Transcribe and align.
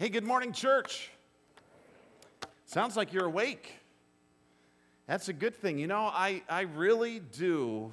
Hey, 0.00 0.08
good 0.08 0.24
morning, 0.24 0.54
church. 0.54 1.10
Sounds 2.64 2.96
like 2.96 3.12
you're 3.12 3.26
awake. 3.26 3.74
That's 5.06 5.28
a 5.28 5.34
good 5.34 5.54
thing. 5.54 5.78
You 5.78 5.88
know, 5.88 6.04
I, 6.04 6.40
I 6.48 6.62
really 6.62 7.18
do, 7.18 7.92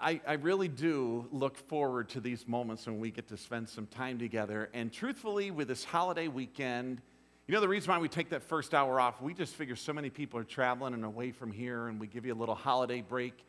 I, 0.00 0.20
I 0.24 0.34
really 0.34 0.68
do 0.68 1.26
look 1.32 1.56
forward 1.56 2.08
to 2.10 2.20
these 2.20 2.46
moments 2.46 2.86
when 2.86 3.00
we 3.00 3.10
get 3.10 3.26
to 3.30 3.36
spend 3.36 3.68
some 3.68 3.88
time 3.88 4.16
together. 4.16 4.70
And 4.74 4.92
truthfully, 4.92 5.50
with 5.50 5.66
this 5.66 5.82
holiday 5.82 6.28
weekend, 6.28 7.00
you 7.48 7.54
know, 7.54 7.60
the 7.60 7.66
reason 7.66 7.90
why 7.90 7.98
we 7.98 8.08
take 8.08 8.28
that 8.28 8.44
first 8.44 8.72
hour 8.72 9.00
off, 9.00 9.20
we 9.20 9.34
just 9.34 9.56
figure 9.56 9.74
so 9.74 9.92
many 9.92 10.08
people 10.08 10.38
are 10.38 10.44
traveling 10.44 10.94
and 10.94 11.04
away 11.04 11.32
from 11.32 11.50
here, 11.50 11.88
and 11.88 11.98
we 11.98 12.06
give 12.06 12.24
you 12.24 12.32
a 12.32 12.38
little 12.38 12.54
holiday 12.54 13.00
break. 13.00 13.44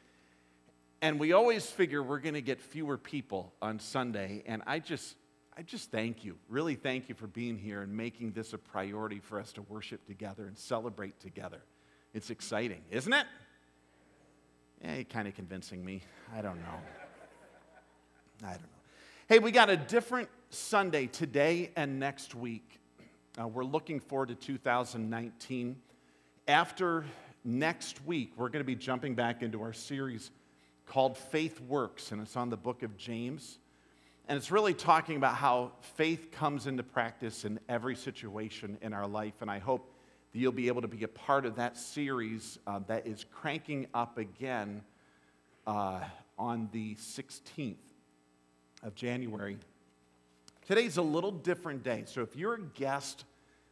And 1.04 1.19
we 1.19 1.33
always 1.33 1.67
figure 1.67 2.01
we're 2.01 2.17
going 2.17 2.33
to 2.33 2.41
get 2.41 2.59
fewer 2.59 2.97
people 2.97 3.54
on 3.61 3.77
Sunday. 3.77 4.41
And 4.47 4.63
I 4.65 4.79
just, 4.79 5.15
I 5.58 5.64
just 5.64 5.89
thank 5.89 6.24
you, 6.24 6.38
really 6.50 6.76
thank 6.76 7.10
you 7.10 7.16
for 7.16 7.26
being 7.26 7.57
here 7.57 7.82
and 7.82 7.92
making 7.92 8.34
this 8.34 8.54
a 8.54 8.60
priority 8.60 9.20
for 9.20 9.39
us 9.39 9.52
to 9.54 9.64
worship 9.64 10.06
together 10.06 10.46
and 10.46 10.56
celebrate 10.56 11.20
together. 11.20 11.64
It's 12.14 12.29
exciting, 12.29 12.82
isn't 12.92 13.11
it? 13.11 13.25
Yeah, 14.84 15.01
kind 15.04 15.28
of 15.28 15.34
convincing 15.34 15.84
me. 15.84 16.04
I 16.38 16.42
don't 16.42 16.57
know. 16.57 16.79
I 18.43 18.51
don't 18.51 18.62
know. 18.62 18.68
Hey, 19.28 19.39
we 19.39 19.50
got 19.50 19.71
a 19.71 19.78
different 19.78 20.29
Sunday 20.51 21.07
today 21.07 21.71
and 21.76 22.00
next 22.00 22.36
week. 22.36 22.79
Uh, 23.42 23.48
we're 23.48 23.64
looking 23.64 24.00
forward 24.00 24.29
to 24.29 24.36
2019. 24.36 25.76
After 26.48 27.04
next 27.43 28.06
week, 28.06 28.32
we're 28.37 28.50
going 28.50 28.64
to 28.64 28.68
be 28.68 28.76
jumping 28.76 29.15
back 29.15 29.42
into 29.42 29.64
our 29.64 29.74
series 29.74 30.29
called 30.86 31.18
Faith 31.18 31.60
Works, 31.62 32.12
and 32.12 32.22
it's 32.22 32.36
on 32.36 32.52
the 32.52 32.58
book 32.58 32.84
of 32.84 32.95
James. 32.95 33.58
And 34.30 34.36
it's 34.36 34.52
really 34.52 34.73
talking 34.73 35.16
about 35.16 35.36
how 35.36 35.72
faith 35.95 36.31
comes 36.33 36.67
into 36.67 36.83
practice 36.83 37.45
in 37.45 37.61
every 37.69 37.95
situation 37.95 38.77
in 38.81 38.91
our 38.91 39.08
life. 39.08 39.36
And 39.39 39.50
I 39.50 39.59
hope 39.59 39.94
that 40.33 40.39
you'll 40.39 40.52
be 40.52 40.67
able 40.67 40.81
to 40.81 40.88
be 40.89 41.03
a 41.03 41.08
part 41.08 41.45
of 41.45 41.56
that 41.56 41.78
series 41.78 42.59
uh, 42.67 42.81
that 42.88 43.08
is 43.08 43.25
cranking 43.31 43.88
up 43.94 44.17
again 44.17 44.81
uh, 45.66 46.02
on 46.38 46.67
the 46.73 46.95
16th 46.95 47.78
of 48.84 48.95
January. 48.95 49.58
Today's 50.67 50.97
a 50.97 51.02
little 51.02 51.31
different 51.31 51.84
day. 51.84 52.03
So 52.06 52.22
if 52.22 52.36
you're 52.36 52.56
a 52.56 52.62
guest, 52.62 53.23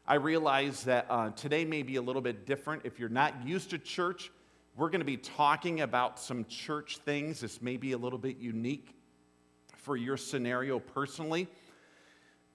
I 0.07 0.15
realize 0.15 0.85
that 0.85 1.05
uh, 1.09 1.31
today 1.31 1.65
may 1.65 1.83
be 1.83 1.97
a 1.97 2.01
little 2.01 2.21
bit 2.21 2.45
different. 2.45 2.83
If 2.85 2.97
you're 2.97 3.09
not 3.09 3.45
used 3.45 3.71
to 3.71 3.77
church, 3.77 4.31
we're 4.77 4.89
going 4.89 5.01
to 5.01 5.05
be 5.05 5.17
talking 5.17 5.81
about 5.81 6.17
some 6.17 6.45
church 6.45 6.99
things. 6.99 7.41
This 7.41 7.61
may 7.61 7.75
be 7.75 7.91
a 7.91 7.97
little 7.97 8.19
bit 8.19 8.37
unique 8.37 8.94
for 9.85 9.95
your 9.95 10.17
scenario 10.17 10.79
personally. 10.79 11.47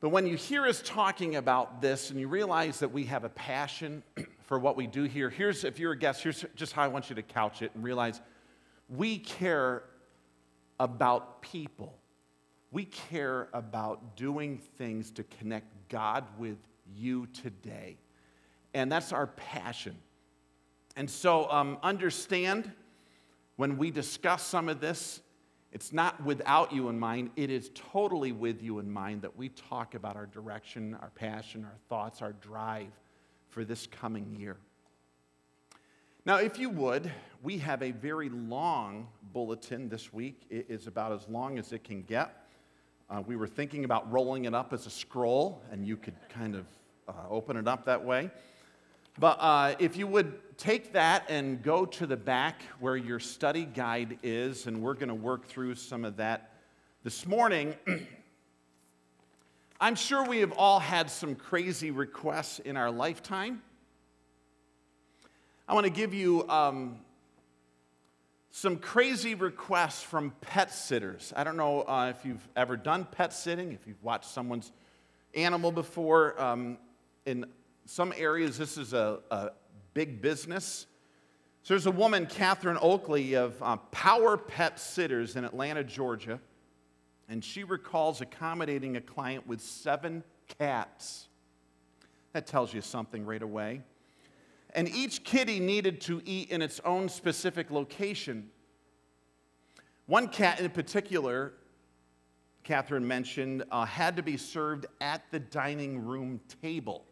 But 0.01 0.09
when 0.09 0.27
you 0.27 0.37
hear 0.37 0.67
us 0.67 0.83
talking 0.85 1.37
about 1.37 1.81
this 1.81 2.11
and 2.11 2.19
you 2.19 2.27
realize 2.27 2.81
that 2.81 2.91
we 2.91 3.05
have 3.05 3.23
a 3.23 3.29
passion 3.29 4.03
for 4.41 4.59
what 4.59 4.77
we 4.77 4.89
do 4.89 5.05
here, 5.05 5.31
here's, 5.31 5.63
if 5.63 5.79
you're 5.79 5.93
a 5.93 5.99
guest, 5.99 6.25
here's 6.25 6.45
just 6.57 6.73
how 6.73 6.83
I 6.83 6.89
want 6.89 7.09
you 7.09 7.15
to 7.15 7.23
couch 7.23 7.63
it 7.63 7.71
and 7.75 7.85
realize 7.85 8.21
we 8.89 9.19
care 9.19 9.85
about 10.81 11.41
people. 11.41 11.95
We 12.73 12.87
care 12.87 13.49
about 13.53 14.17
doing 14.17 14.59
things 14.77 15.13
to 15.13 15.23
connect 15.23 15.69
God 15.89 16.25
with 16.37 16.59
you 16.97 17.27
today. 17.27 17.97
And 18.75 18.91
that's 18.91 19.13
our 19.13 19.29
passion. 19.29 19.97
And 20.97 21.09
so 21.09 21.49
um, 21.49 21.79
understand 21.85 22.73
when 23.55 23.77
we 23.77 23.93
discuss 23.93 24.43
some 24.43 24.69
of 24.69 24.81
this, 24.81 25.21
it's 25.73 25.93
not 25.93 26.25
without 26.25 26.73
you 26.73 26.89
in 26.89 26.99
mind, 26.99 27.31
it 27.37 27.51
is 27.51 27.71
totally 27.75 28.33
with 28.33 28.63
you 28.63 28.81
in 28.81 28.91
mind 28.91 29.23
that 29.23 29.37
we 29.37 29.51
talk 29.51 29.95
about 29.95 30.17
our 30.17 30.27
direction, 30.27 30.97
our 31.01 31.11
passion, 31.11 31.65
our 31.65 31.77
thoughts, 31.89 32.23
our 32.23 32.33
drive 32.33 32.91
for 33.49 33.65
this 33.65 33.87
coming 33.87 34.35
year. 34.37 34.57
Now, 36.27 36.37
if 36.37 36.59
you 36.59 36.71
would, 36.71 37.11
we 37.43 37.59
have 37.59 37.83
a 37.83 37.93
very 37.93 38.29
long 38.29 39.09
bulletin 39.33 39.89
this 39.89 40.13
week. 40.13 40.43
It 40.51 40.67
is 40.69 40.87
about 40.87 41.13
as 41.13 41.29
long 41.29 41.59
as 41.59 41.73
it 41.73 41.85
can 41.85 42.03
get. 42.03 42.47
Uh, 43.09 43.23
we 43.27 43.37
were 43.37 43.47
thinking 43.47 43.85
about 43.85 44.11
rolling 44.13 44.45
it 44.45 44.55
up 44.55 44.73
as 44.73 44.87
a 44.87 44.91
scroll, 44.91 45.63
and 45.71 45.87
you 45.87 45.97
could 45.97 46.15
kind 46.29 46.55
of 46.55 46.67
uh, 47.09 47.13
open 47.31 47.57
it 47.57 47.67
up 47.67 47.85
that 47.87 48.05
way. 48.05 48.31
But 49.19 49.39
uh, 49.41 49.75
if 49.79 49.97
you 49.97 50.07
would 50.07 50.57
take 50.57 50.93
that 50.93 51.25
and 51.31 51.63
go 51.63 51.87
to 51.87 52.07
the 52.07 52.17
back 52.17 52.63
where 52.81 52.97
your 52.97 53.19
study 53.19 53.65
guide 53.65 54.19
is, 54.23 54.67
and 54.67 54.83
we're 54.83 54.95
going 54.95 55.09
to 55.09 55.15
work 55.15 55.47
through 55.47 55.75
some 55.75 56.05
of 56.05 56.19
that 56.19 56.53
this 57.03 57.27
morning. 57.27 57.75
I'm 59.81 59.95
sure 59.95 60.23
we 60.23 60.41
have 60.41 60.53
all 60.53 60.79
had 60.79 61.11
some 61.11 61.35
crazy 61.35 61.91
requests 61.91 62.59
in 62.59 62.77
our 62.77 62.91
lifetime. 62.91 63.63
I 65.67 65.73
want 65.73 65.85
to 65.85 65.93
give 65.93 66.13
you 66.13 66.47
um, 66.51 66.99
some 68.51 68.77
crazy 68.77 69.35
requests 69.35 70.03
from 70.03 70.33
pet 70.43 70.71
sitters. 70.75 71.33
I 71.35 71.43
don't 71.43 71.57
know 71.57 71.83
uh, 71.83 72.13
if 72.15 72.27
you've 72.27 72.47
ever 72.55 72.77
done 72.77 73.07
pet 73.11 73.33
sitting, 73.33 73.73
if 73.73 73.87
you've 73.87 74.03
watched 74.03 74.29
someone's 74.29 74.73
animal 75.35 75.73
before. 75.73 76.39
Um, 76.39 76.77
in 77.25 77.47
some 77.91 78.15
areas, 78.17 78.57
this 78.57 78.79
is 78.79 78.93
a, 78.93 79.19
a 79.33 79.51
big 79.95 80.23
business. 80.23 80.87
So 81.65 81.75
there's 81.75 81.87
a 81.87 81.91
woman, 81.91 82.25
Catherine 82.25 82.79
Oakley, 82.81 83.35
of 83.35 83.61
uh, 83.61 83.79
Power 83.91 84.37
Pet 84.37 84.79
Sitters 84.79 85.35
in 85.35 85.45
Atlanta, 85.45 85.83
Georgia, 85.83 86.39
and 87.29 87.45
she 87.45 87.65
recalls 87.65 88.21
accommodating 88.21 88.97
a 88.97 89.01
client 89.01 89.45
with 89.49 89.61
seven 89.61 90.23
cats. 90.57 91.27
That 92.33 92.47
tells 92.47 92.73
you 92.73 92.81
something 92.81 93.27
right 93.27 93.43
away. 93.43 93.83
And 94.73 94.89
each 94.89 95.25
kitty 95.25 95.59
needed 95.59 96.01
to 96.03 96.23
eat 96.25 96.51
in 96.51 96.63
its 96.63 96.79
own 96.85 97.09
specific 97.09 97.73
location. 97.73 98.51
One 100.07 100.29
cat 100.29 100.61
in 100.61 100.71
particular, 100.71 101.55
Catherine 102.63 103.09
mentioned, 103.09 103.65
uh, 103.73 103.85
had 103.85 104.15
to 104.15 104.23
be 104.23 104.37
served 104.37 104.87
at 105.01 105.29
the 105.33 105.41
dining 105.41 106.07
room 106.07 106.41
table. 106.63 107.05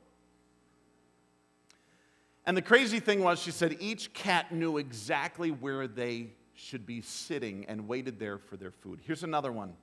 And 2.48 2.56
the 2.56 2.62
crazy 2.62 2.98
thing 2.98 3.22
was, 3.22 3.38
she 3.38 3.50
said 3.50 3.76
each 3.78 4.14
cat 4.14 4.50
knew 4.52 4.78
exactly 4.78 5.50
where 5.50 5.86
they 5.86 6.30
should 6.54 6.86
be 6.86 7.02
sitting 7.02 7.66
and 7.66 7.86
waited 7.86 8.18
there 8.18 8.38
for 8.38 8.56
their 8.56 8.70
food. 8.70 9.00
Here's 9.02 9.22
another 9.22 9.52
one. 9.52 9.74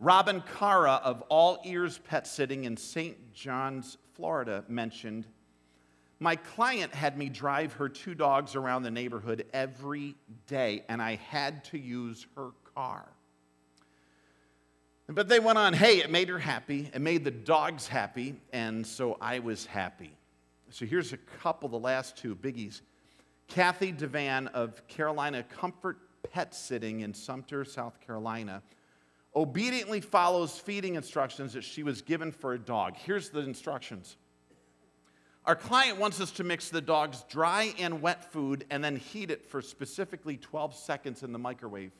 Robin 0.00 0.42
Cara 0.58 1.02
of 1.04 1.20
All 1.28 1.60
Ears 1.66 1.98
Pet 1.98 2.26
Sitting 2.26 2.64
in 2.64 2.78
St. 2.78 3.34
John's, 3.34 3.98
Florida, 4.14 4.64
mentioned 4.68 5.26
My 6.18 6.34
client 6.34 6.94
had 6.94 7.18
me 7.18 7.28
drive 7.28 7.74
her 7.74 7.90
two 7.90 8.14
dogs 8.14 8.54
around 8.54 8.84
the 8.84 8.90
neighborhood 8.90 9.44
every 9.52 10.14
day, 10.46 10.84
and 10.88 11.02
I 11.02 11.16
had 11.16 11.62
to 11.64 11.78
use 11.78 12.26
her 12.36 12.52
car. 12.74 13.06
But 15.08 15.28
they 15.28 15.40
went 15.40 15.58
on, 15.58 15.74
hey, 15.74 15.98
it 15.98 16.10
made 16.10 16.30
her 16.30 16.38
happy, 16.38 16.90
it 16.90 17.02
made 17.02 17.24
the 17.24 17.30
dogs 17.30 17.86
happy, 17.86 18.40
and 18.50 18.86
so 18.86 19.18
I 19.20 19.40
was 19.40 19.66
happy. 19.66 20.17
So 20.70 20.84
here's 20.84 21.12
a 21.12 21.16
couple, 21.16 21.68
the 21.68 21.78
last 21.78 22.16
two 22.16 22.34
biggies. 22.34 22.82
Kathy 23.46 23.92
Devan 23.92 24.48
of 24.48 24.86
Carolina 24.86 25.42
Comfort 25.42 25.98
Pet 26.30 26.54
Sitting 26.54 27.00
in 27.00 27.14
Sumter, 27.14 27.64
South 27.64 28.00
Carolina, 28.00 28.62
obediently 29.34 30.00
follows 30.00 30.58
feeding 30.58 30.96
instructions 30.96 31.54
that 31.54 31.64
she 31.64 31.82
was 31.82 32.02
given 32.02 32.32
for 32.32 32.52
a 32.52 32.58
dog. 32.58 32.96
Here's 32.96 33.30
the 33.30 33.40
instructions. 33.40 34.16
Our 35.46 35.56
client 35.56 35.98
wants 35.98 36.20
us 36.20 36.30
to 36.32 36.44
mix 36.44 36.68
the 36.68 36.82
dog's 36.82 37.24
dry 37.30 37.72
and 37.78 38.02
wet 38.02 38.30
food 38.30 38.66
and 38.70 38.84
then 38.84 38.96
heat 38.96 39.30
it 39.30 39.48
for 39.48 39.62
specifically 39.62 40.36
12 40.36 40.74
seconds 40.74 41.22
in 41.22 41.32
the 41.32 41.38
microwave. 41.38 41.92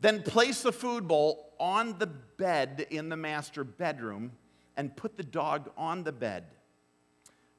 Then 0.00 0.22
place 0.22 0.62
the 0.62 0.72
food 0.72 1.08
bowl 1.08 1.54
on 1.58 1.98
the 1.98 2.08
bed 2.08 2.86
in 2.90 3.08
the 3.08 3.16
master 3.16 3.64
bedroom 3.64 4.32
and 4.76 4.94
put 4.94 5.16
the 5.16 5.22
dog 5.22 5.70
on 5.78 6.02
the 6.02 6.12
bed. 6.12 6.44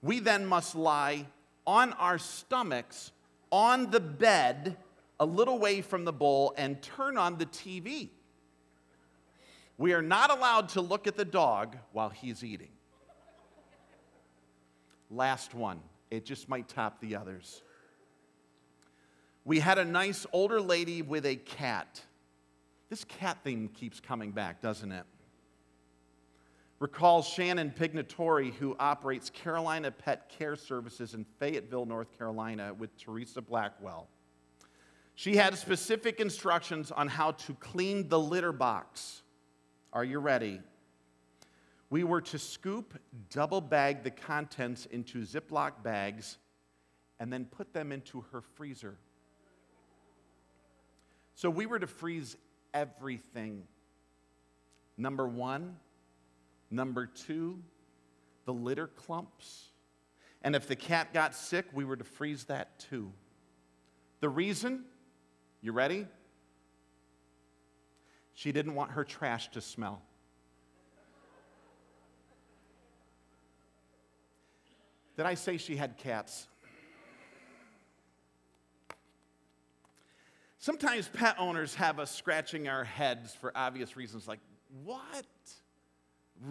We 0.04 0.20
then 0.20 0.46
must 0.46 0.76
lie 0.76 1.26
on 1.66 1.94
our 1.94 2.20
stomachs 2.20 3.14
on 3.52 3.90
the 3.90 4.02
bed 4.02 4.78
a 5.20 5.26
little 5.26 5.58
way 5.58 5.82
from 5.82 6.04
the 6.04 6.12
bowl 6.12 6.54
and 6.58 6.82
turn 6.82 7.18
on 7.18 7.38
the 7.38 7.46
TV. 7.46 8.10
We 9.78 9.94
are 9.94 10.02
not 10.02 10.30
allowed 10.30 10.70
to 10.70 10.82
look 10.82 11.08
at 11.08 11.16
the 11.16 11.26
dog 11.26 11.78
while 11.94 12.10
he's 12.10 12.44
eating. 12.44 12.72
Last 15.10 15.54
one, 15.54 15.80
it 16.12 16.26
just 16.26 16.50
might 16.50 16.68
top 16.68 17.00
the 17.00 17.16
others. 17.16 17.64
We 19.46 19.60
had 19.60 19.78
a 19.78 19.86
nice 19.86 20.26
older 20.34 20.60
lady 20.60 21.02
with 21.02 21.26
a 21.26 21.38
cat. 21.38 22.02
This 22.90 23.06
cat 23.06 23.38
theme 23.44 23.70
keeps 23.70 24.02
coming 24.02 24.32
back, 24.32 24.62
doesn't 24.62 24.92
it? 24.92 25.06
Recalls 26.84 27.26
Shannon 27.26 27.72
Pignatore, 27.72 28.52
who 28.56 28.76
operates 28.78 29.30
Carolina 29.30 29.90
Pet 29.90 30.28
Care 30.38 30.58
Services 30.58 31.14
in 31.14 31.26
Fayetteville, 31.40 31.86
North 31.86 32.18
Carolina, 32.18 32.74
with 32.74 32.98
Teresa 32.98 33.42
Blackwell. 33.42 34.10
She 35.16 35.38
had 35.38 35.58
specific 35.58 36.20
instructions 36.20 36.92
on 36.92 37.08
how 37.08 37.32
to 37.32 37.54
clean 37.54 38.10
the 38.10 38.20
litter 38.20 38.52
box. 38.52 39.24
Are 39.94 40.04
you 40.04 40.20
ready? 40.20 40.60
we 41.94 42.04
were 42.04 42.22
to 42.22 42.40
scoop, 42.40 43.00
double 43.30 43.62
bag 43.62 44.02
the 44.02 44.10
contents 44.10 44.88
into 44.88 45.20
Ziploc 45.20 45.84
bags, 45.84 46.40
and 47.20 47.32
then 47.32 47.46
put 47.46 47.72
them 47.72 47.92
into 47.92 48.26
her 48.32 48.42
freezer. 48.42 48.98
So 51.36 51.52
we 51.52 51.68
were 51.68 51.78
to 51.78 51.86
freeze 51.86 52.36
everything. 52.74 53.68
Number 54.98 55.28
one, 55.28 55.76
number 56.74 57.06
two, 57.06 57.60
the 58.46 58.54
litter 58.54 58.88
clumps. 58.88 59.70
And 60.42 60.56
if 60.56 60.68
the 60.68 60.76
cat 60.76 61.14
got 61.14 61.34
sick, 61.36 61.66
we 61.74 61.86
were 61.86 61.96
to 61.96 62.04
freeze 62.04 62.46
that 62.46 62.80
too. 62.80 63.12
The 64.20 64.30
reason, 64.30 64.84
you 65.62 65.72
ready? 65.72 66.08
She 68.34 68.52
didn't 68.52 68.76
want 68.76 68.92
her 68.92 69.04
trash 69.04 69.50
to 69.52 69.62
smell. 69.62 70.02
Did 75.16 75.26
I 75.26 75.36
say 75.36 75.58
she 75.58 75.76
had 75.76 75.98
cats? 75.98 76.48
Sometimes 80.58 81.08
pet 81.10 81.36
owners 81.38 81.76
have 81.76 82.00
us 82.00 82.10
scratching 82.10 82.68
our 82.68 82.84
heads 82.84 83.36
for 83.36 83.52
obvious 83.56 83.96
reasons 83.96 84.28
like, 84.28 84.40
what? 84.84 85.26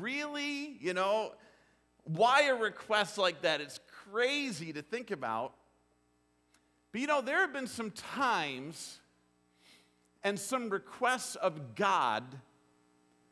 Really? 0.00 0.76
You 0.80 0.94
know, 0.94 1.32
why 2.04 2.44
a 2.44 2.54
request 2.54 3.18
like 3.18 3.42
that? 3.42 3.60
It's 3.60 3.80
crazy 4.10 4.72
to 4.72 4.82
think 4.82 5.10
about. 5.10 5.54
But 6.92 7.00
you 7.00 7.06
know, 7.06 7.20
there 7.20 7.40
have 7.40 7.52
been 7.52 7.66
some 7.66 7.90
times 7.90 9.00
and 10.22 10.38
some 10.38 10.68
requests 10.68 11.36
of 11.36 11.74
God 11.74 12.24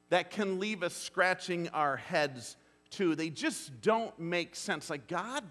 that 0.08 0.30
can 0.30 0.58
leave 0.58 0.82
us 0.82 0.94
scratching 0.94 1.68
our 1.68 1.96
heads 1.96 2.56
too. 2.90 3.14
They 3.14 3.30
just 3.30 3.80
don't 3.80 4.18
make 4.18 4.56
sense. 4.56 4.90
Like, 4.90 5.06
God, 5.06 5.44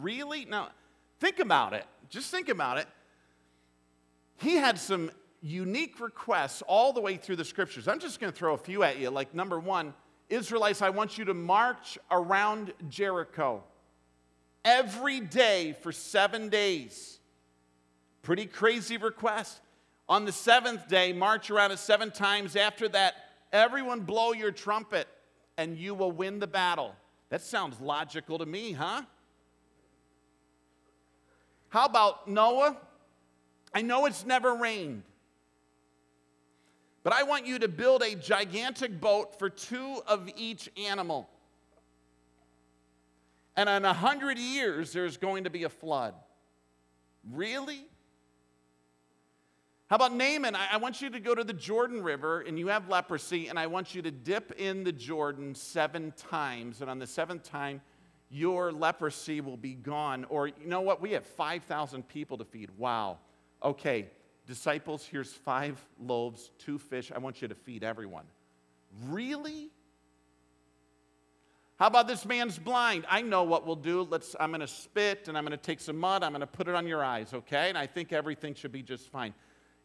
really? 0.00 0.46
Now, 0.46 0.70
think 1.20 1.38
about 1.38 1.74
it. 1.74 1.84
Just 2.08 2.30
think 2.30 2.48
about 2.48 2.78
it. 2.78 2.86
He 4.36 4.54
had 4.54 4.78
some 4.78 5.10
unique 5.42 6.00
requests 6.00 6.62
all 6.62 6.92
the 6.92 7.00
way 7.00 7.16
through 7.16 7.36
the 7.36 7.44
scriptures. 7.44 7.86
I'm 7.86 7.98
just 7.98 8.20
going 8.20 8.32
to 8.32 8.38
throw 8.38 8.54
a 8.54 8.58
few 8.58 8.82
at 8.82 8.98
you. 8.98 9.10
Like, 9.10 9.34
number 9.34 9.60
one, 9.60 9.92
Israelites, 10.28 10.82
I 10.82 10.90
want 10.90 11.18
you 11.18 11.24
to 11.26 11.34
march 11.34 11.98
around 12.10 12.72
Jericho 12.88 13.62
every 14.64 15.20
day 15.20 15.74
for 15.82 15.92
seven 15.92 16.48
days. 16.48 17.18
Pretty 18.22 18.46
crazy 18.46 18.96
request. 18.98 19.60
On 20.08 20.24
the 20.24 20.32
seventh 20.32 20.88
day, 20.88 21.12
march 21.12 21.50
around 21.50 21.70
it 21.70 21.78
seven 21.78 22.10
times. 22.10 22.56
After 22.56 22.88
that, 22.88 23.14
everyone 23.52 24.00
blow 24.00 24.32
your 24.32 24.52
trumpet 24.52 25.08
and 25.56 25.76
you 25.76 25.94
will 25.94 26.12
win 26.12 26.38
the 26.38 26.46
battle. 26.46 26.94
That 27.30 27.42
sounds 27.42 27.80
logical 27.80 28.38
to 28.38 28.46
me, 28.46 28.72
huh? 28.72 29.02
How 31.68 31.84
about 31.84 32.28
Noah? 32.28 32.76
I 33.74 33.82
know 33.82 34.06
it's 34.06 34.24
never 34.24 34.54
rained, 34.54 35.02
but 37.08 37.16
I 37.16 37.22
want 37.22 37.46
you 37.46 37.58
to 37.60 37.68
build 37.68 38.02
a 38.02 38.14
gigantic 38.14 39.00
boat 39.00 39.38
for 39.38 39.48
two 39.48 40.02
of 40.06 40.28
each 40.36 40.68
animal. 40.76 41.26
And 43.56 43.66
in 43.66 43.86
a 43.86 43.94
hundred 43.94 44.36
years, 44.36 44.92
there's 44.92 45.16
going 45.16 45.44
to 45.44 45.50
be 45.50 45.64
a 45.64 45.70
flood. 45.70 46.12
Really? 47.32 47.86
How 49.86 49.96
about 49.96 50.12
Naaman? 50.12 50.54
I, 50.54 50.76
want 50.76 51.00
you 51.00 51.08
to 51.08 51.18
go 51.18 51.34
to 51.34 51.42
the 51.44 51.54
Jordan 51.54 52.02
River 52.02 52.42
and 52.42 52.58
you 52.58 52.66
have 52.66 52.90
leprosy, 52.90 53.48
and 53.48 53.58
I 53.58 53.68
want 53.68 53.94
you 53.94 54.02
to 54.02 54.10
dip 54.10 54.52
in 54.58 54.84
the 54.84 54.92
Jordan 54.92 55.54
seven 55.54 56.12
times. 56.14 56.82
And 56.82 56.90
on 56.90 56.98
the 56.98 57.06
seventh 57.06 57.42
time, 57.42 57.80
your 58.28 58.70
leprosy 58.70 59.40
will 59.40 59.56
be 59.56 59.72
gone. 59.72 60.26
Or, 60.28 60.48
you 60.48 60.66
know 60.66 60.82
what? 60.82 61.00
We 61.00 61.12
have 61.12 61.24
5,000 61.24 62.06
people 62.06 62.36
to 62.36 62.44
feed. 62.44 62.68
Wow. 62.76 63.16
Okay, 63.64 64.10
disciples, 64.48 65.06
here's 65.06 65.32
five 65.32 65.80
loaves, 66.00 66.50
two 66.58 66.78
fish. 66.78 67.12
I 67.14 67.18
want 67.18 67.40
you 67.40 67.48
to 67.48 67.54
feed 67.54 67.84
everyone. 67.84 68.24
Really? 69.06 69.70
How 71.78 71.86
about 71.86 72.08
this 72.08 72.26
man's 72.26 72.58
blind? 72.58 73.04
I 73.08 73.22
know 73.22 73.44
what 73.44 73.64
we'll 73.64 73.76
do. 73.76 74.02
Let's, 74.02 74.34
I'm 74.40 74.50
going 74.50 74.62
to 74.62 74.66
spit 74.66 75.28
and 75.28 75.38
I'm 75.38 75.44
going 75.44 75.56
to 75.56 75.62
take 75.62 75.78
some 75.78 75.96
mud. 75.96 76.24
I'm 76.24 76.32
going 76.32 76.40
to 76.40 76.46
put 76.46 76.66
it 76.66 76.74
on 76.74 76.88
your 76.88 77.04
eyes, 77.04 77.32
okay? 77.32 77.68
And 77.68 77.78
I 77.78 77.86
think 77.86 78.12
everything 78.12 78.54
should 78.54 78.72
be 78.72 78.82
just 78.82 79.08
fine 79.10 79.34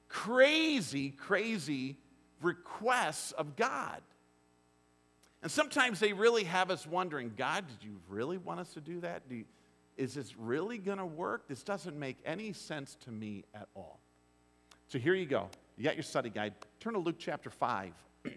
crazy, 0.10 1.10
crazy 1.10 1.98
requests 2.42 3.32
of 3.32 3.56
God. 3.56 4.02
And 5.42 5.52
sometimes 5.52 6.00
they 6.00 6.14
really 6.14 6.44
have 6.44 6.70
us 6.70 6.86
wondering 6.86 7.34
God, 7.36 7.66
did 7.68 7.84
you 7.84 8.00
really 8.08 8.38
want 8.38 8.60
us 8.60 8.74
to 8.74 8.82
do 8.82 9.02
that? 9.02 9.28
Do 9.28 9.36
you, 9.36 9.46
is 9.98 10.14
this 10.14 10.38
really 10.38 10.78
going 10.78 11.00
to 11.00 11.06
work? 11.06 11.48
This 11.48 11.64
doesn't 11.64 11.98
make 11.98 12.18
any 12.26 12.54
sense 12.54 12.96
to 13.06 13.12
me 13.12 13.44
at 13.56 13.68
all. 13.76 14.03
So 14.88 15.00
here 15.00 15.16
you 15.16 15.26
go. 15.26 15.50
You 15.78 15.84
got 15.84 15.96
your 15.96 16.04
study 16.04 16.30
guide. 16.30 16.54
Turn 16.80 16.94
to 16.94 17.00
Luke 17.00 17.18
chapter 17.18 17.50
5. 17.50 17.94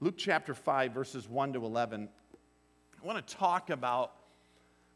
Luke 0.00 0.16
chapter 0.16 0.54
5, 0.54 0.92
verses 0.92 1.28
1 1.28 1.54
to 1.54 1.64
11. 1.64 2.08
I 3.00 3.06
want 3.06 3.26
to 3.26 3.36
talk 3.36 3.70
about 3.70 4.12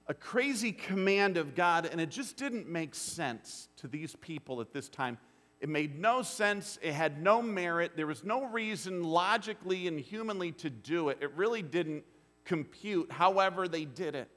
a 0.08 0.14
crazy 0.14 0.72
command 0.72 1.36
of 1.36 1.54
God, 1.54 1.86
and 1.86 2.00
it 2.00 2.10
just 2.10 2.36
didn't 2.36 2.68
make 2.68 2.94
sense 2.94 3.68
to 3.78 3.88
these 3.88 4.16
people 4.16 4.60
at 4.60 4.72
this 4.72 4.88
time. 4.88 5.16
It 5.60 5.68
made 5.68 5.98
no 5.98 6.22
sense. 6.22 6.78
It 6.82 6.92
had 6.92 7.22
no 7.22 7.40
merit. 7.40 7.92
There 7.96 8.08
was 8.08 8.24
no 8.24 8.46
reason 8.46 9.04
logically 9.04 9.86
and 9.86 9.98
humanly 9.98 10.50
to 10.52 10.68
do 10.68 11.08
it. 11.08 11.18
It 11.20 11.32
really 11.36 11.62
didn't 11.62 12.04
compute. 12.44 13.12
However, 13.12 13.68
they 13.68 13.84
did 13.84 14.16
it. 14.16 14.28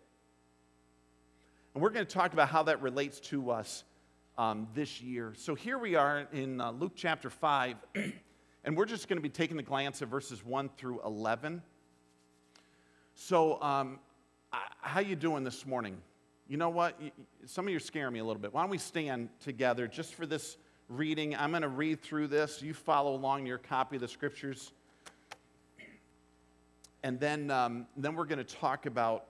And 1.74 1.84
we're 1.84 1.90
going 1.90 2.06
to 2.06 2.14
talk 2.14 2.34
about 2.34 2.50
how 2.50 2.64
that 2.64 2.82
relates 2.82 3.20
to 3.22 3.50
us 3.50 3.84
um, 4.38 4.68
this 4.74 5.02
year. 5.02 5.34
So 5.36 5.56
here 5.56 5.78
we 5.78 5.96
are 5.96 6.28
in 6.32 6.60
uh, 6.60 6.72
Luke 6.72 6.94
chapter 6.96 7.30
5, 7.30 7.76
and 8.64 8.78
we're 8.78 8.86
just 8.86 9.08
going 9.08 9.18
to 9.18 9.24
be 9.24 9.30
taking 9.30 9.58
a 9.60 9.64
glance 9.64 10.02
at 10.02 10.08
verses 10.08 10.44
1 10.44 10.70
through 10.78 11.02
11. 11.06 11.62
So, 13.16 13.62
um, 13.62 14.00
how 14.82 15.00
you 15.00 15.16
doing 15.16 15.44
this 15.44 15.66
morning? 15.66 15.98
You 16.48 16.58
know 16.58 16.70
what? 16.70 17.00
Some 17.46 17.66
of 17.66 17.72
you 17.72 17.78
are 17.78 17.80
scaring 17.80 18.14
me 18.14 18.20
a 18.20 18.24
little 18.24 18.42
bit. 18.42 18.54
Why 18.54 18.62
don't 18.62 18.70
we 18.70 18.78
stand 18.78 19.30
together 19.40 19.88
just 19.88 20.14
for 20.14 20.26
this 20.26 20.58
reading. 20.90 21.36
I'm 21.36 21.52
going 21.52 21.64
to 21.64 21.68
read 21.68 22.02
through 22.02 22.28
this. 22.28 22.62
You 22.62 22.74
follow 22.74 23.16
along 23.16 23.46
your 23.46 23.58
copy 23.58 23.96
of 23.96 24.02
the 24.02 24.08
scriptures. 24.08 24.72
And 27.04 27.20
then, 27.20 27.52
um, 27.52 27.88
then 27.98 28.16
we're 28.16 28.26
going 28.26 28.44
to 28.44 28.56
talk 28.56 28.86
about 28.86 29.26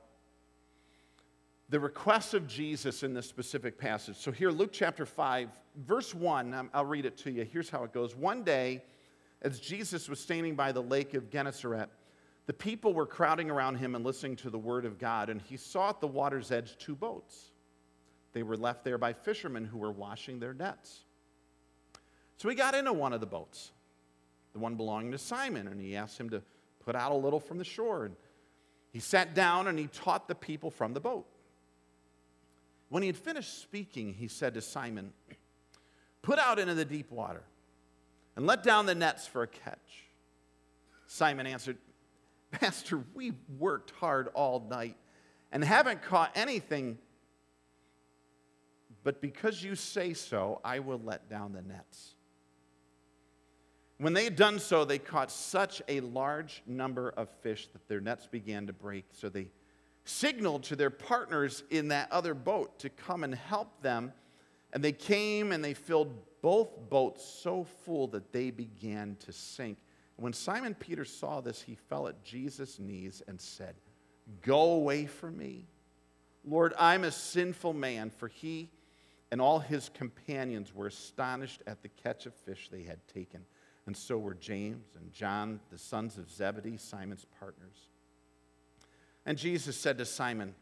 the 1.70 1.80
requests 1.80 2.34
of 2.34 2.48
Jesus 2.48 3.04
in 3.04 3.14
this 3.14 3.28
specific 3.28 3.78
passage. 3.78 4.18
So, 4.18 4.32
here, 4.32 4.52
Luke 4.52 4.72
chapter 4.72 5.06
5, 5.06 5.50
verse 5.78 6.14
1, 6.14 6.54
um, 6.54 6.70
I'll 6.74 6.86
read 6.86 7.06
it 7.06 7.18
to 7.20 7.32
you. 7.32 7.44
Here's 7.44 7.70
how 7.70 7.84
it 7.84 7.94
goes. 7.94 8.16
One 8.16 8.44
day, 8.44 8.84
as 9.42 9.60
Jesus 9.60 10.08
was 10.08 10.20
standing 10.20 10.56
by 10.56 10.72
the 10.72 10.84
lake 10.84 11.14
of 11.14 11.30
Gennesaret, 11.30 11.90
the 12.46 12.54
people 12.54 12.94
were 12.94 13.08
crowding 13.08 13.50
around 13.50 13.78
him 13.78 13.96
and 13.96 14.06
listening 14.06 14.36
to 14.38 14.50
the 14.50 14.60
word 14.60 14.86
of 14.86 15.00
God, 15.00 15.30
and 15.30 15.42
he 15.42 15.58
saw 15.58 15.90
at 15.90 16.02
the 16.02 16.08
water's 16.08 16.52
edge 16.52 16.78
two 16.78 16.96
boats. 16.96 17.52
They 18.34 18.44
were 18.44 18.58
left 18.58 18.84
there 18.84 18.98
by 18.98 19.14
fishermen 19.14 19.66
who 19.66 19.78
were 19.78 19.92
washing 19.92 20.40
their 20.40 20.54
nets. 20.54 21.06
So 22.38 22.50
he 22.50 22.56
got 22.56 22.76
into 22.76 22.94
one 22.94 23.14
of 23.14 23.22
the 23.22 23.26
boats, 23.26 23.72
the 24.54 24.60
one 24.60 24.76
belonging 24.76 25.12
to 25.14 25.18
Simon, 25.18 25.68
and 25.68 25.80
he 25.80 25.96
asked 25.96 26.20
him 26.20 26.30
to 26.30 26.44
put 26.84 26.96
out 26.96 27.12
a 27.12 27.16
little 27.16 27.40
from 27.40 27.58
the 27.58 27.64
shore. 27.64 28.06
And 28.06 28.16
he 28.92 29.00
sat 29.00 29.34
down 29.34 29.68
and 29.68 29.80
he 29.80 29.88
taught 29.88 30.28
the 30.28 30.36
people 30.36 30.70
from 30.70 30.94
the 30.94 31.00
boat. 31.00 31.26
When 32.90 33.04
he 33.04 33.08
had 33.08 33.18
finished 33.18 33.62
speaking, 33.62 34.14
he 34.14 34.28
said 34.28 34.54
to 34.54 34.62
Simon, 34.62 35.12
Put 36.22 36.40
out 36.40 36.60
into 36.60 36.74
the 36.74 36.86
deep 36.86 37.12
water 37.12 37.44
and 38.36 38.48
let 38.48 38.64
down 38.64 38.86
the 38.86 38.96
nets 38.96 39.28
for 39.28 39.44
a 39.44 39.48
catch. 39.48 40.06
Simon 41.08 41.46
answered, 41.46 41.78
Master, 42.62 43.04
we've 43.14 43.38
worked 43.60 43.92
hard 44.00 44.30
all 44.34 44.66
night 44.70 44.98
and 45.52 45.64
haven't 45.64 46.02
caught 46.02 46.32
anything. 46.36 46.98
But 49.04 49.22
because 49.22 49.62
you 49.64 49.76
say 49.76 50.14
so, 50.14 50.62
I 50.64 50.80
will 50.80 51.00
let 51.04 51.30
down 51.30 51.54
the 51.54 51.62
nets. 51.62 52.16
When 53.98 54.14
they 54.14 54.24
had 54.26 54.36
done 54.36 54.60
so, 54.60 54.84
they 54.84 55.00
caught 55.00 55.32
such 55.32 55.82
a 55.88 56.02
large 56.02 56.64
number 56.66 57.10
of 57.16 57.30
fish 57.42 57.68
that 57.68 57.88
their 57.88 58.02
nets 58.02 58.28
began 58.28 58.68
to 58.68 58.74
break. 58.74 59.06
So 59.12 59.30
they 59.30 59.48
signaled 60.06 60.64
to 60.64 60.76
their 60.76 60.90
partners 60.90 61.64
in 61.70 61.90
that 61.90 62.12
other 62.12 62.34
boat 62.34 62.80
to 62.80 62.90
come 62.90 63.24
and 63.24 63.36
help 63.36 63.82
them. 63.82 64.14
And 64.74 64.84
they 64.84 64.92
came 64.92 65.52
and 65.52 65.64
they 65.64 65.74
filled 65.74 66.14
both 66.42 66.90
boats 66.90 67.24
so 67.26 67.64
full 67.64 68.08
that 68.08 68.32
they 68.32 68.52
began 68.52 69.18
to 69.26 69.32
sink. 69.32 69.80
When 70.18 70.34
Simon 70.34 70.76
Peter 70.76 71.04
saw 71.04 71.42
this, 71.42 71.62
he 71.62 71.76
fell 71.76 72.08
at 72.08 72.24
Jesus' 72.24 72.80
knees 72.80 73.22
and 73.28 73.40
said, 73.40 73.76
Go 74.42 74.72
away 74.72 75.06
from 75.06 75.38
me. 75.38 75.68
Lord, 76.46 76.74
I'm 76.80 77.04
a 77.04 77.12
sinful 77.12 77.74
man, 77.74 78.10
for 78.10 78.28
he 78.28 78.70
and 79.32 79.42
all 79.42 79.60
his 79.60 79.90
companions 79.90 80.74
were 80.74 80.88
astonished 80.88 81.62
at 81.68 81.82
the 81.82 81.90
catch 81.90 82.26
of 82.26 82.34
fish 82.34 82.70
they 82.72 82.84
had 82.84 83.06
taken 83.08 83.42
and 83.86 83.96
so 83.96 84.18
were 84.18 84.34
James 84.34 84.96
and 85.00 85.12
John, 85.12 85.60
the 85.72 85.78
sons 85.78 86.18
of 86.18 86.30
Zebedee, 86.32 86.78
Simon's 86.78 87.26
partners. 87.40 87.90
And 89.26 89.38
Jesus 89.38 89.76
said 89.76 89.98
to 89.98 90.06
Simon, 90.06 90.54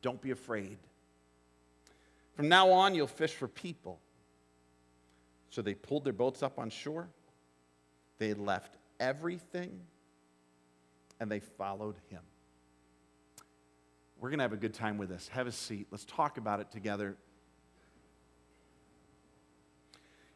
Don't 0.00 0.20
be 0.20 0.30
afraid. 0.30 0.78
From 2.34 2.48
now 2.48 2.70
on, 2.70 2.94
you'll 2.94 3.06
fish 3.06 3.34
for 3.34 3.48
people. 3.48 4.00
So 5.50 5.60
they 5.60 5.74
pulled 5.74 6.04
their 6.04 6.12
boats 6.12 6.42
up 6.42 6.58
on 6.58 6.70
shore. 6.70 7.08
They 8.18 8.32
left 8.34 8.76
everything 9.00 9.80
and 11.20 11.30
they 11.30 11.40
followed 11.40 11.96
him. 12.08 12.22
We're 14.18 14.30
going 14.30 14.38
to 14.38 14.44
have 14.44 14.52
a 14.52 14.56
good 14.56 14.74
time 14.74 14.98
with 14.98 15.08
this. 15.08 15.28
Have 15.28 15.46
a 15.46 15.52
seat. 15.52 15.88
Let's 15.90 16.04
talk 16.04 16.38
about 16.38 16.60
it 16.60 16.70
together. 16.70 17.16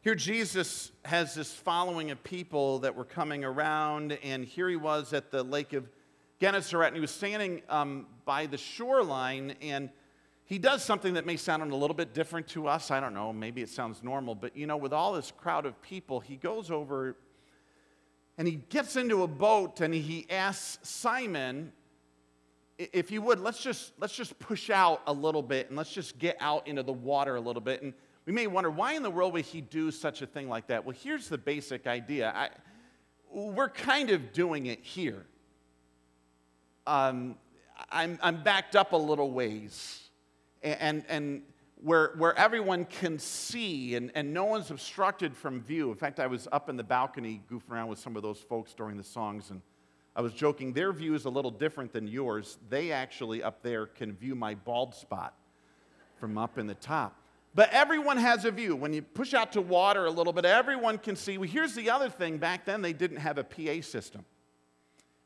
Here, 0.01 0.13
Jesus 0.13 0.91
has 1.03 1.33
this 1.33 1.53
following 1.53 2.11
of 2.11 2.23
people 2.23 2.79
that 2.79 2.95
were 2.95 3.05
coming 3.05 3.43
around, 3.43 4.13
and 4.23 4.45
here 4.45 4.69
he 4.69 4.75
was 4.75 5.13
at 5.13 5.31
the 5.31 5.43
Lake 5.43 5.73
of 5.73 5.89
Gennesaret, 6.39 6.87
and 6.87 6.95
he 6.95 7.01
was 7.01 7.11
standing 7.11 7.61
um, 7.69 8.05
by 8.25 8.45
the 8.45 8.57
shoreline, 8.57 9.55
and 9.61 9.89
he 10.45 10.59
does 10.59 10.83
something 10.83 11.15
that 11.15 11.25
may 11.25 11.35
sound 11.35 11.71
a 11.71 11.75
little 11.75 11.95
bit 11.95 12.13
different 12.13 12.47
to 12.49 12.67
us. 12.67 12.91
I 12.91 12.99
don't 12.99 13.13
know, 13.13 13.33
maybe 13.33 13.61
it 13.61 13.69
sounds 13.69 14.03
normal, 14.03 14.35
but 14.35 14.55
you 14.55 14.67
know, 14.67 14.77
with 14.77 14.93
all 14.93 15.13
this 15.13 15.31
crowd 15.31 15.65
of 15.65 15.81
people, 15.81 16.19
he 16.19 16.37
goes 16.37 16.71
over 16.71 17.17
and 18.37 18.47
he 18.47 18.55
gets 18.69 18.95
into 18.95 19.23
a 19.23 19.27
boat 19.27 19.81
and 19.81 19.93
he 19.93 20.25
asks 20.29 20.87
Simon, 20.87 21.73
if 22.77 23.11
you 23.11 23.21
would, 23.23 23.39
let's 23.39 23.61
just, 23.61 23.93
let's 23.99 24.15
just 24.15 24.37
push 24.37 24.69
out 24.69 25.01
a 25.07 25.13
little 25.13 25.41
bit 25.41 25.67
and 25.67 25.75
let's 25.75 25.91
just 25.91 26.19
get 26.19 26.37
out 26.39 26.67
into 26.67 26.83
the 26.83 26.93
water 26.93 27.35
a 27.35 27.41
little 27.41 27.61
bit. 27.61 27.81
And 27.81 27.93
we 28.25 28.31
may 28.31 28.45
wonder, 28.45 28.69
why 28.69 28.93
in 28.93 29.01
the 29.01 29.09
world 29.09 29.33
would 29.33 29.45
he 29.45 29.61
do 29.61 29.89
such 29.89 30.21
a 30.21 30.27
thing 30.27 30.47
like 30.47 30.67
that? 30.67 30.85
Well, 30.85 30.95
here's 30.97 31.27
the 31.27 31.37
basic 31.37 31.87
idea. 31.87 32.31
I, 32.35 32.49
we're 33.33 33.69
kind 33.69 34.11
of 34.11 34.31
doing 34.31 34.67
it 34.67 34.83
here 34.83 35.25
um, 36.87 37.35
I'm, 37.91 38.17
I'm 38.23 38.41
backed 38.41 38.75
up 38.75 38.93
a 38.93 38.97
little 38.97 39.31
ways, 39.31 40.01
and, 40.63 41.03
and 41.07 41.43
where, 41.83 42.13
where 42.17 42.37
everyone 42.37 42.85
can 42.85 43.19
see 43.19 43.95
and, 43.95 44.11
and 44.15 44.33
no 44.33 44.45
one's 44.45 44.71
obstructed 44.71 45.35
from 45.35 45.61
view. 45.61 45.91
In 45.91 45.97
fact, 45.97 46.19
I 46.19 46.27
was 46.27 46.47
up 46.51 46.69
in 46.69 46.77
the 46.77 46.83
balcony 46.83 47.41
goofing 47.51 47.71
around 47.71 47.89
with 47.89 47.99
some 47.99 48.15
of 48.15 48.23
those 48.23 48.39
folks 48.39 48.73
during 48.73 48.97
the 48.97 49.03
songs, 49.03 49.51
and 49.51 49.61
I 50.15 50.21
was 50.21 50.33
joking, 50.33 50.73
their 50.73 50.91
view 50.91 51.13
is 51.13 51.25
a 51.25 51.29
little 51.29 51.51
different 51.51 51.93
than 51.93 52.07
yours. 52.07 52.57
They 52.69 52.91
actually 52.91 53.43
up 53.43 53.61
there 53.61 53.85
can 53.85 54.13
view 54.13 54.33
my 54.33 54.55
bald 54.55 54.95
spot 54.95 55.35
from 56.19 56.37
up 56.39 56.57
in 56.57 56.65
the 56.65 56.75
top. 56.75 57.15
But 57.53 57.71
everyone 57.71 58.17
has 58.17 58.45
a 58.45 58.51
view. 58.51 58.75
When 58.75 58.93
you 58.93 59.01
push 59.01 59.33
out 59.33 59.51
to 59.53 59.61
water 59.61 60.05
a 60.05 60.11
little 60.11 60.33
bit, 60.33 60.45
everyone 60.45 60.97
can 60.97 61.15
see. 61.15 61.37
Well, 61.37 61.49
here's 61.49 61.75
the 61.75 61.89
other 61.89 62.09
thing 62.09 62.37
back 62.37 62.65
then, 62.65 62.81
they 62.81 62.93
didn't 62.93 63.17
have 63.17 63.37
a 63.37 63.43
PA 63.43 63.81
system. 63.81 64.25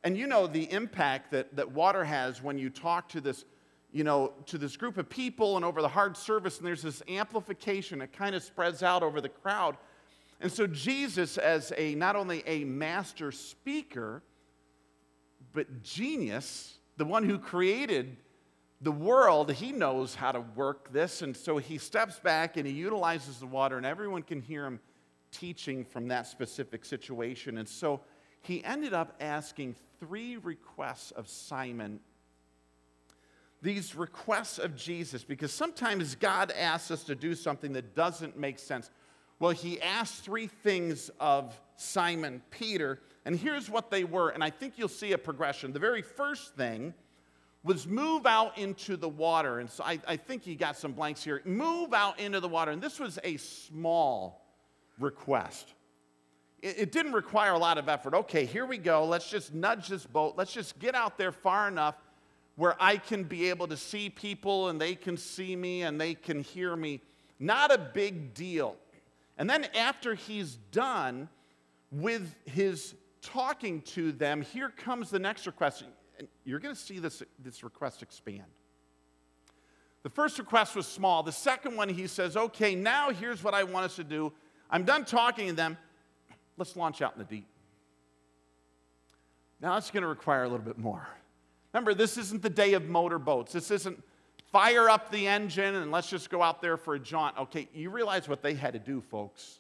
And 0.04 0.18
you 0.18 0.28
know 0.28 0.48
the 0.48 0.72
impact 0.72 1.32
that, 1.32 1.56
that 1.56 1.72
water 1.72 2.04
has 2.04 2.42
when 2.42 2.58
you 2.58 2.70
talk 2.70 3.10
to 3.10 3.22
this, 3.22 3.46
you 3.92 4.04
know, 4.04 4.34
to 4.48 4.58
this 4.58 4.76
group 4.76 4.98
of 4.98 5.10
people 5.10 5.58
and 5.58 5.66
over 5.66 5.82
the 5.82 5.88
hard 5.88 6.18
service, 6.18 6.58
and 6.58 6.66
there's 6.66 6.82
this 6.82 7.04
amplification. 7.08 8.02
It 8.02 8.12
kind 8.12 8.34
of 8.36 8.42
spreads 8.42 8.82
out 8.82 9.04
over 9.04 9.22
the 9.22 9.30
crowd. 9.30 9.78
And 10.40 10.52
so 10.52 10.66
Jesus, 10.66 11.38
as 11.38 11.72
a 11.78 11.94
not 11.96 12.16
only 12.16 12.44
a 12.48 12.64
master 12.64 13.32
speaker, 13.32 14.24
but 15.54 15.84
genius, 15.84 16.78
the 16.98 17.06
one 17.06 17.24
who 17.24 17.38
created 17.38 18.18
the 18.82 18.92
world, 18.92 19.52
he 19.52 19.72
knows 19.72 20.16
how 20.16 20.32
to 20.32 20.42
work 20.56 20.92
this. 20.92 21.22
And 21.22 21.38
so 21.38 21.58
he 21.58 21.78
steps 21.78 22.20
back 22.20 22.58
and 22.58 22.66
he 22.66 22.74
utilizes 22.74 23.40
the 23.40 23.46
water, 23.46 23.78
and 23.78 23.86
everyone 23.86 24.24
can 24.24 24.42
hear 24.42 24.66
him 24.66 24.80
teaching 25.32 25.86
from 25.86 26.08
that 26.08 26.26
specific 26.26 26.86
situation. 26.86 27.60
And 27.60 27.70
so 27.70 28.02
he 28.42 28.64
ended 28.64 28.94
up 28.94 29.16
asking 29.20 29.76
three 30.00 30.38
requests 30.38 31.12
of 31.12 31.28
Simon. 31.28 32.00
These 33.62 33.96
requests 33.96 34.58
of 34.58 34.76
Jesus, 34.76 35.24
because 35.24 35.54
sometimes 35.54 36.16
God 36.16 36.52
asks 36.52 36.90
us 36.90 37.04
to 37.04 37.16
do 37.16 37.36
something 37.36 37.74
that 37.74 37.96
doesn't 37.96 38.38
make 38.38 38.58
sense. 38.58 38.90
Well, 39.40 39.52
he 39.52 39.80
asked 39.82 40.24
three 40.24 40.48
things 40.48 41.12
of 41.20 41.60
Simon 41.76 42.42
Peter, 42.50 43.00
and 43.26 43.36
here's 43.36 43.70
what 43.70 43.92
they 43.92 44.04
were, 44.04 44.30
and 44.30 44.44
I 44.44 44.50
think 44.50 44.74
you'll 44.78 44.88
see 44.88 45.14
a 45.14 45.18
progression. 45.18 45.74
The 45.74 45.80
very 45.80 46.02
first 46.02 46.56
thing 46.56 46.96
was 47.64 47.86
move 47.86 48.26
out 48.26 48.58
into 48.58 48.98
the 48.98 49.10
water, 49.10 49.60
and 49.60 49.70
so 49.70 49.84
I, 49.84 50.00
I 50.08 50.18
think 50.18 50.48
you 50.48 50.56
got 50.56 50.78
some 50.78 50.94
blanks 50.94 51.24
here. 51.24 51.42
Move 51.46 51.94
out 51.94 52.20
into 52.20 52.40
the 52.40 52.48
water, 52.48 52.72
and 52.72 52.82
this 52.82 53.00
was 53.00 53.20
a 53.24 53.38
small 53.38 54.44
request 55.00 55.76
it, 56.62 56.92
didn't 56.92 57.14
require 57.14 57.54
a 57.54 57.58
lot 57.58 57.78
of 57.78 57.90
effort. 57.90 58.14
Okay, 58.14 58.46
here 58.46 58.66
we 58.66 58.78
go. 58.78 59.06
Let's 59.06 59.30
just 59.30 59.54
nudge 59.54 59.88
this 59.88 60.06
boat. 60.06 60.36
Let's 60.38 60.54
just 60.54 60.78
get 60.80 60.94
out 60.96 61.18
there 61.18 61.32
far 61.32 61.68
enough 61.68 61.96
where 62.56 62.76
I 62.80 62.98
can 62.98 63.24
be 63.24 63.50
able 63.50 63.68
to 63.68 63.78
see 63.78 64.10
people 64.10 64.70
and 64.70 64.80
they 64.80 64.94
can 64.94 65.18
see 65.18 65.56
me 65.56 65.84
and 65.84 66.00
they 66.00 66.14
can 66.14 66.42
hear 66.42 66.76
me. 66.76 67.02
Not 67.40 67.74
a 67.74 67.78
big 67.78 68.34
deal. 68.34 68.76
And 69.38 69.50
then 69.50 69.66
after 69.76 70.14
he's 70.14 70.58
done 70.72 71.30
with 71.92 72.36
his 72.46 72.94
talking 73.22 73.82
to 73.82 74.12
them, 74.12 74.42
here 74.42 74.70
comes 74.70 75.10
the 75.10 75.20
next 75.20 75.48
request. 75.48 75.84
And 76.20 76.28
you're 76.44 76.60
going 76.60 76.76
to 76.76 76.80
see 76.80 77.00
this, 77.00 77.24
this 77.40 77.64
request 77.64 78.04
expand. 78.04 78.44
The 80.04 80.10
first 80.10 80.38
request 80.38 80.76
was 80.76 80.88
small. 80.88 81.24
The 81.24 81.32
second 81.32 81.76
one, 81.76 81.90
he 81.90 82.08
says, 82.08 82.38
okay, 82.38 82.76
now 82.76 83.10
here's 83.12 83.44
what 83.44 83.54
I 83.54 83.64
want 83.64 83.86
us 83.86 83.96
to 83.96 84.04
do. 84.04 84.34
I'm 84.70 84.84
done 84.84 85.06
talking 85.06 85.48
to 85.48 85.54
them 85.54 85.78
let's 86.62 86.76
launch 86.76 87.02
out 87.02 87.14
in 87.14 87.18
the 87.18 87.26
deep. 87.26 87.48
Now, 89.60 89.74
that's 89.74 89.90
going 89.90 90.04
to 90.04 90.08
require 90.08 90.44
a 90.44 90.48
little 90.48 90.64
bit 90.64 90.78
more. 90.78 91.08
Remember, 91.74 91.96
this 91.96 92.20
isn't 92.20 92.44
the 92.44 92.52
day 92.52 92.74
of 92.74 92.88
motorboats. 92.88 93.52
This 93.52 93.72
isn't 93.72 94.04
fire 94.52 94.88
up 94.88 95.10
the 95.10 95.28
engine 95.28 95.74
and 95.74 95.90
let's 95.90 96.08
just 96.08 96.30
go 96.30 96.44
out 96.44 96.62
there 96.62 96.78
for 96.78 96.94
a 96.94 97.00
jaunt. 97.00 97.36
Okay, 97.40 97.68
you 97.74 97.90
realize 97.90 98.30
what 98.30 98.44
they 98.44 98.54
had 98.54 98.74
to 98.74 98.80
do, 98.80 99.02
folks. 99.02 99.58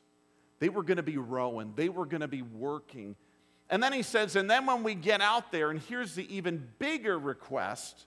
They 0.59 0.69
were 0.69 0.83
going 0.83 0.97
to 0.97 1.03
be 1.03 1.17
rowing, 1.17 1.73
they 1.75 1.89
were 1.89 2.05
going 2.05 2.21
to 2.21 2.27
be 2.27 2.43
working. 2.43 3.15
And 3.71 3.81
then 3.81 3.93
he 3.93 4.03
says, 4.03 4.35
and 4.35 4.47
then 4.47 4.67
when 4.67 4.83
we 4.83 4.93
get 4.93 5.21
out 5.21 5.51
there, 5.51 5.71
and 5.71 5.79
here's 5.79 6.13
the 6.13 6.35
even 6.35 6.67
bigger 6.77 7.17
request, 7.17 8.05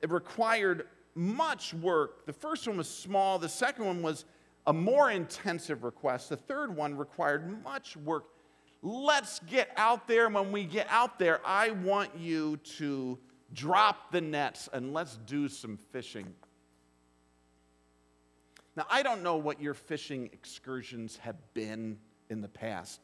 it 0.00 0.10
required 0.10 0.86
much 1.14 1.74
work. 1.74 2.24
The 2.24 2.32
first 2.32 2.66
one 2.66 2.78
was 2.78 2.88
small, 2.88 3.38
the 3.38 3.48
second 3.48 3.84
one 3.84 4.00
was 4.00 4.24
a 4.66 4.72
more 4.72 5.10
intensive 5.10 5.84
request. 5.84 6.28
The 6.28 6.36
third 6.36 6.74
one 6.74 6.96
required 6.96 7.62
much 7.64 7.96
work. 7.96 8.24
Let's 8.82 9.40
get 9.40 9.70
out 9.76 10.08
there. 10.08 10.28
When 10.28 10.52
we 10.52 10.64
get 10.64 10.86
out 10.90 11.18
there, 11.18 11.40
I 11.44 11.70
want 11.70 12.16
you 12.18 12.56
to 12.78 13.18
drop 13.52 14.12
the 14.12 14.20
nets 14.20 14.68
and 14.72 14.92
let's 14.92 15.18
do 15.26 15.48
some 15.48 15.76
fishing. 15.76 16.34
Now, 18.76 18.86
I 18.88 19.02
don't 19.02 19.22
know 19.22 19.36
what 19.36 19.60
your 19.60 19.74
fishing 19.74 20.30
excursions 20.32 21.16
have 21.18 21.36
been 21.54 21.98
in 22.30 22.40
the 22.40 22.48
past. 22.48 23.00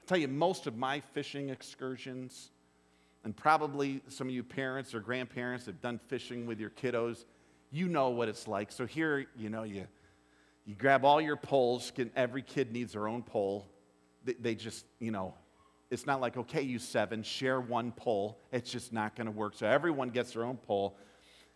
I'll 0.00 0.06
tell 0.06 0.18
you, 0.18 0.28
most 0.28 0.66
of 0.66 0.76
my 0.76 1.00
fishing 1.00 1.50
excursions, 1.50 2.50
and 3.24 3.36
probably 3.36 4.02
some 4.08 4.28
of 4.28 4.34
you 4.34 4.42
parents 4.42 4.94
or 4.94 5.00
grandparents 5.00 5.66
have 5.66 5.80
done 5.80 6.00
fishing 6.08 6.46
with 6.46 6.58
your 6.58 6.70
kiddos, 6.70 7.24
you 7.70 7.88
know 7.88 8.10
what 8.10 8.28
it's 8.28 8.48
like. 8.48 8.72
So 8.72 8.86
here, 8.86 9.26
you 9.36 9.50
know, 9.50 9.62
you 9.62 9.86
you 10.66 10.74
grab 10.74 11.04
all 11.04 11.20
your 11.20 11.36
poles, 11.36 11.92
every 12.16 12.42
kid 12.42 12.72
needs 12.72 12.92
their 12.92 13.06
own 13.06 13.22
pole. 13.22 13.68
They, 14.40 14.54
just, 14.54 14.86
you 14.98 15.10
know, 15.10 15.34
it's 15.90 16.06
not 16.06 16.20
like, 16.20 16.36
okay, 16.36 16.62
you 16.62 16.78
seven, 16.78 17.22
share 17.22 17.60
one 17.60 17.92
pole. 17.92 18.38
It's 18.50 18.70
just 18.70 18.92
not 18.92 19.14
going 19.14 19.26
to 19.26 19.30
work. 19.30 19.54
So 19.54 19.66
everyone 19.66 20.08
gets 20.08 20.32
their 20.32 20.44
own 20.44 20.56
pole. 20.56 20.96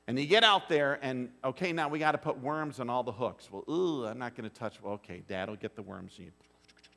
And 0.06 0.18
you 0.18 0.26
get 0.26 0.44
out 0.44 0.68
there, 0.68 0.98
and 1.02 1.30
okay, 1.44 1.72
now 1.72 1.88
we 1.88 1.98
got 1.98 2.12
to 2.12 2.18
put 2.18 2.40
worms 2.40 2.80
on 2.80 2.88
all 2.88 3.02
the 3.02 3.12
hooks. 3.12 3.50
Well, 3.50 3.64
ooh, 3.68 4.06
I'm 4.06 4.18
not 4.18 4.34
going 4.34 4.48
to 4.48 4.54
touch. 4.54 4.82
Well, 4.82 4.94
okay, 4.94 5.22
dad 5.26 5.48
will 5.48 5.56
get 5.56 5.76
the 5.76 5.82
worms. 5.82 6.18
You, 6.18 6.30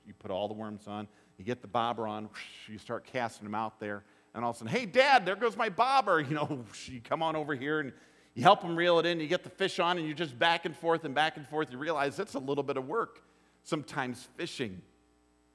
you 0.06 0.14
put 0.14 0.32
all 0.32 0.48
the 0.48 0.54
worms 0.54 0.88
on. 0.88 1.08
You 1.38 1.44
get 1.46 1.62
the 1.62 1.68
bobber 1.68 2.08
on. 2.08 2.30
You 2.68 2.78
start 2.78 3.06
casting 3.06 3.46
them 3.46 3.56
out 3.56 3.80
there. 3.80 4.04
And 4.34 4.46
all 4.46 4.52
of 4.52 4.58
a 4.58 4.60
sudden, 4.60 4.74
hey, 4.74 4.86
dad, 4.86 5.26
there 5.26 5.36
goes 5.36 5.58
my 5.58 5.70
bobber. 5.70 6.22
You 6.30 6.36
know, 6.36 6.64
you 6.86 7.02
come 7.02 7.24
on 7.24 7.36
over 7.36 7.56
here 7.56 7.80
and 7.80 7.92
you 8.34 8.44
help 8.44 8.62
them 8.62 8.76
reel 8.76 9.00
it 9.00 9.06
in, 9.06 9.20
you 9.20 9.28
get 9.28 9.44
the 9.44 9.50
fish 9.50 9.80
on, 9.80 9.98
and 9.98 10.08
you're 10.08 10.16
just 10.16 10.38
back 10.38 10.66
and 10.66 10.76
forth 10.76 11.04
and 11.04 11.14
back 11.14 11.38
and 11.38 11.48
forth. 11.48 11.72
You 11.72 11.78
realize 11.78 12.18
it's 12.20 12.36
a 12.36 12.40
little 12.40 12.64
bit 12.64 12.78
of 12.78 12.88
work. 12.88 13.22
Sometimes 13.64 14.28
fishing. 14.38 14.82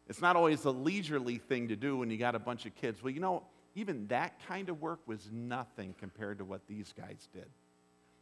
It's 0.09 0.21
not 0.21 0.37
always 0.37 0.65
a 0.65 0.71
leisurely 0.71 1.39
thing 1.39 1.69
to 1.69 1.77
do 1.77 1.97
when 1.97 2.11
you 2.11 2.19
got 2.19 2.35
a 2.35 2.39
bunch 2.39 2.67
of 2.67 2.75
kids. 2.75 3.03
Well, 3.03 3.13
you 3.13 3.21
know, 3.21 3.43
even 3.75 4.07
that 4.09 4.41
kind 4.47 4.69
of 4.69 4.81
work 4.81 5.01
was 5.07 5.29
nothing 5.33 5.95
compared 5.99 6.39
to 6.39 6.45
what 6.45 6.67
these 6.67 6.93
guys 6.97 7.29
did. 7.33 7.47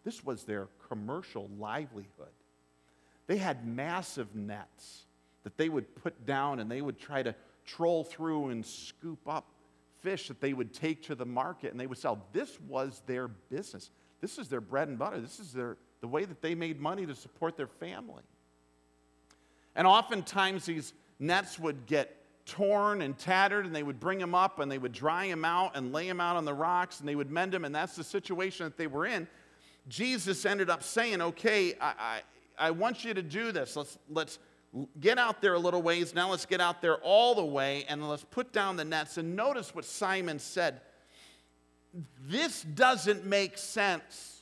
This 0.05 0.25
was 0.25 0.45
their 0.45 0.69
commercial 0.89 1.51
livelihood. 1.59 2.33
They 3.27 3.37
had 3.37 3.67
massive 3.67 4.35
nets 4.35 5.07
that 5.45 5.57
they 5.57 5.69
would 5.69 5.95
put 5.97 6.27
down 6.27 6.61
and 6.61 6.71
they 6.71 6.81
would 6.81 6.99
try 6.99 7.23
to 7.23 7.35
troll 7.65 8.05
through 8.05 8.51
and 8.51 8.65
scoop 8.65 9.21
up 9.27 9.47
fish 10.01 10.29
that 10.29 10.41
they 10.41 10.53
would 10.53 10.75
take 10.75 11.03
to 11.03 11.15
the 11.15 11.25
market 11.25 11.73
and 11.73 11.81
they 11.81 11.87
would 11.87 11.99
sell. 11.99 12.27
This 12.33 12.61
was 12.69 13.03
their 13.07 13.29
business. 13.29 13.91
This 14.25 14.39
is 14.39 14.49
their 14.49 14.63
bread 14.63 14.89
and 14.89 14.99
butter. 14.99 15.21
This 15.21 15.39
is 15.39 15.53
their, 15.53 15.77
the 16.01 16.09
way 16.09 16.25
that 16.25 16.41
they 16.41 16.55
made 16.55 16.81
money 16.81 17.05
to 17.05 17.15
support 17.15 17.59
their 17.59 17.67
family. 17.67 18.23
And 19.77 19.87
oftentimes 19.87 20.65
these 20.65 20.95
nets 21.19 21.59
would 21.59 21.85
get 21.85 22.17
torn 22.47 23.03
and 23.03 23.19
tattered, 23.19 23.67
and 23.67 23.77
they 23.77 23.83
would 23.83 24.01
bring 24.01 24.19
them 24.19 24.35
up 24.35 24.61
and 24.61 24.73
they 24.73 24.79
would 24.79 24.93
dry 24.93 25.29
them 25.29 25.45
out 25.45 25.77
and 25.77 25.93
lay 25.93 26.09
them 26.09 26.23
out 26.23 26.37
on 26.37 26.47
the 26.47 26.55
rocks 26.55 27.01
and 27.01 27.09
they 27.09 27.17
would 27.17 27.31
mend 27.31 27.53
them, 27.53 27.67
and 27.67 27.75
that's 27.75 27.97
the 27.97 28.03
situation 28.03 28.65
that 28.65 28.79
they 28.79 28.87
were 28.87 29.05
in. 29.05 29.29
Jesus 29.89 30.47
ended 30.47 30.71
up 30.71 30.83
saying, 30.83 31.21
Okay, 31.21 31.75
I, 31.79 32.23
I, 32.59 32.69
I 32.69 32.71
want 32.71 33.05
you 33.05 33.13
to 33.13 33.23
do 33.23 33.53
this. 33.53 33.77
Let's, 33.77 33.99
let's 34.09 34.39
get 35.01 35.19
out 35.19 35.43
there 35.43 35.53
a 35.53 35.59
little 35.59 35.83
ways. 35.83 36.15
Now 36.15 36.31
let's 36.31 36.47
get 36.47 36.63
out 36.63 36.81
there 36.81 36.97
all 37.03 37.35
the 37.35 37.45
way 37.45 37.85
and 37.91 38.09
let's 38.09 38.25
put 38.25 38.55
down 38.55 38.77
the 38.77 38.87
nets. 38.87 39.19
And 39.19 39.37
notice 39.37 39.75
what 39.75 39.85
Simon 39.85 40.39
said 40.39 40.81
this 42.27 42.63
doesn't 42.63 43.25
make 43.25 43.59
sense. 43.59 44.41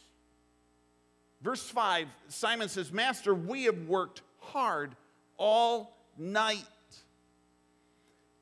Verse 1.42 1.68
5 1.68 2.09
Simon 2.28 2.68
says, 2.68 2.92
Master, 2.92 3.35
we 3.35 3.64
have 3.64 3.88
worked 3.88 4.23
hard 4.38 4.94
all 5.37 5.97
night 6.16 6.64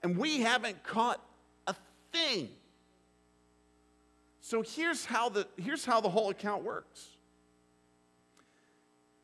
and 0.02 0.16
we 0.16 0.40
haven't 0.40 0.82
caught 0.82 1.20
a 1.66 1.74
thing. 2.12 2.48
So 4.40 4.62
here's 4.62 5.04
how 5.04 5.28
the, 5.28 5.46
here's 5.56 5.84
how 5.84 6.00
the 6.00 6.08
whole 6.08 6.30
account 6.30 6.64
works 6.64 7.08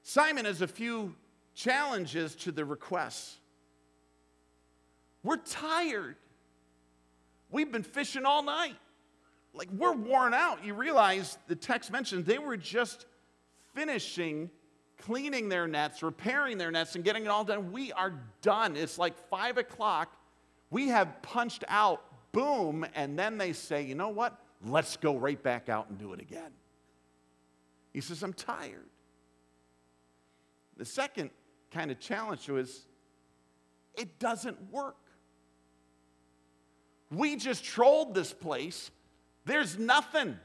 Simon 0.03 0.45
has 0.45 0.63
a 0.63 0.69
few 0.69 1.15
challenges 1.55 2.35
to 2.37 2.53
the 2.53 2.65
requests. 2.65 3.39
We're 5.25 5.39
tired. 5.39 6.15
We've 7.51 7.73
been 7.73 7.83
fishing 7.83 8.25
all 8.25 8.45
night. 8.45 8.77
Like 9.57 9.71
we're 9.71 9.95
worn 9.95 10.35
out. 10.35 10.65
You 10.65 10.75
realize 10.75 11.39
the 11.49 11.57
text 11.57 11.91
mentions 11.91 12.27
they 12.27 12.39
were 12.39 12.57
just 12.57 13.07
finishing 13.75 14.51
cleaning 14.99 15.49
their 15.49 15.67
nets, 15.67 16.03
repairing 16.03 16.59
their 16.59 16.71
nets, 16.71 16.95
and 16.95 17.05
getting 17.05 17.25
it 17.25 17.29
all 17.29 17.45
done. 17.45 17.73
We 17.73 17.93
are 17.93 18.21
done. 18.43 18.77
It's 18.77 18.99
like 18.99 19.17
five 19.29 19.59
o'clock 19.59 20.17
we 20.71 20.89
have 20.89 21.23
punched 21.23 21.65
out, 21.69 22.03
boom, 22.33 22.87
and 22.95 23.19
then 23.19 23.39
they 23.39 23.53
say, 23.53 23.83
you 23.83 23.95
know 23.95 24.09
what? 24.09 24.39
Let's 24.65 24.97
go 24.97 25.17
right 25.17 25.41
back 25.41 25.69
out 25.69 25.89
and 25.89 25.99
do 25.99 26.13
it 26.13 26.21
again. 26.21 26.51
He 27.93 28.01
says, 28.01 28.23
I'm 28.23 28.33
tired. 28.33 28.87
The 30.77 30.85
second 30.85 31.31
kind 31.71 31.91
of 31.91 32.01
challenge 32.01 32.49
is 32.49 32.87
it 33.95 34.19
doesn't 34.19 34.71
work. 34.71 34.97
We 37.11 37.37
just 37.37 37.65
trolled 37.65 38.15
this 38.15 38.33
place. 38.33 38.91
There's 39.47 39.79
nothing. 39.79 40.37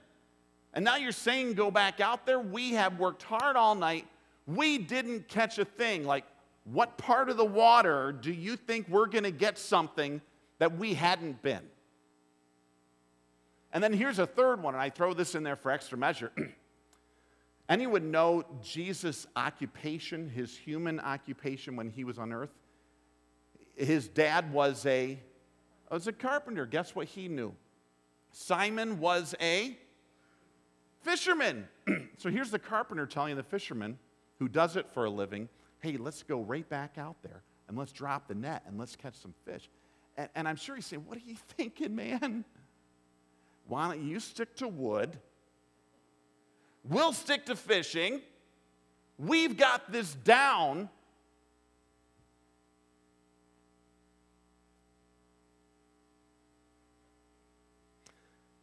And 0.74 0.86
now 0.86 0.96
you're 0.96 1.12
saying 1.12 1.55
go 1.55 1.70
back 1.70 2.00
out 2.00 2.25
there. 2.25 2.39
We 2.39 2.72
have 2.74 2.98
worked 2.98 3.24
hard 3.24 3.58
all 3.58 3.75
night. 3.75 4.08
We 4.48 4.77
didn't 4.77 5.27
catch 5.27 5.58
a 5.58 5.65
thing. 5.65 6.05
Like, 6.05 6.24
what 6.63 6.98
part 6.98 7.29
of 7.29 7.36
the 7.36 7.46
water 7.46 8.12
do 8.12 8.31
you 8.31 8.55
think 8.55 8.88
we're 8.88 9.08
going 9.08 9.24
to 9.24 9.31
get 9.31 9.58
something 9.58 10.22
that 10.60 10.77
we 10.77 10.93
hadn't 10.93 11.41
been? 11.41 11.63
And 13.74 13.84
then 13.84 13.93
here's 13.93 14.20
a 14.20 14.27
third 14.27 14.62
one, 14.62 14.75
and 14.75 14.81
I 14.81 14.89
throw 14.89 15.13
this 15.13 15.34
in 15.34 15.43
there 15.43 15.55
for 15.55 15.72
extra 15.72 15.98
measure. 15.98 16.31
Anyone 17.70 18.12
know 18.12 18.43
Jesus' 18.62 19.25
occupation, 19.36 20.29
his 20.29 20.55
human 20.58 21.00
occupation 21.00 21.75
when 21.75 21.89
he 21.89 22.03
was 22.03 22.20
on 22.20 22.34
earth? 22.34 22.51
His 23.75 24.08
dad 24.08 24.51
was 24.51 24.86
a, 24.86 25.17
was 25.89 26.05
a 26.08 26.12
carpenter. 26.12 26.65
Guess 26.65 26.93
what 26.96 27.08
he 27.08 27.27
knew? 27.27 27.55
Simon 28.32 29.00
was 29.00 29.36
a 29.42 29.78
fisherman. 31.02 31.68
so 32.18 32.30
here's 32.30 32.52
the 32.52 32.60
carpenter 32.60 33.06
telling 33.06 33.36
the 33.36 33.44
fisherman 33.44 33.98
who 34.40 34.48
does 34.48 34.76
it 34.76 34.88
for 34.90 35.06
a 35.06 35.10
living 35.10 35.50
hey, 35.82 35.98
let's 35.98 36.22
go 36.24 36.42
right 36.42 36.70
back 36.70 36.98
out 36.98 37.16
there 37.24 37.42
and 37.68 37.78
let's 37.78 37.92
drop 37.92 38.28
the 38.28 38.36
net 38.36 38.64
and 38.68 38.78
let's 38.78 38.96
catch 38.96 39.16
some 39.16 39.34
fish. 39.46 39.68
And, 40.16 40.30
and 40.36 40.48
I'm 40.48 40.56
sure 40.56 40.76
he's 40.76 40.86
saying, 40.86 41.04
what 41.08 41.18
are 41.18 41.26
you 41.26 41.36
thinking, 41.58 41.96
man? 41.96 42.46
Why 43.68 43.88
don't 43.88 44.04
you 44.04 44.20
stick 44.20 44.56
to 44.58 44.68
wood? 44.68 45.18
We'll 46.84 47.13
stick 47.13 47.46
to 47.48 47.56
fishing. 47.56 48.22
We've 49.17 49.56
got 49.56 49.91
this 49.91 50.13
down. 50.13 50.89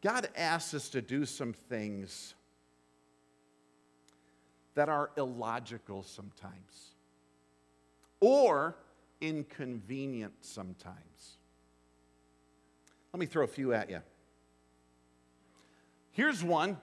God 0.02 0.28
asks 0.36 0.74
us 0.74 0.88
to 0.90 1.02
do 1.02 1.24
some 1.24 1.52
things 1.52 2.34
that 4.74 4.88
are 4.88 5.10
illogical 5.16 6.04
sometimes 6.04 6.94
or 8.20 8.76
inconvenient 9.20 10.32
sometimes. 10.40 11.38
Let 13.12 13.20
me 13.20 13.26
throw 13.26 13.44
a 13.44 13.48
few 13.48 13.72
at 13.74 13.90
you. 13.90 14.00
Here's 16.12 16.44
one 16.44 16.78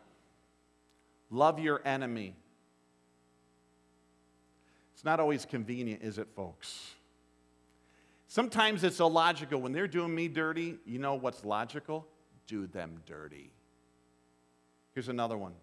love 1.30 1.60
your 1.60 1.82
enemy. 1.86 2.36
It's 4.94 5.04
not 5.04 5.20
always 5.20 5.46
convenient, 5.46 6.02
is 6.04 6.18
it, 6.18 6.28
folks? 6.36 6.94
Sometimes 8.28 8.84
it's 8.84 9.00
illogical. 9.00 9.62
When 9.62 9.72
they're 9.72 9.88
doing 9.88 10.14
me 10.14 10.28
dirty, 10.28 10.78
you 10.86 11.00
know 11.00 11.16
what's 11.16 11.46
logical? 11.46 12.08
Do 12.48 12.68
them 12.68 13.02
dirty. 13.06 13.52
Here's 14.94 15.10
another 15.10 15.38
one 15.38 15.54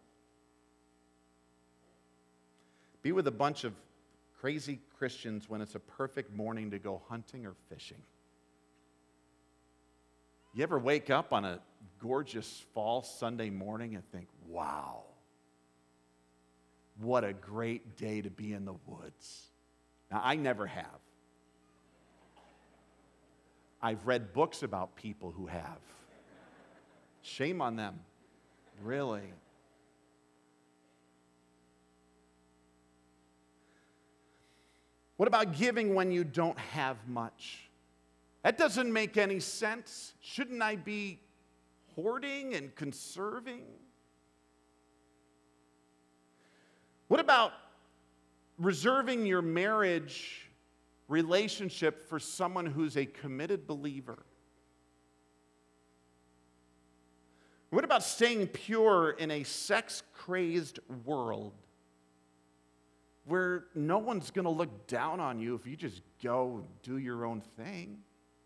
be 3.02 3.12
with 3.12 3.26
a 3.26 3.32
bunch 3.32 3.64
of 3.64 3.74
crazy 4.40 4.80
Christians 4.96 5.48
when 5.48 5.60
it's 5.60 5.74
a 5.74 5.80
perfect 5.80 6.34
morning 6.34 6.70
to 6.70 6.78
go 6.78 7.02
hunting 7.08 7.46
or 7.46 7.54
fishing. 7.68 8.00
You 10.54 10.62
ever 10.62 10.78
wake 10.78 11.10
up 11.10 11.32
on 11.32 11.44
a 11.44 11.58
gorgeous 12.00 12.64
fall 12.74 13.02
Sunday 13.02 13.50
morning 13.50 13.94
and 13.94 14.04
think, 14.12 14.28
wow, 14.48 15.02
what 17.00 17.24
a 17.24 17.32
great 17.32 17.96
day 17.96 18.20
to 18.20 18.30
be 18.30 18.52
in 18.52 18.64
the 18.64 18.74
woods? 18.86 19.46
Now, 20.10 20.20
I 20.22 20.36
never 20.36 20.66
have. 20.66 21.00
I've 23.80 24.06
read 24.06 24.32
books 24.32 24.62
about 24.62 24.94
people 24.94 25.32
who 25.32 25.46
have. 25.46 25.80
Shame 27.22 27.62
on 27.62 27.76
them, 27.76 28.00
really. 28.82 29.22
What 35.16 35.28
about 35.28 35.56
giving 35.56 35.94
when 35.94 36.10
you 36.10 36.24
don't 36.24 36.58
have 36.58 36.96
much? 37.06 37.70
That 38.42 38.58
doesn't 38.58 38.92
make 38.92 39.16
any 39.16 39.38
sense. 39.38 40.14
Shouldn't 40.20 40.60
I 40.60 40.74
be 40.74 41.20
hoarding 41.94 42.54
and 42.54 42.74
conserving? 42.74 43.62
What 47.06 47.20
about 47.20 47.52
reserving 48.58 49.26
your 49.26 49.42
marriage 49.42 50.50
relationship 51.06 52.08
for 52.08 52.18
someone 52.18 52.66
who's 52.66 52.96
a 52.96 53.06
committed 53.06 53.66
believer? 53.66 54.24
What 57.72 57.84
about 57.84 58.02
staying 58.02 58.48
pure 58.48 59.10
in 59.10 59.30
a 59.30 59.42
sex 59.44 60.02
crazed 60.14 60.78
world? 61.04 61.54
where 63.24 63.64
no 63.74 63.98
one's 63.98 64.30
going 64.30 64.44
to 64.44 64.50
look 64.50 64.86
down 64.86 65.20
on 65.20 65.38
you 65.38 65.54
if 65.54 65.66
you 65.66 65.76
just 65.76 66.02
go 66.22 66.64
do 66.82 66.98
your 66.98 67.24
own 67.24 67.40
thing. 67.40 67.98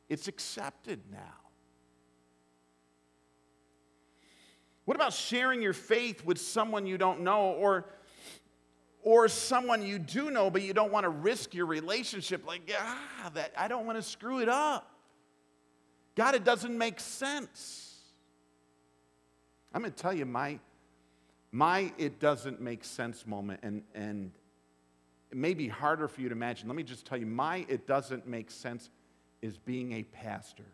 It's 0.08 0.28
accepted 0.28 1.00
now. 1.10 1.18
What 4.84 4.96
about 4.96 5.12
sharing 5.12 5.62
your 5.62 5.72
faith 5.72 6.24
with 6.24 6.38
someone 6.38 6.86
you 6.86 6.98
don't 6.98 7.22
know 7.22 7.52
or, 7.52 7.86
or 9.02 9.28
someone 9.28 9.82
you 9.82 9.98
do 9.98 10.30
know 10.30 10.50
but 10.50 10.62
you 10.62 10.72
don't 10.74 10.92
want 10.92 11.04
to 11.04 11.10
risk 11.10 11.54
your 11.54 11.66
relationship? 11.66 12.46
Like, 12.46 12.70
ah, 12.78 13.30
that, 13.34 13.52
I 13.56 13.66
don't 13.66 13.86
want 13.86 13.98
to 13.98 14.02
screw 14.02 14.40
it 14.40 14.48
up. 14.48 14.88
God, 16.14 16.34
it 16.34 16.44
doesn't 16.44 16.76
make 16.76 17.00
sense. 17.00 17.85
I'm 19.72 19.82
going 19.82 19.92
to 19.92 20.02
tell 20.02 20.12
you 20.12 20.24
my, 20.24 20.58
my 21.52 21.92
it 21.98 22.18
doesn't 22.20 22.60
make 22.60 22.84
sense 22.84 23.26
moment, 23.26 23.60
and, 23.62 23.82
and 23.94 24.32
it 25.30 25.36
may 25.36 25.54
be 25.54 25.68
harder 25.68 26.08
for 26.08 26.20
you 26.20 26.28
to 26.28 26.34
imagine. 26.34 26.68
Let 26.68 26.76
me 26.76 26.82
just 26.82 27.06
tell 27.06 27.18
you 27.18 27.26
my 27.26 27.66
it 27.68 27.86
doesn't 27.86 28.26
make 28.26 28.50
sense 28.50 28.90
is 29.42 29.58
being 29.58 29.92
a 29.92 30.02
pastor. 30.02 30.64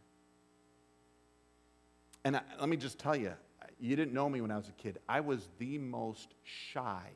And 2.25 2.37
I, 2.37 2.43
let 2.61 2.69
me 2.69 2.77
just 2.77 2.99
tell 2.99 3.17
you, 3.17 3.33
you 3.81 3.97
didn't 3.97 4.15
know 4.15 4.29
me 4.29 4.41
when 4.41 4.51
I 4.51 4.57
was 4.57 4.69
a 4.69 4.73
kid. 4.73 4.99
I 5.09 5.21
was 5.21 5.49
the 5.59 5.79
most 5.79 6.35
shy. 6.45 7.11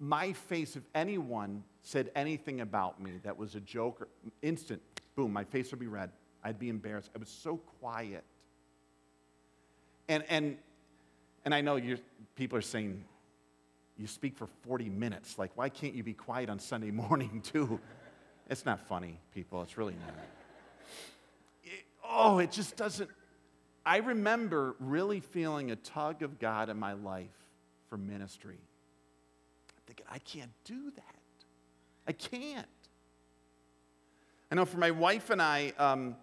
My 0.00 0.32
face, 0.32 0.76
if 0.76 0.84
anyone 0.94 1.64
said 1.82 2.10
anything 2.14 2.60
about 2.60 3.02
me 3.02 3.12
that 3.24 3.36
was 3.36 3.54
a 3.54 3.60
joke, 3.60 4.00
or 4.00 4.08
instant, 4.42 4.80
boom, 5.16 5.32
my 5.32 5.44
face 5.44 5.70
would 5.72 5.80
be 5.80 5.88
red. 5.88 6.10
I'd 6.42 6.58
be 6.58 6.68
embarrassed. 6.68 7.10
I 7.14 7.18
was 7.18 7.28
so 7.28 7.56
quiet. 7.56 8.24
And, 10.08 10.24
and, 10.28 10.56
and 11.44 11.54
I 11.54 11.60
know 11.60 11.76
you 11.76 11.98
people 12.34 12.56
are 12.56 12.62
saying, 12.62 13.04
you 13.98 14.06
speak 14.06 14.36
for 14.36 14.46
40 14.62 14.88
minutes. 14.88 15.38
Like, 15.38 15.50
why 15.56 15.68
can't 15.68 15.94
you 15.94 16.04
be 16.04 16.14
quiet 16.14 16.48
on 16.48 16.58
Sunday 16.58 16.90
morning, 16.92 17.42
too? 17.42 17.80
It's 18.48 18.64
not 18.64 18.80
funny, 18.86 19.18
people. 19.34 19.60
It's 19.62 19.76
really 19.76 19.94
not. 19.94 20.14
It, 21.64 21.84
oh, 22.08 22.38
it 22.38 22.50
just 22.50 22.76
doesn't. 22.76 23.10
I 23.84 23.98
remember 23.98 24.76
really 24.80 25.20
feeling 25.20 25.70
a 25.70 25.76
tug 25.76 26.22
of 26.22 26.38
God 26.38 26.68
in 26.68 26.78
my 26.78 26.92
life 26.92 27.26
for 27.88 27.96
ministry. 27.96 28.58
I'm 28.58 29.82
thinking, 29.86 30.06
I 30.10 30.18
can't 30.18 30.52
do 30.64 30.90
that. 30.90 31.14
I 32.06 32.12
can't. 32.12 32.66
I 34.50 34.54
know 34.54 34.64
for 34.64 34.78
my 34.78 34.90
wife 34.90 35.30
and 35.30 35.42
I, 35.42 35.72
um, 35.78 36.16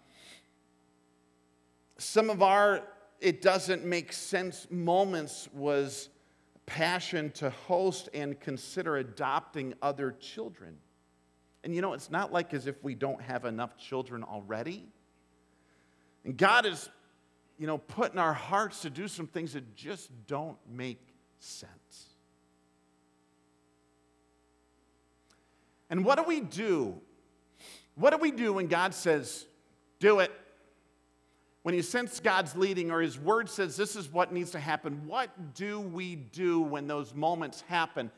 some 1.98 2.30
of 2.30 2.42
our 2.42 2.82
it 3.20 3.42
doesn't 3.42 3.86
make 3.86 4.14
sense 4.14 4.68
moments 4.70 5.48
was 5.54 6.10
passion 6.66 7.32
to 7.32 7.50
host 7.50 8.10
and 8.14 8.40
consider 8.40 8.98
adopting 8.98 9.74
other 9.82 10.12
children. 10.12 10.78
And 11.64 11.74
you 11.74 11.82
know, 11.82 11.94
it's 11.94 12.12
not 12.12 12.32
like 12.32 12.54
as 12.54 12.68
if 12.68 12.84
we 12.84 12.96
don't 12.96 13.22
have 13.22 13.46
enough 13.46 13.78
children 13.78 14.24
already. 14.24 14.88
And 16.24 16.38
God 16.38 16.66
is, 16.66 16.90
you 17.58 17.68
know, 17.68 17.78
put 17.78 18.14
in 18.14 18.20
our 18.20 18.34
hearts 18.34 18.82
to 18.82 18.90
do 18.90 19.08
some 19.08 19.28
things 19.28 19.54
that 19.54 19.76
just 19.76 20.10
don't 20.28 20.58
make 20.70 21.02
sense. 21.40 21.70
And 25.90 26.04
what 26.04 26.18
do 26.18 26.24
we 26.24 26.42
do? 26.42 27.00
What 27.96 28.10
do 28.10 28.18
we 28.18 28.32
do 28.32 28.54
when 28.54 28.68
God 28.68 28.94
says, 28.94 29.46
do 30.00 30.20
it? 30.20 30.32
When 31.66 31.74
you 31.74 31.82
sense 31.82 32.20
God's 32.20 32.56
leading 32.56 32.92
or 32.92 33.02
His 33.02 33.18
word 33.18 33.50
says 33.50 33.76
this 33.76 33.96
is 33.96 34.14
what 34.14 34.32
needs 34.32 34.52
to 34.52 34.60
happen, 34.60 35.02
what 35.08 35.56
do 35.56 35.80
we 35.80 36.16
do 36.16 36.62
when 36.62 36.86
those 36.86 37.16
moments 37.16 37.62
happen? 37.62 38.12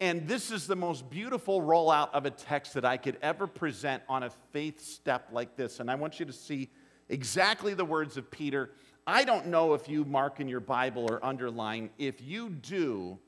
And 0.00 0.28
this 0.28 0.50
is 0.50 0.66
the 0.66 0.76
most 0.76 1.08
beautiful 1.08 1.62
rollout 1.62 2.12
of 2.12 2.26
a 2.26 2.30
text 2.30 2.74
that 2.74 2.84
I 2.84 2.98
could 2.98 3.16
ever 3.22 3.46
present 3.46 4.02
on 4.06 4.24
a 4.24 4.30
faith 4.52 4.84
step 4.84 5.28
like 5.32 5.56
this. 5.56 5.80
And 5.80 5.90
I 5.90 5.94
want 5.94 6.20
you 6.20 6.26
to 6.26 6.32
see 6.34 6.68
exactly 7.08 7.72
the 7.72 7.86
words 7.86 8.18
of 8.18 8.30
Peter. 8.30 8.68
I 9.06 9.24
don't 9.24 9.46
know 9.46 9.72
if 9.72 9.88
you 9.88 10.04
mark 10.04 10.38
in 10.38 10.46
your 10.46 10.60
Bible 10.60 11.06
or 11.10 11.24
underline. 11.24 11.88
If 11.96 12.20
you 12.20 12.50
do, 12.50 13.18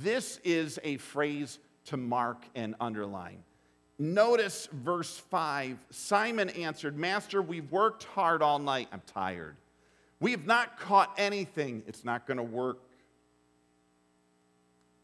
this 0.00 0.40
is 0.42 0.80
a 0.82 0.96
phrase 0.96 1.60
to 1.84 1.96
mark 1.96 2.44
and 2.56 2.74
underline. 2.80 3.44
Notice 3.98 4.68
verse 4.72 5.16
5. 5.30 5.78
Simon 5.90 6.50
answered, 6.50 6.96
Master, 6.98 7.40
we've 7.40 7.70
worked 7.70 8.04
hard 8.04 8.42
all 8.42 8.58
night. 8.58 8.88
I'm 8.92 9.02
tired. 9.06 9.56
We 10.20 10.32
have 10.32 10.46
not 10.46 10.78
caught 10.78 11.14
anything. 11.16 11.82
It's 11.86 12.04
not 12.04 12.26
going 12.26 12.36
to 12.36 12.42
work. 12.42 12.78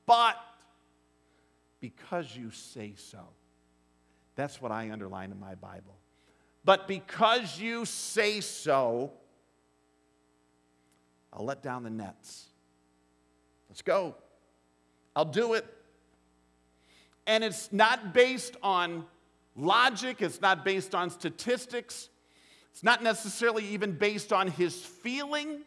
But 0.04 0.36
because 1.80 2.36
you 2.36 2.50
say 2.50 2.94
so. 2.96 3.20
That's 4.36 4.60
what 4.60 4.72
I 4.72 4.90
underline 4.90 5.30
in 5.30 5.40
my 5.40 5.54
Bible. 5.54 5.96
But 6.64 6.86
because 6.86 7.58
you 7.58 7.84
say 7.84 8.40
so, 8.40 9.12
I'll 11.32 11.44
let 11.44 11.62
down 11.62 11.82
the 11.82 11.90
nets. 11.90 12.46
Let's 13.68 13.82
go. 13.82 14.14
I'll 15.16 15.24
do 15.24 15.54
it. 15.54 15.66
And 17.26 17.44
it's 17.44 17.72
not 17.72 18.12
based 18.12 18.56
on 18.62 19.04
logic, 19.56 20.22
it's 20.22 20.40
not 20.40 20.64
based 20.64 20.94
on 20.94 21.10
statistics, 21.10 22.08
it's 22.72 22.82
not 22.82 23.02
necessarily 23.02 23.66
even 23.68 23.92
based 23.92 24.32
on 24.32 24.48
his 24.48 24.74
feeling. 24.74 25.60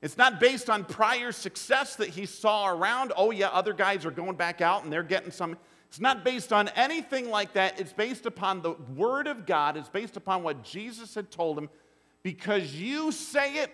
It's 0.00 0.16
not 0.16 0.38
based 0.38 0.70
on 0.70 0.84
prior 0.84 1.32
success 1.32 1.96
that 1.96 2.08
he 2.10 2.24
saw 2.24 2.68
around. 2.68 3.12
Oh, 3.16 3.32
yeah, 3.32 3.48
other 3.48 3.72
guys 3.72 4.06
are 4.06 4.12
going 4.12 4.36
back 4.36 4.60
out 4.60 4.84
and 4.84 4.92
they're 4.92 5.02
getting 5.02 5.32
some. 5.32 5.58
It's 5.88 5.98
not 5.98 6.24
based 6.24 6.52
on 6.52 6.68
anything 6.68 7.30
like 7.30 7.54
that. 7.54 7.80
It's 7.80 7.92
based 7.92 8.24
upon 8.24 8.62
the 8.62 8.74
Word 8.94 9.26
of 9.26 9.44
God. 9.44 9.76
It's 9.76 9.88
based 9.88 10.16
upon 10.16 10.44
what 10.44 10.62
Jesus 10.62 11.16
had 11.16 11.32
told 11.32 11.58
him. 11.58 11.68
Because 12.22 12.74
you 12.76 13.10
say 13.10 13.56
it, 13.56 13.72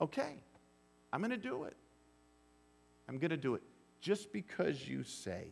okay, 0.00 0.34
I'm 1.12 1.20
going 1.20 1.30
to 1.30 1.36
do 1.36 1.64
it. 1.64 1.76
I'm 3.08 3.18
going 3.18 3.30
to 3.30 3.36
do 3.36 3.54
it 3.54 3.62
just 4.00 4.32
because 4.32 4.86
you 4.86 5.02
say. 5.02 5.48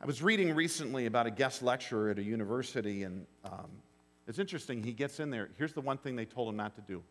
I 0.00 0.06
was 0.06 0.22
reading 0.22 0.54
recently 0.54 1.06
about 1.06 1.26
a 1.26 1.30
guest 1.30 1.62
lecturer 1.62 2.10
at 2.10 2.18
a 2.18 2.22
university, 2.22 3.02
and 3.02 3.26
um, 3.44 3.70
it's 4.28 4.38
interesting. 4.38 4.82
He 4.82 4.92
gets 4.92 5.18
in 5.18 5.30
there. 5.30 5.48
Here's 5.56 5.72
the 5.72 5.80
one 5.80 5.98
thing 5.98 6.14
they 6.14 6.24
told 6.24 6.48
him 6.48 6.56
not 6.56 6.74
to 6.76 6.82
do 6.82 7.02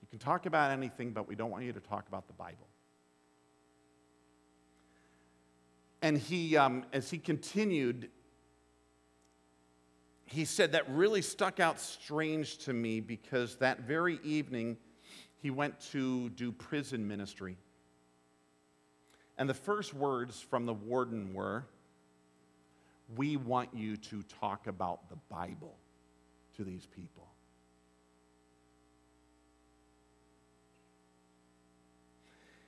you 0.00 0.08
can 0.08 0.18
talk 0.18 0.46
about 0.46 0.70
anything, 0.70 1.12
but 1.12 1.28
we 1.28 1.34
don't 1.34 1.50
want 1.50 1.64
you 1.64 1.72
to 1.72 1.80
talk 1.80 2.08
about 2.08 2.26
the 2.26 2.32
Bible. 2.32 2.66
And 6.00 6.16
he, 6.16 6.56
um, 6.56 6.84
as 6.92 7.10
he 7.10 7.18
continued, 7.18 8.08
he 10.26 10.44
said 10.44 10.72
that 10.72 10.88
really 10.88 11.22
stuck 11.22 11.58
out 11.58 11.80
strange 11.80 12.58
to 12.58 12.72
me 12.72 13.00
because 13.00 13.56
that 13.56 13.80
very 13.80 14.20
evening, 14.22 14.76
he 15.40 15.50
went 15.50 15.80
to 15.92 16.30
do 16.30 16.52
prison 16.52 17.06
ministry. 17.06 17.56
And 19.36 19.48
the 19.48 19.54
first 19.54 19.94
words 19.94 20.40
from 20.40 20.66
the 20.66 20.74
warden 20.74 21.32
were, 21.32 21.64
We 23.16 23.36
want 23.36 23.70
you 23.72 23.96
to 23.96 24.22
talk 24.40 24.66
about 24.66 25.08
the 25.08 25.16
Bible 25.30 25.76
to 26.56 26.64
these 26.64 26.86
people. 26.86 27.28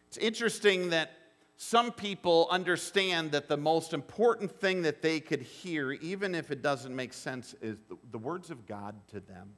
It's 0.09 0.17
interesting 0.17 0.91
that 0.91 1.13
some 1.57 1.93
people 1.93 2.49
understand 2.51 3.33
that 3.33 3.49
the 3.49 3.57
most 3.57 3.93
important 3.93 4.51
thing 4.51 4.83
that 4.83 5.03
they 5.03 5.21
could 5.21 5.43
hear, 5.43 5.93
even 5.93 6.35
if 6.35 6.51
it 6.51 6.63
doesn't 6.63 6.97
make 6.97 7.13
sense, 7.13 7.55
is 7.61 7.77
the, 7.89 7.97
the 8.11 8.19
words 8.19 8.51
of 8.51 8.67
God 8.67 8.95
to 9.09 9.21
them. 9.21 9.51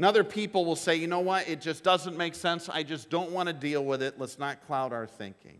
And 0.00 0.06
other 0.06 0.24
people 0.24 0.64
will 0.64 0.76
say, 0.76 0.96
you 0.96 1.06
know 1.06 1.20
what, 1.20 1.46
it 1.46 1.60
just 1.60 1.84
doesn't 1.84 2.16
make 2.16 2.34
sense. 2.34 2.70
I 2.70 2.82
just 2.82 3.10
don't 3.10 3.32
want 3.32 3.48
to 3.48 3.52
deal 3.52 3.84
with 3.84 4.02
it. 4.02 4.18
Let's 4.18 4.38
not 4.38 4.66
cloud 4.66 4.94
our 4.94 5.06
thinking. 5.06 5.58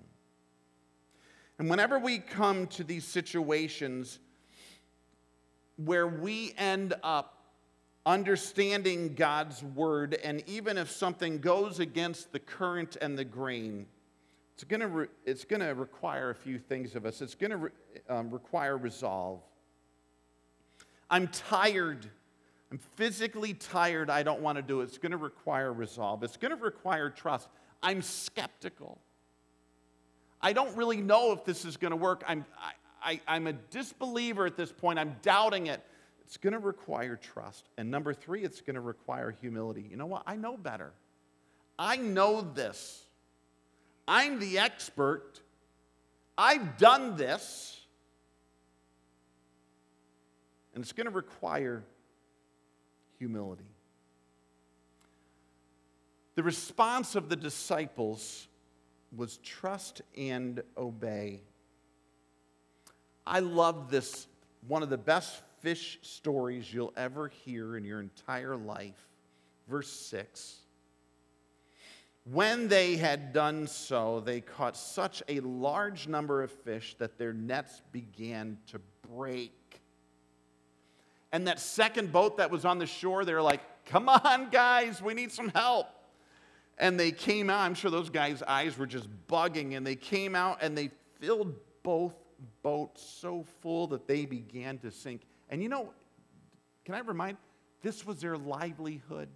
And 1.58 1.68
whenever 1.68 1.98
we 1.98 2.20
come 2.20 2.66
to 2.68 2.82
these 2.82 3.04
situations 3.04 4.18
where 5.76 6.06
we 6.06 6.54
end 6.56 6.94
up 7.02 7.50
understanding 8.06 9.12
God's 9.14 9.62
word, 9.62 10.14
and 10.24 10.42
even 10.46 10.78
if 10.78 10.90
something 10.90 11.40
goes 11.40 11.78
against 11.78 12.32
the 12.32 12.40
current 12.40 12.96
and 13.02 13.18
the 13.18 13.26
grain, 13.26 13.84
it's 14.54 14.64
going 14.64 14.80
to, 14.80 14.88
re- 14.88 15.08
it's 15.26 15.44
going 15.44 15.60
to 15.60 15.74
require 15.74 16.30
a 16.30 16.34
few 16.34 16.58
things 16.58 16.94
of 16.94 17.04
us. 17.04 17.20
It's 17.20 17.34
going 17.34 17.50
to 17.50 17.56
re- 17.58 17.70
um, 18.08 18.30
require 18.30 18.78
resolve. 18.78 19.42
I'm 21.10 21.28
tired 21.28 22.08
I'm 22.70 22.78
physically 22.96 23.54
tired. 23.54 24.10
I 24.10 24.22
don't 24.22 24.40
want 24.40 24.56
to 24.56 24.62
do 24.62 24.80
it. 24.80 24.84
It's 24.84 24.98
going 24.98 25.12
to 25.12 25.18
require 25.18 25.72
resolve. 25.72 26.22
It's 26.22 26.36
going 26.36 26.56
to 26.56 26.62
require 26.62 27.10
trust. 27.10 27.48
I'm 27.82 28.00
skeptical. 28.00 28.98
I 30.40 30.52
don't 30.52 30.76
really 30.76 30.98
know 30.98 31.32
if 31.32 31.44
this 31.44 31.64
is 31.64 31.76
going 31.76 31.90
to 31.90 31.96
work. 31.96 32.22
I'm, 32.26 32.44
I, 33.02 33.20
am 33.26 33.46
a 33.46 33.52
disbeliever 33.52 34.46
at 34.46 34.56
this 34.56 34.72
point. 34.72 34.98
I'm 34.98 35.16
doubting 35.22 35.66
it. 35.66 35.82
It's 36.24 36.36
going 36.36 36.52
to 36.52 36.60
require 36.60 37.16
trust. 37.16 37.68
And 37.76 37.90
number 37.90 38.14
three, 38.14 38.42
it's 38.42 38.60
going 38.60 38.74
to 38.74 38.80
require 38.80 39.34
humility. 39.40 39.86
You 39.90 39.96
know 39.96 40.06
what? 40.06 40.22
I 40.26 40.36
know 40.36 40.56
better. 40.56 40.92
I 41.78 41.96
know 41.96 42.40
this. 42.40 43.04
I'm 44.06 44.38
the 44.38 44.58
expert. 44.58 45.40
I've 46.38 46.78
done 46.78 47.16
this. 47.16 47.80
And 50.72 50.84
it's 50.84 50.92
going 50.92 51.06
to 51.06 51.12
require 51.12 51.82
humility. 53.20 53.68
The 56.34 56.42
response 56.42 57.14
of 57.14 57.28
the 57.28 57.36
disciples 57.36 58.48
was 59.14 59.36
trust 59.38 60.00
and 60.16 60.62
obey. 60.76 61.42
I 63.26 63.40
love 63.40 63.90
this, 63.90 64.26
one 64.66 64.82
of 64.82 64.88
the 64.88 64.98
best 64.98 65.42
fish 65.60 65.98
stories 66.00 66.72
you'll 66.72 66.94
ever 66.96 67.28
hear 67.28 67.76
in 67.76 67.84
your 67.84 68.00
entire 68.00 68.56
life. 68.56 69.06
Verse 69.68 69.90
6. 69.90 70.56
When 72.24 72.68
they 72.68 72.96
had 72.96 73.34
done 73.34 73.66
so, 73.66 74.20
they 74.20 74.40
caught 74.40 74.76
such 74.76 75.22
a 75.28 75.40
large 75.40 76.08
number 76.08 76.42
of 76.42 76.50
fish 76.50 76.96
that 76.98 77.18
their 77.18 77.34
nets 77.34 77.82
began 77.92 78.56
to 78.68 78.80
break. 79.14 79.52
And 81.32 81.46
that 81.46 81.60
second 81.60 82.12
boat 82.12 82.38
that 82.38 82.50
was 82.50 82.64
on 82.64 82.78
the 82.78 82.86
shore, 82.86 83.24
they 83.24 83.34
were 83.34 83.42
like, 83.42 83.60
come 83.86 84.08
on, 84.08 84.50
guys, 84.50 85.00
we 85.00 85.14
need 85.14 85.30
some 85.30 85.48
help. 85.50 85.86
And 86.78 86.98
they 86.98 87.12
came 87.12 87.50
out. 87.50 87.60
I'm 87.60 87.74
sure 87.74 87.90
those 87.90 88.10
guys' 88.10 88.42
eyes 88.42 88.76
were 88.76 88.86
just 88.86 89.08
bugging. 89.28 89.76
And 89.76 89.86
they 89.86 89.96
came 89.96 90.34
out 90.34 90.58
and 90.62 90.76
they 90.76 90.90
filled 91.20 91.54
both 91.82 92.14
boats 92.62 93.02
so 93.02 93.44
full 93.60 93.86
that 93.88 94.08
they 94.08 94.24
began 94.24 94.78
to 94.78 94.90
sink. 94.90 95.22
And 95.50 95.62
you 95.62 95.68
know, 95.68 95.92
can 96.84 96.94
I 96.94 97.00
remind, 97.00 97.36
this 97.82 98.06
was 98.06 98.20
their 98.20 98.36
livelihood. 98.36 99.28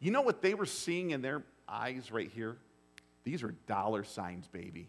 You 0.00 0.10
know 0.10 0.22
what 0.22 0.42
they 0.42 0.54
were 0.54 0.66
seeing 0.66 1.10
in 1.10 1.22
their 1.22 1.42
eyes 1.68 2.12
right 2.12 2.30
here? 2.30 2.56
These 3.24 3.42
are 3.42 3.54
dollar 3.66 4.04
signs, 4.04 4.46
baby. 4.48 4.88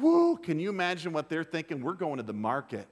Woo, 0.00 0.36
can 0.36 0.58
you 0.58 0.70
imagine 0.70 1.12
what 1.12 1.28
they're 1.28 1.44
thinking? 1.44 1.82
We're 1.82 1.92
going 1.92 2.16
to 2.16 2.22
the 2.22 2.32
market. 2.32 2.88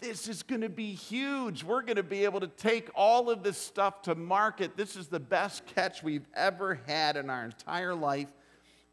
This 0.00 0.28
is 0.28 0.42
going 0.42 0.60
to 0.60 0.68
be 0.68 0.92
huge. 0.92 1.64
We're 1.64 1.82
going 1.82 1.96
to 1.96 2.02
be 2.02 2.24
able 2.24 2.40
to 2.40 2.48
take 2.48 2.90
all 2.94 3.30
of 3.30 3.42
this 3.42 3.56
stuff 3.56 4.02
to 4.02 4.14
market. 4.14 4.76
This 4.76 4.96
is 4.96 5.08
the 5.08 5.20
best 5.20 5.64
catch 5.66 6.02
we've 6.02 6.26
ever 6.34 6.80
had 6.86 7.16
in 7.16 7.30
our 7.30 7.44
entire 7.44 7.94
life. 7.94 8.28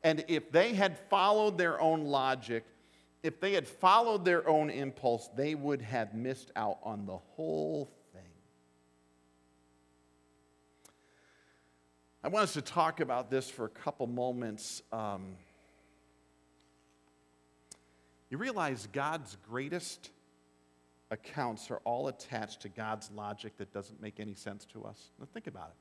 And 0.03 0.23
if 0.27 0.51
they 0.51 0.73
had 0.73 0.97
followed 1.09 1.57
their 1.57 1.79
own 1.81 2.05
logic, 2.05 2.65
if 3.23 3.39
they 3.39 3.53
had 3.53 3.67
followed 3.67 4.25
their 4.25 4.47
own 4.47 4.69
impulse, 4.69 5.29
they 5.35 5.53
would 5.53 5.81
have 5.81 6.13
missed 6.13 6.51
out 6.55 6.79
on 6.83 7.05
the 7.05 7.17
whole 7.17 7.91
thing. 8.13 8.21
I 12.23 12.29
want 12.29 12.43
us 12.43 12.53
to 12.53 12.61
talk 12.61 12.99
about 12.99 13.29
this 13.29 13.49
for 13.49 13.65
a 13.65 13.69
couple 13.69 14.07
moments. 14.07 14.81
Um, 14.91 15.35
you 18.29 18.37
realize 18.37 18.87
God's 18.91 19.37
greatest 19.49 20.09
accounts 21.11 21.69
are 21.69 21.81
all 21.83 22.07
attached 22.07 22.61
to 22.61 22.69
God's 22.69 23.11
logic 23.11 23.57
that 23.57 23.71
doesn't 23.71 24.01
make 24.01 24.19
any 24.19 24.33
sense 24.33 24.65
to 24.73 24.83
us. 24.85 25.11
Now, 25.19 25.27
think 25.33 25.47
about 25.47 25.67
it. 25.67 25.75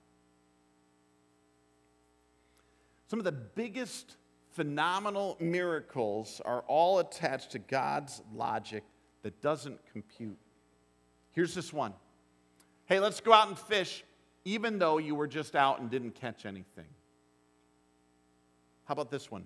Some 3.09 3.19
of 3.19 3.25
the 3.25 3.33
biggest 3.33 4.17
phenomenal 4.51 5.37
miracles 5.41 6.43
are 6.45 6.61
all 6.67 6.99
attached 6.99 7.53
to 7.53 7.59
God's 7.59 8.21
logic 8.35 8.85
that 9.23 9.41
doesn't 9.41 9.81
compute. 9.93 10.39
Here's 11.33 11.55
this 11.55 11.73
one 11.73 11.95
Hey, 12.87 12.99
let's 12.99 13.21
go 13.21 13.33
out 13.33 13.49
and 13.49 13.59
fish, 13.59 14.05
even 14.45 14.79
though 14.79 14.99
you 14.99 15.15
were 15.15 15.29
just 15.29 15.55
out 15.55 15.81
and 15.81 15.91
didn't 15.91 16.17
catch 16.17 16.45
anything. 16.45 16.89
How 18.85 18.93
about 18.93 19.11
this 19.11 19.31
one? 19.31 19.45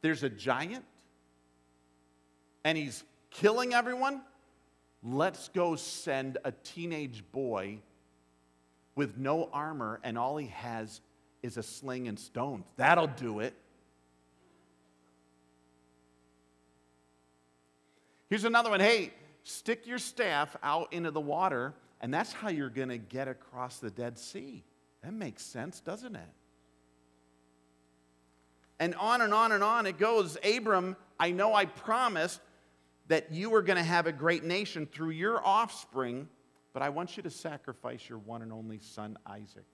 There's 0.00 0.24
a 0.24 0.28
giant, 0.28 0.84
and 2.64 2.76
he's 2.76 3.04
killing 3.30 3.72
everyone. 3.72 4.20
Let's 5.02 5.48
go 5.48 5.74
send 5.76 6.38
a 6.44 6.52
teenage 6.52 7.24
boy 7.32 7.78
with 8.94 9.16
no 9.16 9.48
armor, 9.52 10.00
and 10.04 10.16
all 10.16 10.36
he 10.36 10.48
has 10.48 11.00
is 11.42 11.56
a 11.56 11.62
sling 11.62 12.06
and 12.08 12.18
stones. 12.18 12.64
That'll 12.76 13.08
do 13.08 13.40
it. 13.40 13.54
Here's 18.30 18.44
another 18.44 18.70
one. 18.70 18.80
Hey, 18.80 19.12
stick 19.42 19.86
your 19.86 19.98
staff 19.98 20.56
out 20.62 20.92
into 20.92 21.10
the 21.10 21.20
water, 21.20 21.74
and 22.00 22.14
that's 22.14 22.32
how 22.32 22.48
you're 22.48 22.70
going 22.70 22.88
to 22.88 22.98
get 22.98 23.28
across 23.28 23.78
the 23.78 23.90
Dead 23.90 24.18
Sea. 24.18 24.62
That 25.02 25.12
makes 25.12 25.42
sense, 25.42 25.80
doesn't 25.80 26.14
it? 26.14 26.28
And 28.78 28.94
on 28.94 29.20
and 29.20 29.34
on 29.34 29.52
and 29.52 29.62
on 29.62 29.86
it 29.86 29.98
goes. 29.98 30.38
Abram, 30.44 30.96
I 31.18 31.30
know 31.30 31.54
I 31.54 31.66
promised 31.66 32.40
that 33.12 33.30
you 33.30 33.54
are 33.54 33.60
going 33.60 33.76
to 33.76 33.82
have 33.82 34.06
a 34.06 34.12
great 34.12 34.42
nation 34.42 34.86
through 34.86 35.10
your 35.10 35.46
offspring, 35.46 36.26
but 36.72 36.80
I 36.80 36.88
want 36.88 37.14
you 37.14 37.22
to 37.24 37.28
sacrifice 37.28 38.08
your 38.08 38.16
one 38.16 38.40
and 38.40 38.50
only 38.50 38.78
son, 38.78 39.18
Isaac. 39.26 39.66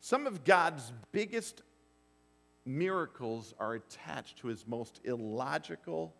Some 0.00 0.26
of 0.26 0.44
God's 0.44 0.92
biggest 1.12 1.62
miracles 2.66 3.54
are 3.58 3.72
attached 3.72 4.36
to 4.40 4.48
his 4.48 4.66
most 4.66 5.00
illogical 5.04 6.14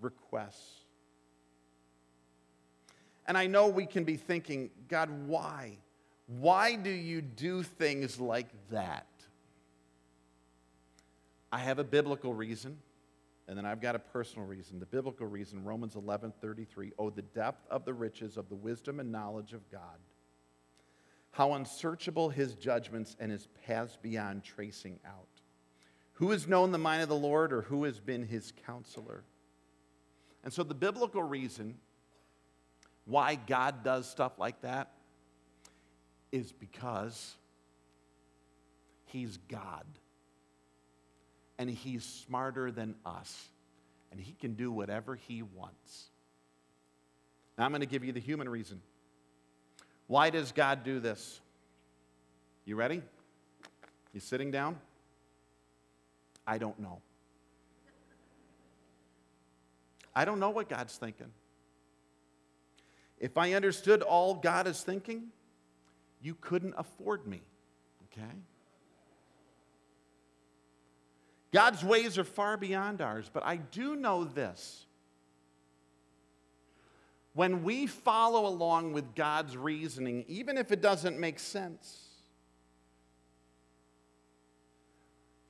requests. 0.00 0.84
And 3.26 3.36
I 3.36 3.48
know 3.48 3.66
we 3.66 3.86
can 3.86 4.04
be 4.04 4.16
thinking, 4.16 4.70
God, 4.86 5.10
why? 5.26 5.78
Why 6.28 6.76
do 6.76 6.90
you 6.90 7.22
do 7.22 7.64
things 7.64 8.20
like 8.20 8.50
that? 8.70 9.08
I 11.50 11.58
have 11.58 11.78
a 11.78 11.84
biblical 11.84 12.34
reason, 12.34 12.78
and 13.46 13.56
then 13.56 13.64
I've 13.64 13.80
got 13.80 13.94
a 13.94 13.98
personal 13.98 14.46
reason. 14.46 14.78
The 14.78 14.86
biblical 14.86 15.26
reason, 15.26 15.64
Romans 15.64 15.96
11 15.96 16.34
33. 16.40 16.92
Oh, 16.98 17.10
the 17.10 17.22
depth 17.22 17.66
of 17.70 17.84
the 17.84 17.94
riches 17.94 18.36
of 18.36 18.48
the 18.48 18.54
wisdom 18.54 19.00
and 19.00 19.10
knowledge 19.10 19.52
of 19.52 19.68
God. 19.70 19.98
How 21.30 21.54
unsearchable 21.54 22.28
his 22.30 22.54
judgments 22.54 23.16
and 23.18 23.30
his 23.30 23.48
paths 23.66 23.96
beyond 24.00 24.44
tracing 24.44 24.98
out. 25.06 25.28
Who 26.14 26.32
has 26.32 26.48
known 26.48 26.72
the 26.72 26.78
mind 26.78 27.02
of 27.02 27.08
the 27.08 27.16
Lord 27.16 27.52
or 27.52 27.62
who 27.62 27.84
has 27.84 28.00
been 28.00 28.26
his 28.26 28.52
counselor? 28.66 29.24
And 30.44 30.52
so, 30.52 30.62
the 30.62 30.74
biblical 30.74 31.22
reason 31.22 31.76
why 33.04 33.36
God 33.36 33.82
does 33.84 34.08
stuff 34.08 34.38
like 34.38 34.60
that 34.62 34.92
is 36.30 36.52
because 36.52 37.36
he's 39.06 39.38
God. 39.48 39.86
And 41.58 41.68
he's 41.68 42.04
smarter 42.04 42.70
than 42.70 42.94
us. 43.04 43.48
And 44.10 44.20
he 44.20 44.32
can 44.32 44.54
do 44.54 44.70
whatever 44.70 45.16
he 45.16 45.42
wants. 45.42 46.06
Now, 47.56 47.64
I'm 47.64 47.72
going 47.72 47.80
to 47.80 47.86
give 47.86 48.04
you 48.04 48.12
the 48.12 48.20
human 48.20 48.48
reason. 48.48 48.80
Why 50.06 50.30
does 50.30 50.52
God 50.52 50.84
do 50.84 51.00
this? 51.00 51.40
You 52.64 52.76
ready? 52.76 53.02
You 54.12 54.20
sitting 54.20 54.50
down? 54.50 54.78
I 56.46 56.58
don't 56.58 56.78
know. 56.78 57.02
I 60.14 60.24
don't 60.24 60.40
know 60.40 60.50
what 60.50 60.68
God's 60.68 60.96
thinking. 60.96 61.30
If 63.18 63.36
I 63.36 63.52
understood 63.52 64.02
all 64.02 64.34
God 64.34 64.66
is 64.66 64.80
thinking, 64.82 65.24
you 66.22 66.34
couldn't 66.40 66.74
afford 66.76 67.26
me, 67.26 67.40
okay? 68.12 68.32
God's 71.52 71.82
ways 71.82 72.18
are 72.18 72.24
far 72.24 72.56
beyond 72.56 73.00
ours, 73.00 73.30
but 73.32 73.44
I 73.44 73.56
do 73.56 73.96
know 73.96 74.24
this. 74.24 74.84
When 77.32 77.62
we 77.62 77.86
follow 77.86 78.46
along 78.46 78.92
with 78.92 79.14
God's 79.14 79.56
reasoning, 79.56 80.24
even 80.28 80.58
if 80.58 80.72
it 80.72 80.82
doesn't 80.82 81.18
make 81.18 81.38
sense, 81.38 82.08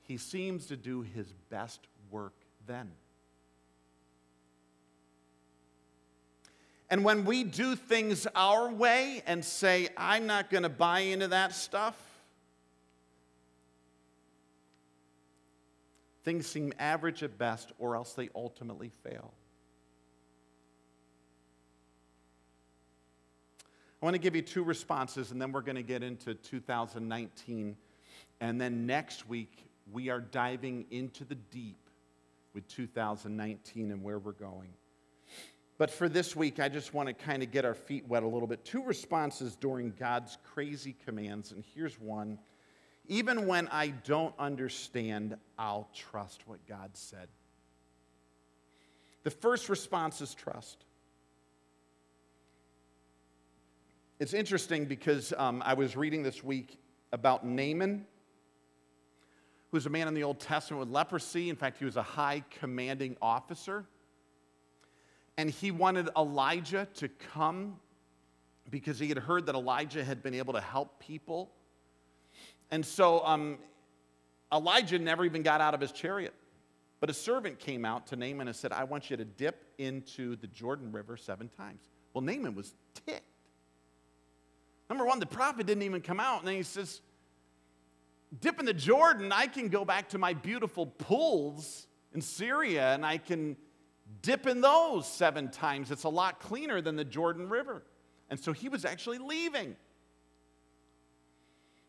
he 0.03 0.17
seems 0.17 0.67
to 0.67 0.77
do 0.77 1.01
his 1.01 1.33
best 1.49 1.81
work 2.09 2.33
then. 2.65 2.91
And 6.89 7.03
when 7.03 7.25
we 7.25 7.43
do 7.43 7.75
things 7.75 8.25
our 8.35 8.71
way 8.71 9.21
and 9.27 9.45
say, 9.45 9.89
I'm 9.95 10.25
not 10.25 10.49
going 10.49 10.63
to 10.63 10.69
buy 10.69 11.01
into 11.01 11.27
that 11.27 11.53
stuff, 11.53 11.95
things 16.29 16.45
seem 16.45 16.71
average 16.77 17.23
at 17.23 17.39
best, 17.39 17.71
or 17.79 17.95
else 17.95 18.13
they 18.13 18.29
ultimately 18.35 18.91
fail. 19.03 19.33
I 23.99 24.05
want 24.05 24.13
to 24.13 24.19
give 24.19 24.35
you 24.35 24.43
two 24.43 24.63
responses, 24.63 25.31
and 25.31 25.41
then 25.41 25.51
we're 25.51 25.63
going 25.63 25.77
to 25.77 25.81
get 25.81 26.03
into 26.03 26.35
2019. 26.35 27.75
And 28.41 28.61
then 28.61 28.85
next 28.85 29.27
week, 29.27 29.65
we 29.91 30.09
are 30.09 30.19
diving 30.19 30.85
into 30.91 31.25
the 31.25 31.33
deep 31.33 31.89
with 32.53 32.67
2019 32.67 33.89
and 33.89 34.03
where 34.03 34.19
we're 34.19 34.31
going. 34.33 34.69
But 35.79 35.89
for 35.89 36.07
this 36.07 36.35
week, 36.35 36.59
I 36.59 36.69
just 36.69 36.93
want 36.93 37.07
to 37.07 37.13
kind 37.13 37.41
of 37.41 37.49
get 37.49 37.65
our 37.65 37.73
feet 37.73 38.07
wet 38.07 38.21
a 38.21 38.27
little 38.27 38.47
bit. 38.47 38.63
Two 38.63 38.83
responses 38.83 39.55
during 39.55 39.95
God's 39.99 40.37
crazy 40.43 40.95
commands, 41.03 41.53
and 41.53 41.63
here's 41.73 41.99
one. 41.99 42.37
Even 43.09 43.45
when 43.45 43.67
I 43.67 43.89
don't 43.89 44.33
understand, 44.39 45.35
I'll 45.57 45.89
trust 45.93 46.47
what 46.47 46.65
God 46.65 46.91
said. 46.93 47.27
The 49.23 49.31
first 49.31 49.67
response 49.67 50.21
is 50.21 50.33
trust. 50.33 50.85
It's 54.19 54.33
interesting 54.33 54.85
because 54.85 55.33
um, 55.37 55.61
I 55.65 55.73
was 55.73 55.97
reading 55.97 56.23
this 56.23 56.43
week 56.43 56.79
about 57.11 57.45
Naaman 57.45 58.05
who 59.71 59.77
was 59.77 59.85
a 59.85 59.89
man 59.89 60.07
in 60.07 60.13
the 60.13 60.23
Old 60.23 60.39
Testament 60.39 60.79
with 60.79 60.89
leprosy. 60.89 61.49
In 61.49 61.55
fact, 61.55 61.77
he 61.77 61.85
was 61.85 61.95
a 61.95 62.03
high 62.03 62.43
commanding 62.59 63.15
officer. 63.21 63.85
And 65.37 65.49
he 65.49 65.69
wanted 65.69 66.09
Elijah 66.17 66.87
to 66.95 67.07
come 67.07 67.79
because 68.69 68.99
he 68.99 69.07
had 69.07 69.19
heard 69.19 69.45
that 69.45 69.55
Elijah 69.55 70.03
had 70.03 70.23
been 70.23 70.33
able 70.33 70.53
to 70.53 70.61
help 70.61 70.99
people. 70.99 71.51
And 72.71 72.85
so 72.85 73.25
um, 73.25 73.57
Elijah 74.53 74.99
never 74.99 75.25
even 75.25 75.43
got 75.43 75.61
out 75.61 75.73
of 75.73 75.81
his 75.81 75.91
chariot. 75.91 76.33
But 76.99 77.09
a 77.09 77.13
servant 77.13 77.59
came 77.59 77.85
out 77.85 78.07
to 78.07 78.15
Naaman 78.15 78.47
and 78.47 78.55
said, 78.55 78.71
I 78.71 78.83
want 78.83 79.09
you 79.09 79.17
to 79.17 79.25
dip 79.25 79.63
into 79.77 80.35
the 80.35 80.47
Jordan 80.47 80.91
River 80.91 81.15
seven 81.15 81.49
times. 81.49 81.81
Well, 82.13 82.21
Naaman 82.21 82.55
was 82.55 82.73
ticked. 83.05 83.23
Number 84.89 85.05
one, 85.05 85.19
the 85.19 85.25
prophet 85.25 85.65
didn't 85.65 85.83
even 85.83 86.01
come 86.01 86.19
out. 86.19 86.39
And 86.39 86.47
then 86.47 86.55
he 86.55 86.63
says, 86.63 87.01
dip 88.41 88.59
in 88.59 88.65
the 88.65 88.73
Jordan, 88.73 89.31
I 89.31 89.47
can 89.47 89.69
go 89.69 89.85
back 89.85 90.09
to 90.09 90.17
my 90.17 90.33
beautiful 90.33 90.87
pools 90.87 91.87
in 92.13 92.21
Syria 92.21 92.93
and 92.93 93.05
I 93.05 93.17
can 93.17 93.55
dip 94.21 94.47
in 94.47 94.61
those 94.61 95.07
seven 95.07 95.49
times. 95.49 95.91
It's 95.91 96.03
a 96.03 96.09
lot 96.09 96.39
cleaner 96.39 96.81
than 96.81 96.95
the 96.95 97.05
Jordan 97.05 97.47
River. 97.49 97.83
And 98.29 98.39
so 98.39 98.51
he 98.51 98.67
was 98.67 98.83
actually 98.83 99.19
leaving. 99.19 99.75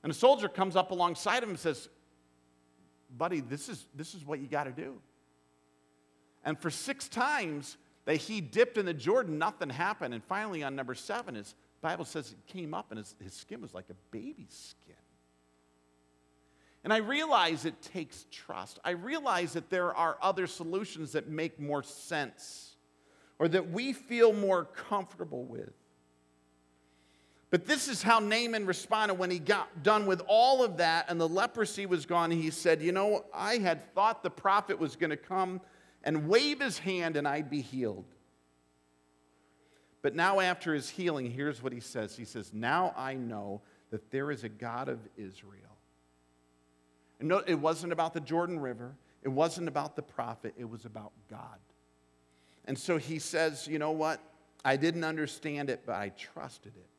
And 0.02 0.10
a 0.10 0.14
soldier 0.14 0.48
comes 0.48 0.76
up 0.76 0.90
alongside 0.90 1.42
him 1.42 1.50
and 1.50 1.58
says, 1.58 1.88
Buddy, 3.16 3.40
this 3.40 3.68
is, 3.68 3.86
this 3.94 4.14
is 4.14 4.24
what 4.24 4.38
you 4.38 4.46
got 4.46 4.64
to 4.64 4.72
do. 4.72 5.00
And 6.44 6.58
for 6.58 6.70
six 6.70 7.08
times 7.08 7.76
that 8.04 8.16
he 8.16 8.40
dipped 8.40 8.78
in 8.78 8.86
the 8.86 8.94
Jordan, 8.94 9.38
nothing 9.38 9.68
happened. 9.68 10.14
And 10.14 10.24
finally, 10.24 10.62
on 10.62 10.74
number 10.74 10.94
seven, 10.94 11.34
his 11.34 11.54
Bible 11.80 12.04
says 12.04 12.32
it 12.32 12.46
came 12.46 12.72
up 12.72 12.86
and 12.90 12.98
his, 12.98 13.14
his 13.22 13.34
skin 13.34 13.60
was 13.60 13.74
like 13.74 13.86
a 13.90 13.94
baby's 14.10 14.74
skin. 14.80 14.94
And 16.82 16.92
I 16.92 16.98
realize 16.98 17.66
it 17.66 17.82
takes 17.82 18.26
trust. 18.30 18.78
I 18.84 18.90
realize 18.90 19.52
that 19.52 19.68
there 19.68 19.94
are 19.94 20.16
other 20.22 20.46
solutions 20.46 21.12
that 21.12 21.28
make 21.28 21.60
more 21.60 21.82
sense 21.82 22.76
or 23.38 23.48
that 23.48 23.70
we 23.70 23.92
feel 23.92 24.32
more 24.32 24.64
comfortable 24.64 25.44
with. 25.44 25.74
But 27.50 27.66
this 27.66 27.88
is 27.88 28.00
how 28.00 28.20
Naaman 28.20 28.64
responded 28.64 29.14
when 29.14 29.30
he 29.30 29.40
got 29.40 29.82
done 29.82 30.06
with 30.06 30.22
all 30.28 30.62
of 30.62 30.76
that 30.76 31.06
and 31.08 31.20
the 31.20 31.28
leprosy 31.28 31.84
was 31.84 32.06
gone. 32.06 32.30
He 32.30 32.50
said, 32.50 32.80
You 32.80 32.92
know, 32.92 33.24
I 33.34 33.58
had 33.58 33.92
thought 33.92 34.22
the 34.22 34.30
prophet 34.30 34.78
was 34.78 34.94
going 34.94 35.10
to 35.10 35.16
come 35.16 35.60
and 36.04 36.28
wave 36.28 36.60
his 36.60 36.78
hand 36.78 37.16
and 37.16 37.26
I'd 37.26 37.50
be 37.50 37.60
healed. 37.60 38.06
But 40.02 40.14
now, 40.14 40.40
after 40.40 40.72
his 40.72 40.88
healing, 40.88 41.30
here's 41.30 41.62
what 41.62 41.72
he 41.72 41.80
says 41.80 42.16
He 42.16 42.24
says, 42.24 42.52
Now 42.54 42.94
I 42.96 43.14
know 43.14 43.62
that 43.90 44.10
there 44.12 44.30
is 44.30 44.44
a 44.44 44.48
God 44.48 44.88
of 44.88 45.00
Israel. 45.16 45.56
And 47.18 47.28
no, 47.28 47.42
it 47.46 47.56
wasn't 47.56 47.92
about 47.92 48.14
the 48.14 48.20
Jordan 48.20 48.60
River, 48.60 48.94
it 49.22 49.28
wasn't 49.28 49.66
about 49.66 49.96
the 49.96 50.02
prophet, 50.02 50.54
it 50.56 50.68
was 50.68 50.84
about 50.84 51.12
God. 51.28 51.58
And 52.64 52.78
so 52.78 52.96
he 52.96 53.18
says, 53.18 53.66
You 53.66 53.80
know 53.80 53.90
what? 53.90 54.20
I 54.64 54.76
didn't 54.76 55.04
understand 55.04 55.68
it, 55.68 55.82
but 55.84 55.96
I 55.96 56.10
trusted 56.10 56.74
it. 56.76 56.89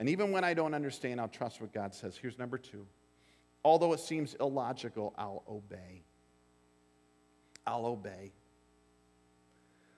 And 0.00 0.08
even 0.08 0.32
when 0.32 0.44
I 0.44 0.54
don't 0.54 0.72
understand, 0.72 1.20
I'll 1.20 1.28
trust 1.28 1.60
what 1.60 1.74
God 1.74 1.94
says. 1.94 2.16
Here's 2.16 2.38
number 2.38 2.56
two. 2.56 2.86
Although 3.62 3.92
it 3.92 4.00
seems 4.00 4.34
illogical, 4.40 5.12
I'll 5.18 5.44
obey. 5.46 6.04
I'll 7.66 7.84
obey. 7.84 8.32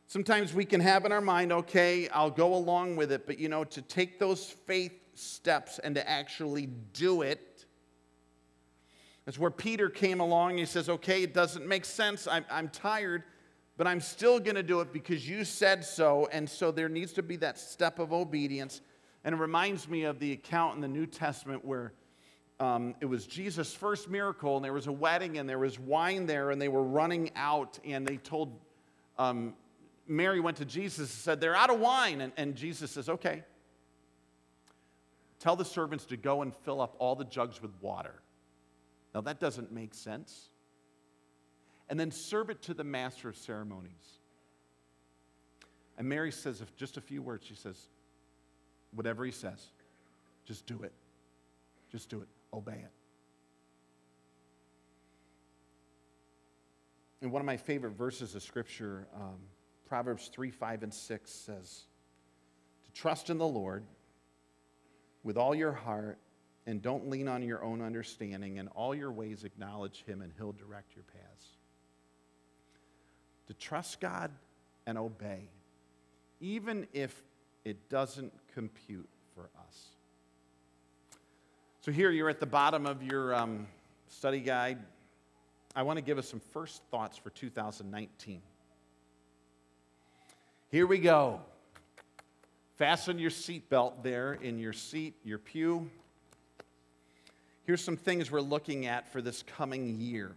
Sometimes 0.09 0.53
we 0.53 0.65
can 0.65 0.81
have 0.81 1.05
in 1.05 1.13
our 1.13 1.21
mind, 1.21 1.53
okay, 1.53 2.09
I'll 2.09 2.33
go 2.33 2.55
along 2.55 2.97
with 2.97 3.13
it, 3.13 3.27
but 3.27 3.39
you 3.39 3.49
know, 3.49 3.63
to 3.63 3.81
take 3.81 4.19
those 4.19 4.45
faith 4.45 4.93
steps 5.15 5.79
and 5.79 5.95
to 5.95 6.11
actually 6.11 6.67
do 6.93 7.23
it, 7.23 7.65
that's 9.25 9.39
where 9.39 9.53
Peter 9.53 9.89
came 9.89 10.19
along. 10.19 10.59
He 10.59 10.65
says, 10.65 10.89
okay, 10.89 11.23
it 11.23 11.33
doesn't 11.33 11.67
make 11.67 11.85
sense. 11.85 12.27
I'm, 12.27 12.45
I'm 12.51 12.69
tired, 12.71 13.23
but 13.77 13.87
I'm 13.87 14.01
still 14.01 14.41
going 14.41 14.57
to 14.57 14.65
do 14.65 14.81
it 14.81 14.93
because 14.93 15.29
you 15.29 15.45
said 15.45 15.85
so. 15.85 16.29
And 16.33 16.51
so 16.51 16.73
there 16.73 16.89
needs 16.89 17.13
to 17.13 17.23
be 17.23 17.37
that 17.37 17.57
step 17.57 18.01
of 18.01 18.13
obedience. 18.13 18.81
And 19.25 19.35
it 19.35 19.39
reminds 19.39 19.89
me 19.89 20.05
of 20.05 20.19
the 20.19 20.33
account 20.33 20.75
in 20.75 20.81
the 20.81 20.89
New 20.89 21.07
Testament 21.07 21.65
where 21.65 21.93
um, 22.61 22.95
it 23.01 23.07
was 23.07 23.27
Jesus' 23.27 23.75
first 23.75 24.09
miracle, 24.09 24.57
and 24.57 24.65
there 24.65 24.73
was 24.73 24.87
a 24.87 24.93
wedding, 24.93 25.39
and 25.39 25.49
there 25.49 25.59
was 25.59 25.79
wine 25.79 26.27
there, 26.27 26.51
and 26.51 26.61
they 26.61 26.69
were 26.69 26.83
running 26.83 27.31
out, 27.35 27.79
and 27.85 28.07
they 28.07 28.17
told, 28.19 28.59
um, 29.19 29.55
Mary 30.07 30.41
went 30.41 30.59
to 30.59 30.65
Jesus 30.65 30.99
and 30.99 31.09
said, 31.09 31.41
They're 31.41 31.57
out 31.57 31.71
of 31.71 31.81
wine. 31.81 32.21
And, 32.21 32.33
and 32.37 32.55
Jesus 32.55 32.91
says, 32.91 33.09
Okay. 33.09 33.43
Tell 35.43 35.57
the 35.57 35.65
servants 35.65 36.05
to 36.07 36.17
go 36.17 36.43
and 36.43 36.55
fill 36.55 36.81
up 36.81 36.95
all 37.01 37.17
the 37.17 37.25
jugs 37.25 37.61
with 37.61 37.73
water. 37.81 38.15
Now, 39.13 39.23
that 39.23 39.41
doesn't 39.41 39.73
make 39.73 39.93
sense. 39.93 40.51
And 41.89 41.99
then 41.99 42.13
serve 42.13 42.49
it 42.49 42.63
to 42.63 42.75
the 42.75 42.85
master 42.85 43.29
of 43.29 43.37
ceremonies. 43.37 44.21
And 45.99 46.09
Mary 46.09 46.31
says, 46.31 46.61
if 46.61 46.75
just 46.77 46.97
a 46.97 47.01
few 47.01 47.23
words, 47.23 47.45
she 47.45 47.55
says, 47.55 47.77
Whatever 48.95 49.25
he 49.25 49.31
says, 49.31 49.65
just 50.45 50.67
do 50.67 50.83
it. 50.83 50.93
Just 51.91 52.09
do 52.09 52.21
it. 52.21 52.29
Obey 52.53 52.73
it. 52.73 52.91
And 57.21 57.31
one 57.31 57.41
of 57.41 57.47
my 57.47 57.57
favorite 57.57 57.93
verses 57.93 58.35
of 58.35 58.43
Scripture, 58.43 59.07
um, 59.15 59.39
Proverbs 59.87 60.29
3 60.29 60.51
5 60.51 60.83
and 60.83 60.93
6 60.93 61.31
says, 61.31 61.85
To 62.85 62.93
trust 62.93 63.31
in 63.31 63.39
the 63.39 63.47
Lord 63.47 63.85
with 65.23 65.37
all 65.37 65.55
your 65.55 65.73
heart 65.73 66.19
and 66.67 66.83
don't 66.83 67.09
lean 67.09 67.29
on 67.29 67.43
your 67.43 67.63
own 67.63 67.81
understanding. 67.81 68.57
In 68.57 68.69
all 68.69 68.95
your 68.95 69.13
ways, 69.13 69.45
acknowledge 69.45 70.03
Him, 70.05 70.23
and 70.23 70.33
He'll 70.37 70.53
direct 70.53 70.95
your 70.95 71.05
paths. 71.05 71.47
To 73.49 73.55
trust 73.55 74.01
God 74.01 74.31
and 74.87 74.97
obey, 74.99 75.49
even 76.41 76.87
if 76.93 77.23
it 77.65 77.89
doesn't 77.89 78.33
compute 78.55 79.09
for 79.35 79.49
us. 79.67 79.89
So, 81.81 81.91
here 81.91 82.11
you're 82.11 82.29
at 82.29 82.41
the 82.41 82.47
bottom 82.47 82.87
of 82.87 83.03
your 83.03 83.35
um, 83.35 83.67
study 84.09 84.41
guide. 84.41 84.79
I 85.75 85.83
want 85.83 85.97
to 85.97 86.03
give 86.03 86.19
us 86.19 86.29
some 86.29 86.41
first 86.53 86.83
thoughts 86.91 87.17
for 87.17 87.31
2019. 87.31 88.43
Here 90.71 90.87
we 90.87 90.99
go. 90.99 91.41
Fasten 92.77 93.19
your 93.19 93.31
seatbelt 93.31 94.03
there 94.03 94.35
in 94.35 94.59
your 94.59 94.73
seat, 94.73 95.15
your 95.25 95.39
pew. 95.39 95.91
Here's 97.65 97.83
some 97.83 97.97
things 97.97 98.31
we're 98.31 98.41
looking 98.41 98.87
at 98.87 99.11
for 99.13 99.23
this 99.23 99.43
coming 99.43 100.01
year, 100.01 100.33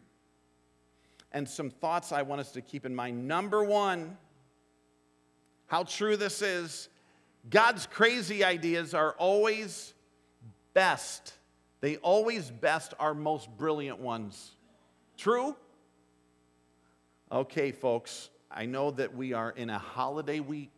and 1.32 1.48
some 1.48 1.70
thoughts 1.70 2.12
I 2.12 2.22
want 2.22 2.42
us 2.42 2.52
to 2.52 2.62
keep 2.62 2.86
in 2.86 2.96
mind. 2.96 3.28
Number 3.28 3.64
one, 3.64 4.18
how 5.68 5.84
true 5.84 6.18
this 6.18 6.42
is 6.42 6.90
God's 7.50 7.86
crazy 7.86 8.44
ideas 8.44 8.94
are 8.94 9.14
always 9.18 9.94
best. 10.74 11.34
They 11.82 11.98
always 11.98 12.50
best 12.50 12.94
our 13.00 13.14
most 13.14 13.50
brilliant 13.58 14.00
ones. 14.00 14.52
True? 15.18 15.56
Okay, 17.32 17.72
folks, 17.72 18.30
I 18.50 18.66
know 18.66 18.92
that 18.92 19.16
we 19.16 19.34
are 19.34 19.52
in 19.52 19.70
a 19.70 19.78
holiday 19.80 20.40
week. 20.40 20.72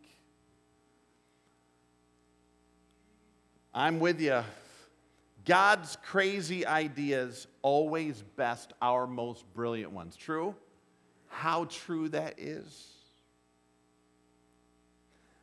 I'm 3.73 3.99
with 3.99 4.19
you. 4.19 4.43
God's 5.45 5.97
crazy 6.03 6.65
ideas 6.65 7.47
always 7.61 8.21
best 8.35 8.73
our 8.81 9.07
most 9.07 9.45
brilliant 9.53 9.91
ones. 9.91 10.17
True? 10.17 10.55
How 11.27 11.65
true 11.65 12.09
that 12.09 12.35
is. 12.37 12.96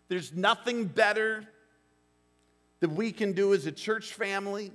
There's 0.08 0.32
nothing 0.32 0.86
better 0.86 1.44
that 2.80 2.90
we 2.90 3.12
can 3.12 3.32
do 3.32 3.54
as 3.54 3.66
a 3.66 3.72
church 3.72 4.12
family. 4.12 4.70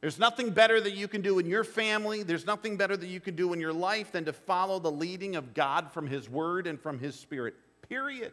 There's 0.00 0.18
nothing 0.18 0.50
better 0.50 0.80
that 0.80 0.94
you 0.94 1.08
can 1.08 1.20
do 1.20 1.38
in 1.38 1.46
your 1.46 1.64
family. 1.64 2.22
There's 2.22 2.46
nothing 2.46 2.78
better 2.78 2.96
that 2.96 3.06
you 3.06 3.20
can 3.20 3.36
do 3.36 3.52
in 3.52 3.60
your 3.60 3.74
life 3.74 4.12
than 4.12 4.24
to 4.24 4.32
follow 4.32 4.78
the 4.78 4.90
leading 4.90 5.36
of 5.36 5.52
God 5.52 5.92
from 5.92 6.06
His 6.06 6.28
Word 6.28 6.66
and 6.66 6.80
from 6.80 6.98
His 6.98 7.14
Spirit. 7.14 7.54
Period. 7.88 8.32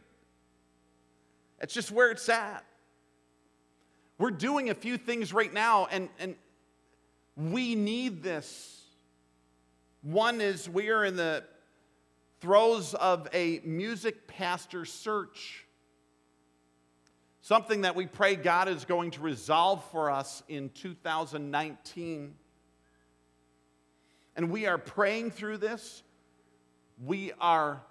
That's 1.59 1.73
just 1.73 1.91
where 1.91 2.11
it's 2.11 2.29
at. 2.29 2.63
We're 4.17 4.31
doing 4.31 4.69
a 4.69 4.73
few 4.73 4.97
things 4.97 5.33
right 5.33 5.53
now, 5.53 5.87
and, 5.91 6.09
and 6.19 6.35
we 7.35 7.75
need 7.75 8.23
this. 8.23 8.81
One 10.01 10.39
is 10.39 10.69
we 10.69 10.89
are 10.89 11.03
in 11.03 11.17
the 11.17 11.43
throes 12.39 12.93
of 12.93 13.27
a 13.33 13.61
music 13.63 14.27
pastor 14.27 14.85
search. 14.85 15.65
Something 17.41 17.81
that 17.81 17.95
we 17.95 18.05
pray 18.05 18.35
God 18.35 18.67
is 18.67 18.85
going 18.85 19.11
to 19.11 19.21
resolve 19.21 19.83
for 19.91 20.11
us 20.11 20.43
in 20.47 20.69
2019. 20.69 22.35
And 24.35 24.51
we 24.51 24.67
are 24.67 24.77
praying 24.77 25.31
through 25.31 25.57
this. 25.57 26.03
We 27.03 27.31
are 27.39 27.81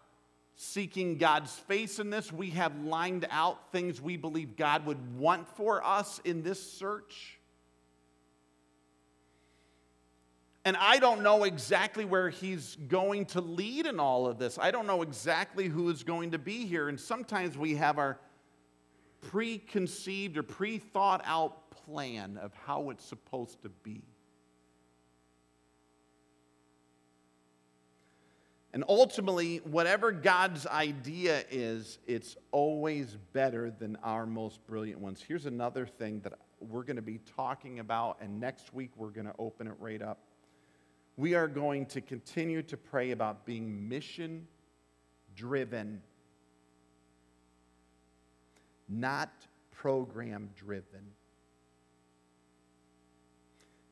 seeking 0.57 1.19
God's 1.19 1.53
face 1.53 1.99
in 1.99 2.11
this. 2.11 2.33
We 2.33 2.51
have 2.51 2.79
lined 2.85 3.27
out 3.31 3.73
things 3.73 4.01
we 4.01 4.17
believe 4.17 4.57
God 4.57 4.87
would 4.87 5.19
want 5.19 5.49
for 5.57 5.85
us 5.85 6.21
in 6.25 6.43
this 6.43 6.73
search. 6.73 7.39
And 10.67 10.77
I 10.77 10.99
don't 10.99 11.23
know 11.23 11.45
exactly 11.45 12.05
where 12.05 12.29
he's 12.29 12.77
going 12.89 13.27
to 13.27 13.41
lead 13.41 13.87
in 13.87 14.01
all 14.01 14.27
of 14.27 14.37
this. 14.37 14.59
I 14.59 14.73
don't 14.73 14.89
know 14.89 15.03
exactly 15.03 15.69
who 15.69 15.91
is 15.91 16.03
going 16.03 16.33
to 16.33 16.41
be 16.41 16.67
here. 16.67 16.89
And 16.89 16.99
sometimes 16.99 17.57
we 17.57 17.77
have 17.77 17.99
our 17.99 18.19
preconceived 19.21 20.37
or 20.37 20.43
pre 20.43 20.79
thought 20.79 21.23
out 21.25 21.71
plan 21.71 22.37
of 22.43 22.53
how 22.67 22.91
it's 22.91 23.05
supposed 23.05 23.63
to 23.63 23.69
be. 23.69 24.03
And 28.73 28.83
ultimately, 28.89 29.59
whatever 29.59 30.11
God's 30.11 30.67
idea 30.67 31.45
is, 31.49 32.01
it's 32.09 32.37
always 32.51 33.17
better 33.33 33.71
than 33.71 33.97
our 34.03 34.27
most 34.27 34.67
brilliant 34.67 34.99
ones. 34.99 35.25
Here's 35.27 35.47
another 35.47 35.87
thing 35.87 36.19
that 36.25 36.33
we're 36.59 36.83
going 36.83 36.97
to 36.97 37.03
be 37.03 37.21
talking 37.37 37.79
about, 37.79 38.19
and 38.21 38.41
next 38.41 38.75
week 38.75 38.91
we're 38.97 39.11
going 39.11 39.27
to 39.27 39.35
open 39.39 39.69
it 39.69 39.75
right 39.79 40.03
up 40.03 40.19
we 41.17 41.35
are 41.35 41.49
going 41.49 41.87
to 41.87 42.01
continue 42.01 42.63
to 42.63 42.77
pray 42.77 43.11
about 43.11 43.47
being 43.47 43.89
mission 43.89 44.47
driven, 45.35 46.03
not 48.89 49.31
program 49.71 50.51
driven. 50.57 51.13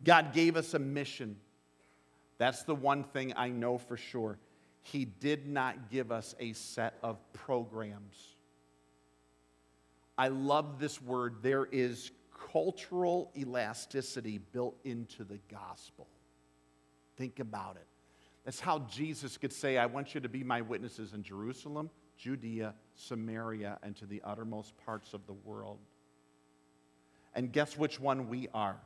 God 0.02 0.32
gave 0.34 0.56
us 0.56 0.74
a 0.74 0.78
mission. 0.78 1.36
That's 2.36 2.62
the 2.62 2.74
one 2.74 3.04
thing 3.04 3.32
I 3.36 3.48
know 3.48 3.78
for 3.78 3.96
sure. 3.96 4.38
He 4.82 5.06
did 5.06 5.46
not 5.46 5.90
give 5.90 6.12
us 6.12 6.34
a 6.38 6.52
set 6.52 6.98
of 7.02 7.16
programs. 7.32 8.34
I 10.18 10.28
love 10.28 10.78
this 10.78 11.00
word. 11.00 11.36
There 11.42 11.66
is 11.72 12.10
cultural 12.52 13.32
elasticity 13.36 14.38
built 14.38 14.76
into 14.84 15.24
the 15.24 15.38
gospel. 15.50 16.06
Think 17.16 17.40
about 17.40 17.76
it. 17.76 17.86
That's 18.44 18.60
how 18.60 18.80
Jesus 18.90 19.36
could 19.38 19.52
say, 19.52 19.78
I 19.78 19.86
want 19.86 20.14
you 20.14 20.20
to 20.20 20.28
be 20.28 20.44
my 20.44 20.60
witnesses 20.60 21.14
in 21.14 21.22
Jerusalem, 21.22 21.88
Judea, 22.18 22.74
Samaria, 22.94 23.78
and 23.82 23.96
to 23.96 24.06
the 24.06 24.20
uttermost 24.24 24.74
parts 24.84 25.14
of 25.14 25.26
the 25.26 25.32
world. 25.32 25.78
And 27.34 27.52
guess 27.52 27.76
which 27.76 27.98
one 27.98 28.28
we 28.28 28.48
are? 28.52 28.76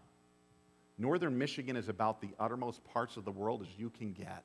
Northern 0.97 1.37
Michigan 1.39 1.77
is 1.77 1.89
about 1.89 2.21
the 2.21 2.31
uttermost 2.39 2.83
parts 2.85 3.17
of 3.17 3.25
the 3.25 3.31
world 3.31 3.63
as 3.63 3.69
you 3.79 3.91
can 3.91 4.13
get. 4.13 4.45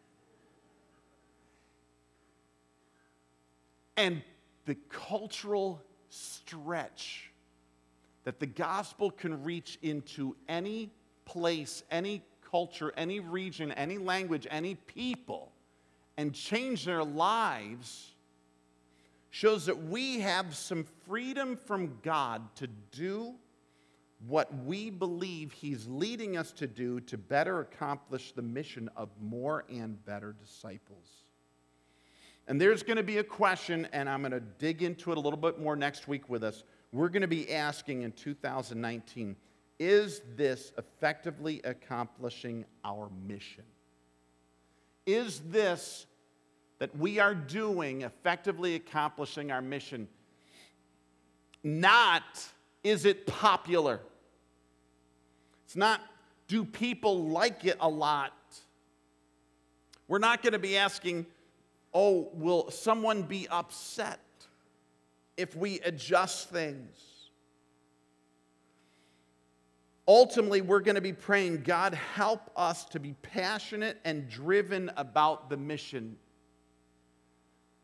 And 3.95 4.23
the 4.65 4.75
cultural 4.89 5.81
stretch 6.09 7.31
that 8.23 8.39
the 8.39 8.45
gospel 8.45 9.11
can 9.11 9.43
reach 9.43 9.77
into 9.81 10.35
any 10.47 10.91
place, 11.25 11.83
any 11.91 12.23
culture, 12.53 12.93
any 12.95 13.19
region, 13.19 13.71
any 13.71 13.97
language, 13.97 14.45
any 14.51 14.75
people, 14.75 15.51
and 16.17 16.35
change 16.35 16.85
their 16.85 17.03
lives 17.03 18.11
shows 19.31 19.65
that 19.65 19.85
we 19.85 20.19
have 20.19 20.55
some 20.55 20.85
freedom 21.07 21.55
from 21.55 21.97
God 22.03 22.43
to 22.53 22.67
do 22.91 23.33
what 24.27 24.53
we 24.65 24.91
believe 24.91 25.51
He's 25.51 25.87
leading 25.87 26.37
us 26.37 26.51
to 26.51 26.67
do 26.67 26.99
to 26.99 27.17
better 27.17 27.61
accomplish 27.61 28.33
the 28.33 28.43
mission 28.43 28.87
of 28.95 29.09
more 29.19 29.65
and 29.67 30.05
better 30.05 30.35
disciples. 30.39 31.07
And 32.47 32.61
there's 32.61 32.83
going 32.83 32.97
to 32.97 33.03
be 33.03 33.17
a 33.17 33.23
question, 33.23 33.87
and 33.93 34.07
I'm 34.07 34.21
going 34.21 34.31
to 34.31 34.39
dig 34.39 34.83
into 34.83 35.11
it 35.11 35.17
a 35.17 35.21
little 35.21 35.39
bit 35.39 35.59
more 35.59 35.75
next 35.75 36.07
week 36.07 36.29
with 36.29 36.43
us. 36.43 36.63
We're 36.91 37.09
going 37.09 37.21
to 37.23 37.27
be 37.27 37.51
asking 37.51 38.03
in 38.03 38.11
2019 38.11 39.35
is 39.79 40.21
this 40.35 40.71
effectively 40.77 41.61
accomplishing 41.63 42.65
our 42.83 43.09
mission? 43.27 43.63
Is 45.05 45.39
this 45.41 46.05
that 46.79 46.95
we 46.97 47.19
are 47.19 47.35
doing 47.35 48.01
effectively 48.01 48.75
accomplishing 48.75 49.51
our 49.51 49.61
mission? 49.61 50.07
Not 51.63 52.23
is 52.83 53.05
it 53.05 53.25
popular? 53.25 53.99
It's 55.65 55.75
not 55.75 56.01
do 56.47 56.65
people 56.65 57.29
like 57.29 57.65
it 57.65 57.77
a 57.79 57.89
lot? 57.89 58.33
We're 60.07 60.19
not 60.19 60.43
going 60.43 60.53
to 60.53 60.59
be 60.59 60.77
asking, 60.77 61.25
oh, 61.93 62.29
will 62.33 62.69
someone 62.69 63.23
be 63.23 63.47
upset 63.47 64.19
if 65.37 65.55
we 65.55 65.79
adjust 65.79 66.49
things? 66.49 67.12
Ultimately, 70.07 70.61
we're 70.61 70.81
going 70.81 70.95
to 70.95 71.01
be 71.01 71.13
praying, 71.13 71.63
God, 71.63 71.93
help 71.93 72.51
us 72.57 72.83
to 72.85 72.99
be 72.99 73.13
passionate 73.21 73.97
and 74.03 74.27
driven 74.27 74.91
about 74.97 75.49
the 75.49 75.55
mission 75.55 76.17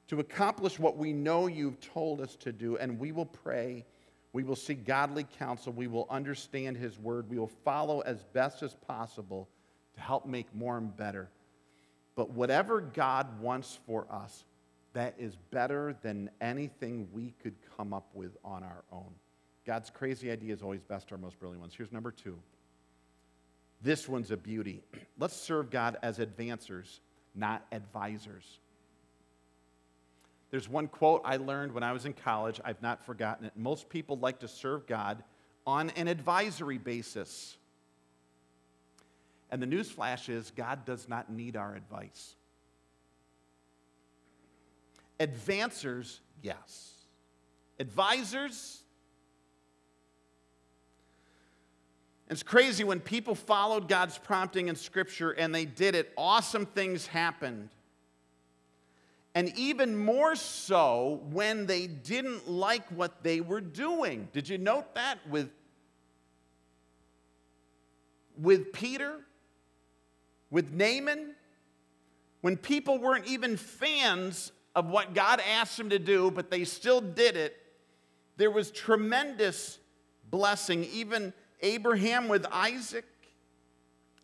to 0.09 0.19
accomplish 0.19 0.79
what 0.79 0.97
we 0.97 1.13
know 1.13 1.47
you've 1.47 1.79
told 1.79 2.19
us 2.19 2.35
to 2.37 2.51
do. 2.51 2.77
And 2.77 2.99
we 2.99 3.11
will 3.11 3.25
pray, 3.25 3.85
we 4.33 4.43
will 4.43 4.55
seek 4.55 4.83
godly 4.83 5.25
counsel, 5.37 5.71
we 5.71 5.87
will 5.87 6.07
understand 6.09 6.75
His 6.75 6.99
word, 6.99 7.29
we 7.29 7.37
will 7.37 7.51
follow 7.63 8.01
as 8.01 8.23
best 8.33 8.63
as 8.63 8.73
possible 8.73 9.47
to 9.93 10.01
help 10.01 10.25
make 10.25 10.53
more 10.53 10.77
and 10.77 10.95
better. 10.97 11.29
But 12.15 12.31
whatever 12.31 12.81
God 12.81 13.39
wants 13.39 13.79
for 13.85 14.07
us, 14.11 14.43
that 14.93 15.13
is 15.17 15.37
better 15.51 15.95
than 16.01 16.29
anything 16.41 17.07
we 17.13 17.33
could 17.41 17.55
come 17.77 17.93
up 17.93 18.09
with 18.13 18.35
on 18.43 18.63
our 18.63 18.83
own. 18.91 19.13
God's 19.65 19.89
crazy 19.89 20.31
idea 20.31 20.53
is 20.53 20.61
always 20.61 20.81
best, 20.81 21.11
our 21.11 21.17
most 21.17 21.39
brilliant 21.39 21.61
ones. 21.61 21.73
Here's 21.75 21.91
number 21.91 22.11
two. 22.11 22.37
This 23.81 24.09
one's 24.09 24.31
a 24.31 24.37
beauty. 24.37 24.81
Let's 25.19 25.35
serve 25.35 25.69
God 25.69 25.97
as 26.01 26.19
advancers, 26.19 26.99
not 27.35 27.65
advisors. 27.71 28.59
There's 30.51 30.67
one 30.67 30.87
quote 30.87 31.21
I 31.23 31.37
learned 31.37 31.73
when 31.73 31.83
I 31.83 31.91
was 31.91 32.05
in 32.05 32.13
college. 32.13 32.59
I've 32.65 32.81
not 32.81 33.05
forgotten 33.05 33.45
it. 33.45 33.53
Most 33.55 33.89
people 33.89 34.17
like 34.17 34.39
to 34.39 34.47
serve 34.47 34.87
God 34.87 35.23
on 35.67 35.91
an 35.91 36.07
advisory 36.07 36.79
basis. 36.79 37.57
And 39.51 39.61
the 39.61 39.67
news 39.67 39.89
flash 39.89 40.29
is 40.29 40.51
God 40.55 40.85
does 40.85 41.07
not 41.07 41.31
need 41.31 41.55
our 41.55 41.75
advice. 41.75 42.35
Advancers, 45.19 46.19
yes. 46.41 46.93
Advisors, 47.79 48.83
It's 52.29 52.43
crazy 52.43 52.83
when 52.83 52.99
people 52.99 53.33
followed 53.33 53.87
God's 53.87 54.17
prompting 54.19 54.67
in 54.67 54.75
Scripture 54.75 55.31
and 55.31 55.53
they 55.53 55.65
did 55.65 55.95
it, 55.95 56.13
awesome 56.15 56.67
things 56.67 57.07
happened. 57.07 57.69
And 59.33 59.51
even 59.57 59.97
more 59.97 60.35
so 60.35 61.21
when 61.31 61.65
they 61.65 61.87
didn't 61.87 62.49
like 62.49 62.87
what 62.89 63.23
they 63.23 63.41
were 63.41 63.61
doing. 63.61 64.27
Did 64.31 64.47
you 64.47 64.57
note 64.57 64.93
that 64.95 65.17
with, 65.27 65.49
with 68.37 68.73
Peter? 68.73 69.19
With 70.51 70.71
Naaman? 70.71 71.35
When 72.41 72.57
people 72.57 72.99
weren't 72.99 73.27
even 73.27 73.57
fans 73.57 74.51
of 74.75 74.87
what 74.87 75.13
God 75.13 75.41
asked 75.47 75.77
them 75.77 75.89
to 75.89 75.99
do, 75.99 76.31
but 76.31 76.51
they 76.51 76.63
still 76.63 77.01
did 77.01 77.35
it, 77.35 77.55
there 78.37 78.51
was 78.51 78.71
tremendous 78.71 79.79
blessing, 80.29 80.85
even 80.93 81.33
Abraham 81.61 82.27
with 82.27 82.45
Isaac. 82.51 83.05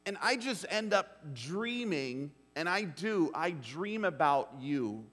And 0.05 0.17
I 0.21 0.35
just 0.35 0.65
end 0.69 0.93
up 0.93 1.33
dreaming, 1.33 2.31
and 2.55 2.69
I 2.69 2.83
do, 2.83 3.31
I 3.33 3.51
dream 3.51 4.05
about 4.05 4.51
you. 4.59 5.03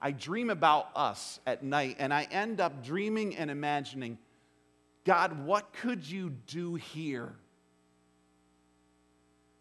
I 0.00 0.10
dream 0.10 0.50
about 0.50 0.88
us 0.96 1.38
at 1.46 1.62
night, 1.62 1.96
and 2.00 2.12
I 2.12 2.26
end 2.30 2.60
up 2.60 2.84
dreaming 2.84 3.36
and 3.36 3.50
imagining, 3.50 4.18
God, 5.04 5.44
what 5.44 5.72
could 5.72 6.04
you 6.04 6.30
do 6.48 6.74
here? 6.74 7.32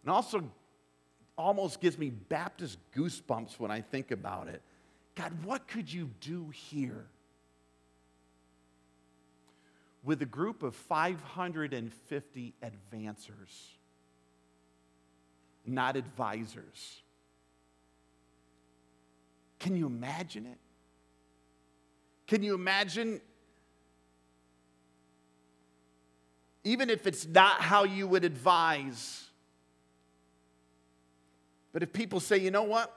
And 0.03 0.11
also, 0.11 0.43
almost 1.37 1.79
gives 1.79 1.97
me 1.97 2.09
Baptist 2.09 2.77
goosebumps 2.95 3.59
when 3.59 3.69
I 3.69 3.81
think 3.81 4.11
about 4.11 4.47
it. 4.47 4.61
God, 5.15 5.31
what 5.43 5.67
could 5.67 5.91
you 5.91 6.09
do 6.21 6.49
here? 6.49 7.05
With 10.03 10.21
a 10.21 10.25
group 10.25 10.63
of 10.63 10.75
550 10.75 12.53
advancers, 12.63 13.77
not 15.65 15.95
advisors. 15.95 17.01
Can 19.59 19.75
you 19.75 19.85
imagine 19.85 20.47
it? 20.47 20.57
Can 22.25 22.41
you 22.41 22.55
imagine, 22.55 23.21
even 26.63 26.89
if 26.89 27.05
it's 27.05 27.27
not 27.27 27.61
how 27.61 27.83
you 27.83 28.07
would 28.07 28.23
advise, 28.23 29.25
but 31.73 31.83
if 31.83 31.93
people 31.93 32.19
say, 32.19 32.37
you 32.37 32.49
know 32.49 32.63
what, 32.63 32.91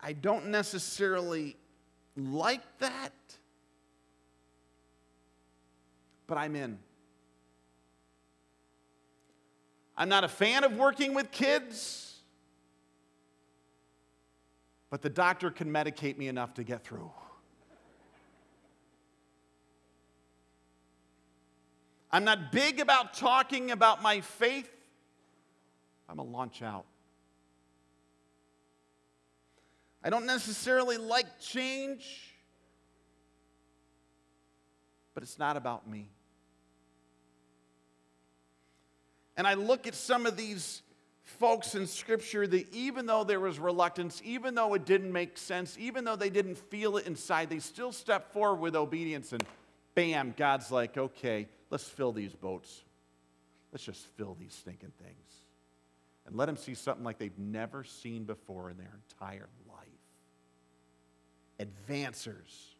I 0.00 0.12
don't 0.12 0.46
necessarily 0.48 1.56
like 2.16 2.62
that 2.78 3.10
but 6.26 6.38
I'm 6.38 6.56
in. 6.56 6.78
I'm 9.96 10.08
not 10.08 10.24
a 10.24 10.28
fan 10.28 10.64
of 10.64 10.76
working 10.76 11.14
with 11.14 11.30
kids, 11.30 12.16
but 14.90 15.02
the 15.02 15.08
doctor 15.08 15.50
can 15.50 15.70
medicate 15.72 16.18
me 16.18 16.28
enough 16.28 16.54
to 16.54 16.64
get 16.64 16.84
through. 16.84 17.10
I'm 22.10 22.24
not 22.24 22.52
big 22.52 22.80
about 22.80 23.14
talking 23.14 23.70
about 23.70 24.02
my 24.02 24.20
faith. 24.20 24.70
I'm 26.08 26.18
a 26.18 26.22
launch 26.22 26.62
out. 26.62 26.86
I 30.02 30.10
don't 30.10 30.24
necessarily 30.24 30.98
like 30.98 31.40
change, 31.40 32.36
but 35.14 35.22
it's 35.22 35.38
not 35.38 35.56
about 35.56 35.88
me. 35.88 36.10
And 39.36 39.46
I 39.46 39.54
look 39.54 39.86
at 39.86 39.94
some 39.94 40.26
of 40.26 40.36
these 40.36 40.82
folks 41.26 41.74
in 41.74 41.86
Scripture 41.86 42.46
that 42.46 42.72
even 42.72 43.06
though 43.06 43.24
there 43.24 43.40
was 43.40 43.58
reluctance, 43.58 44.22
even 44.24 44.54
though 44.54 44.74
it 44.74 44.84
didn't 44.84 45.12
make 45.12 45.36
sense, 45.36 45.76
even 45.78 46.04
though 46.04 46.16
they 46.16 46.30
didn't 46.30 46.56
feel 46.56 46.96
it 46.96 47.06
inside, 47.06 47.50
they 47.50 47.58
still 47.58 47.92
stepped 47.92 48.32
forward 48.32 48.60
with 48.60 48.76
obedience. 48.76 49.32
And 49.32 49.44
bam, 49.94 50.34
God's 50.36 50.70
like, 50.70 50.96
okay, 50.96 51.48
let's 51.70 51.88
fill 51.88 52.12
these 52.12 52.32
boats. 52.32 52.82
let's 53.72 53.84
just 53.84 54.06
fill 54.16 54.36
these 54.38 54.54
stinking 54.54 54.92
things. 55.02 55.34
And 56.26 56.34
let 56.34 56.46
them 56.46 56.56
see 56.56 56.74
something 56.74 57.04
like 57.04 57.18
they've 57.18 57.38
never 57.38 57.84
seen 57.84 58.24
before 58.24 58.70
in 58.70 58.78
their 58.78 58.98
entire 59.10 59.48
life. 59.68 59.76
Advancers. 61.60 62.74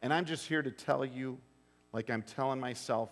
And 0.00 0.12
I'm 0.12 0.24
just 0.24 0.48
here 0.48 0.62
to 0.62 0.70
tell 0.70 1.04
you, 1.04 1.38
like 1.92 2.10
I'm 2.10 2.22
telling 2.22 2.58
myself, 2.58 3.10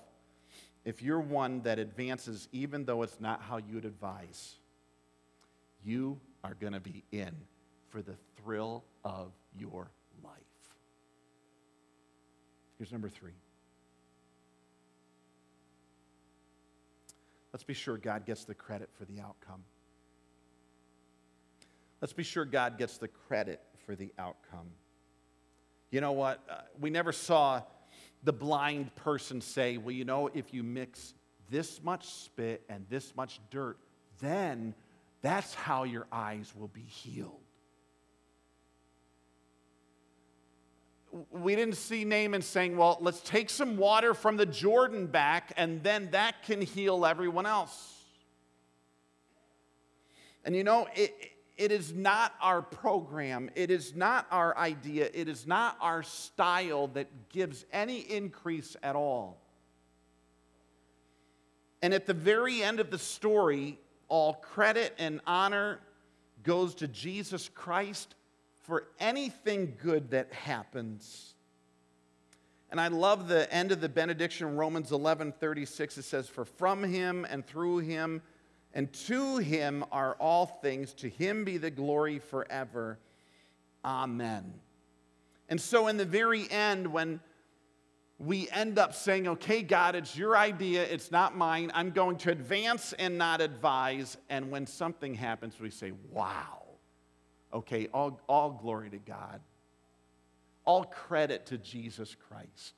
if 0.85 1.03
you're 1.03 1.21
one 1.21 1.63
that 1.63 1.79
advances 1.79 2.49
even 2.53 2.85
though 2.85 3.03
it's 3.03 3.21
not 3.21 3.43
how 3.43 3.59
you'd 3.59 3.85
advise, 3.85 4.55
you 5.85 6.19
are 6.43 6.55
going 6.55 6.73
to 6.73 6.81
be 6.81 7.05
in 7.13 7.35
for 7.89 8.03
the 8.03 8.15
thrill 8.37 8.85
of 9.05 9.33
your 9.59 9.91
life. 10.25 10.33
Here's 12.79 12.93
number 12.93 13.09
three. 13.09 13.33
Let's 17.53 17.65
be 17.65 17.75
sure 17.75 17.97
God 17.97 18.25
gets 18.25 18.45
the 18.45 18.55
credit 18.55 18.89
for 18.97 19.05
the 19.05 19.21
outcome. 19.21 19.63
Let's 22.01 22.13
be 22.13 22.23
sure 22.23 22.45
God 22.45 22.79
gets 22.79 22.97
the 22.97 23.09
credit 23.09 23.61
for 23.85 23.95
the 23.95 24.13
outcome. 24.19 24.69
You 25.91 26.01
know 26.01 26.13
what? 26.13 26.41
Uh, 26.49 26.61
we 26.81 26.89
never 26.89 27.13
saw 27.13 27.63
the 28.23 28.33
blind 28.33 28.95
person 28.97 29.41
say, 29.41 29.77
Well, 29.77 29.93
you 29.93 30.05
know, 30.05 30.31
if 30.33 30.53
you 30.53 30.63
mix 30.63 31.15
this 31.51 31.83
much 31.83 32.07
spit 32.07 32.63
and 32.69 32.85
this 32.89 33.15
much 33.17 33.41
dirt, 33.51 33.79
then 34.21 34.75
that's 35.23 35.55
how 35.55 35.85
your 35.85 36.07
eyes 36.13 36.53
will 36.57 36.69
be 36.69 36.83
healed. 36.83 37.41
We 41.31 41.57
didn't 41.57 41.75
see 41.75 42.05
Naaman 42.05 42.43
saying, 42.43 42.77
Well, 42.77 42.99
let's 43.01 43.21
take 43.21 43.51
some 43.51 43.77
water 43.77 44.15
from 44.15 44.37
the 44.37 44.47
Jordan 44.47 45.07
back, 45.07 45.53
and 45.57 45.83
then 45.83 46.11
that 46.13 46.43
can 46.45 46.61
heal 46.61 47.05
everyone 47.05 47.47
else. 47.47 47.97
And 50.45 50.57
you 50.57 50.65
know, 50.65 50.89
it, 50.95 51.13
it 51.61 51.71
is 51.71 51.93
not 51.93 52.33
our 52.41 52.63
program, 52.63 53.51
it 53.55 53.71
is 53.71 53.95
not 53.95 54.27
our 54.31 54.57
idea, 54.57 55.11
it 55.13 55.29
is 55.29 55.47
not 55.47 55.77
our 55.83 56.03
style 56.03 56.87
that 56.89 57.29
gives 57.29 57.67
any 57.71 57.99
increase 57.99 58.79
at 58.83 58.97
all. 58.97 59.37
And 61.83 61.93
at 61.93 62.07
the 62.07 62.15
very 62.15 62.63
end 62.63 62.81
of 62.81 62.91
the 62.91 62.99
story, 62.99 63.79
all 64.09 64.33
credit 64.33 64.95
and 64.99 65.21
honor 65.27 65.81
goes 66.45 66.75
to 66.77 66.89
Jesus 66.89 67.51
Christ 67.51 68.15
for 68.61 68.89
anything 68.99 69.77
good 69.83 70.13
that 70.13 70.33
happens. 70.33 71.35
And 72.71 72.81
I 72.81 72.89
love 72.89 73.29
the 73.29 73.53
end 73.53 73.71
of 73.71 73.83
the 73.83 73.89
benediction, 73.91 74.57
Romans 74.57 74.93
11 74.93 75.35
36. 75.39 75.99
It 75.99 76.03
says, 76.05 76.27
For 76.27 76.47
from 76.47 76.83
him 76.85 77.27
and 77.29 77.47
through 77.47 77.79
him 77.79 78.23
and 78.75 78.93
to 79.07 79.39
him 79.39 79.85
are 79.91 80.15
all 80.21 80.47
things. 80.47 80.95
To 80.95 81.09
him 81.09 81.45
be 81.45 81.59
the 81.59 81.71
glory 81.71 82.19
forever. 82.19 82.99
Amen. 83.85 84.55
And 85.49 85.61
so, 85.61 85.89
in 85.89 85.97
the 85.97 86.05
very 86.05 86.49
end, 86.51 86.87
when 86.87 87.21
we 88.21 88.49
end 88.51 88.79
up 88.79 88.95
saying, 88.95 89.27
okay, 89.27 89.63
God, 89.63 89.97
it's 89.97 90.17
your 90.17 90.37
idea, 90.37 90.85
it's 90.85 91.11
not 91.11 91.37
mine, 91.37 91.73
I'm 91.75 91.91
going 91.91 92.19
to 92.19 92.31
advance 92.31 92.93
and 92.93 93.17
not 93.17 93.41
advise. 93.41 94.19
And 94.29 94.51
when 94.51 94.67
something 94.67 95.15
happens, 95.15 95.59
we 95.59 95.71
say, 95.71 95.93
wow, 96.11 96.63
okay, 97.53 97.89
all, 97.95 98.21
all 98.29 98.51
glory 98.51 98.91
to 98.91 98.99
God, 98.99 99.41
all 100.67 100.85
credit 100.85 101.47
to 101.47 101.59
Jesus 101.59 102.15
Christ. 102.29 102.75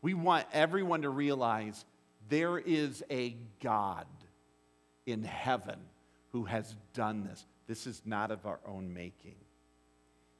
We 0.00 0.14
want 0.14 0.46
everyone 0.52 1.02
to 1.02 1.10
realize 1.10 1.84
there 2.28 2.58
is 2.58 3.04
a 3.10 3.36
God 3.62 4.06
in 5.06 5.22
heaven 5.22 5.78
who 6.32 6.44
has 6.44 6.76
done 6.92 7.24
this. 7.24 7.46
This 7.66 7.86
is 7.86 8.02
not 8.04 8.30
of 8.30 8.44
our 8.44 8.60
own 8.66 8.92
making. 8.92 9.36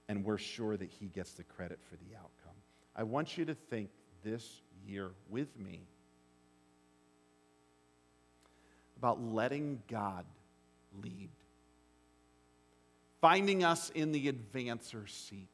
And 0.09 0.25
we're 0.25 0.39
sure 0.39 0.77
that 0.77 0.91
he 0.91 1.07
gets 1.07 1.33
the 1.33 1.45
credit 1.45 1.79
for 1.89 1.97
the 1.97 2.17
outcome. 2.17 2.57
I 2.95 3.05
want 3.05 3.39
you 3.39 3.45
to 3.47 3.55
think 3.55 3.91
this 4.23 4.63
year 4.87 5.11
with 5.29 5.49
me 5.59 5.83
about 8.97 9.23
letting 9.23 9.83
God 9.89 10.25
lead, 11.03 11.31
finding 13.21 13.65
us 13.65 13.91
in 13.91 14.13
the 14.13 14.33
advancer 14.33 15.09
seat, 15.09 15.49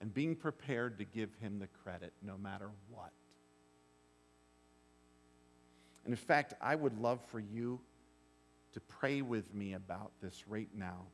and 0.00 0.12
being 0.12 0.34
prepared 0.34 0.98
to 0.98 1.04
give 1.04 1.30
him 1.40 1.58
the 1.58 1.68
credit 1.82 2.12
no 2.22 2.36
matter 2.36 2.68
what. 2.90 3.12
And 6.04 6.12
in 6.12 6.18
fact, 6.18 6.54
I 6.60 6.74
would 6.74 6.98
love 7.00 7.20
for 7.30 7.38
you 7.38 7.80
to 8.72 8.80
pray 8.80 9.22
with 9.22 9.54
me 9.54 9.74
about 9.74 10.12
this 10.20 10.44
right 10.48 10.68
now. 10.74 11.06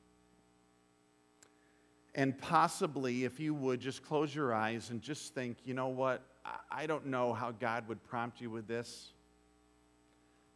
And 2.15 2.37
possibly, 2.37 3.25
if 3.25 3.39
you 3.39 3.55
would, 3.55 3.81
just 3.81 4.03
close 4.03 4.35
your 4.35 4.55
eyes 4.55 4.91
and 4.91 5.01
just 5.01 5.35
think, 5.35 5.59
you 5.65 5.75
know 5.75 5.89
what? 5.89 6.23
I 6.71 6.87
don't 6.87 7.07
know 7.07 7.33
how 7.33 7.53
God 7.53 7.87
would 7.89 8.03
prompt 8.05 8.41
you 8.41 8.51
with 8.51 8.67
this. 8.67 9.13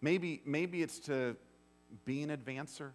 Maybe, 0.01 0.43
maybe 0.45 0.83
it's 0.83 0.99
to 1.01 1.37
be 2.05 2.23
an 2.23 2.31
advancer. 2.31 2.91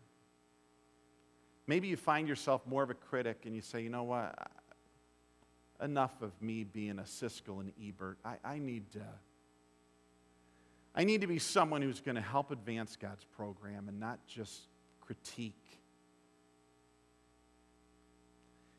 Maybe 1.67 1.87
you 1.87 1.97
find 1.97 2.27
yourself 2.27 2.65
more 2.65 2.83
of 2.83 2.89
a 2.89 2.93
critic 2.95 3.43
and 3.45 3.55
you 3.55 3.61
say, 3.61 3.81
you 3.81 3.89
know 3.89 4.03
what? 4.03 4.35
Enough 5.81 6.21
of 6.21 6.31
me 6.41 6.63
being 6.63 6.99
a 6.99 7.03
Siskel 7.03 7.59
and 7.59 7.71
Ebert. 7.81 8.17
I, 8.25 8.35
I 8.43 8.57
need 8.57 8.91
to 8.93 9.05
I 10.97 11.03
need 11.03 11.21
to 11.21 11.27
be 11.27 11.37
someone 11.37 11.83
who's 11.83 11.99
going 11.99 12.15
to 12.15 12.21
help 12.21 12.49
advance 12.49 12.95
God's 12.95 13.23
program 13.23 13.87
and 13.87 13.99
not 13.99 14.17
just 14.25 14.63
critique. 14.99 15.53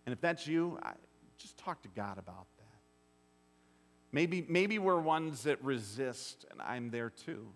And 0.05 0.13
if 0.13 0.21
that's 0.21 0.45
you, 0.45 0.81
I, 0.83 0.95
just 1.39 1.57
talk 1.59 1.81
to 1.83 1.89
God 1.89 2.19
about 2.19 2.49
that. 2.57 2.65
Maybe, 4.11 4.45
maybe 4.49 4.81
we're 4.81 4.99
ones 4.99 5.45
that 5.45 5.63
resist, 5.63 6.45
and 6.51 6.61
I'm 6.61 6.91
there 6.91 7.11
too. 7.11 7.47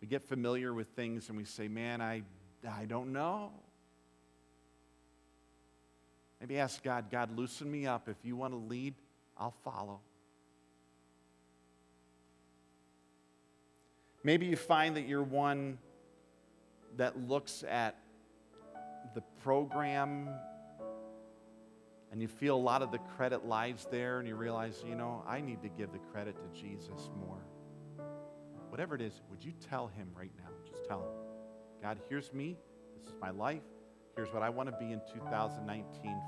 We 0.00 0.08
get 0.08 0.26
familiar 0.26 0.72
with 0.72 0.88
things 0.96 1.28
and 1.28 1.36
we 1.36 1.44
say, 1.44 1.68
man, 1.68 2.00
I, 2.00 2.22
I 2.66 2.86
don't 2.86 3.12
know. 3.12 3.52
Maybe 6.40 6.58
ask 6.58 6.82
God, 6.82 7.10
God, 7.10 7.36
loosen 7.36 7.70
me 7.70 7.86
up. 7.86 8.08
If 8.08 8.16
you 8.22 8.34
want 8.34 8.54
to 8.54 8.58
lead, 8.58 8.94
I'll 9.36 9.54
follow. 9.62 10.00
Maybe 14.24 14.46
you 14.46 14.56
find 14.56 14.96
that 14.96 15.06
you're 15.06 15.22
one 15.22 15.78
that 16.96 17.28
looks 17.28 17.62
at 17.68 17.96
the 19.14 19.20
program 19.42 20.30
and 22.10 22.22
you 22.22 22.28
feel 22.28 22.56
a 22.56 22.56
lot 22.56 22.80
of 22.80 22.90
the 22.90 22.98
credit 23.16 23.44
lies 23.44 23.86
there 23.90 24.20
and 24.20 24.26
you 24.26 24.34
realize, 24.34 24.82
you 24.88 24.94
know, 24.94 25.22
I 25.28 25.42
need 25.42 25.60
to 25.62 25.68
give 25.68 25.92
the 25.92 25.98
credit 25.98 26.36
to 26.36 26.60
Jesus 26.60 27.10
more. 27.20 27.44
Whatever 28.70 28.94
it 28.94 29.02
is, 29.02 29.20
would 29.30 29.44
you 29.44 29.52
tell 29.68 29.88
him 29.88 30.08
right 30.16 30.32
now? 30.38 30.50
Just 30.68 30.88
tell 30.88 31.00
him, 31.00 31.08
God, 31.82 31.98
here's 32.08 32.32
me. 32.32 32.56
This 32.96 33.08
is 33.12 33.14
my 33.20 33.30
life. 33.30 33.62
Here's 34.16 34.32
what 34.32 34.42
I 34.42 34.48
want 34.48 34.70
to 34.70 34.76
be 34.78 34.92
in 34.92 35.00
2019 35.12 35.84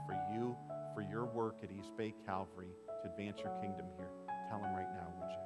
for 0.07 0.34
you, 0.34 0.55
for 0.94 1.01
your 1.01 1.24
work 1.24 1.57
at 1.62 1.70
East 1.70 1.97
Bay 1.97 2.12
Calvary 2.26 2.68
to 3.03 3.11
advance 3.11 3.40
your 3.40 3.53
kingdom 3.61 3.86
here. 3.97 4.11
Tell 4.51 4.59
him 4.59 4.74
right 4.74 4.92
now, 4.92 5.09
would 5.18 5.30
you? 5.30 5.45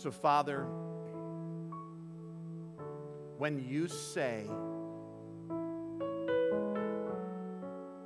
So, 0.00 0.10
Father, 0.10 0.64
when 3.36 3.62
you 3.68 3.86
say, 3.86 4.46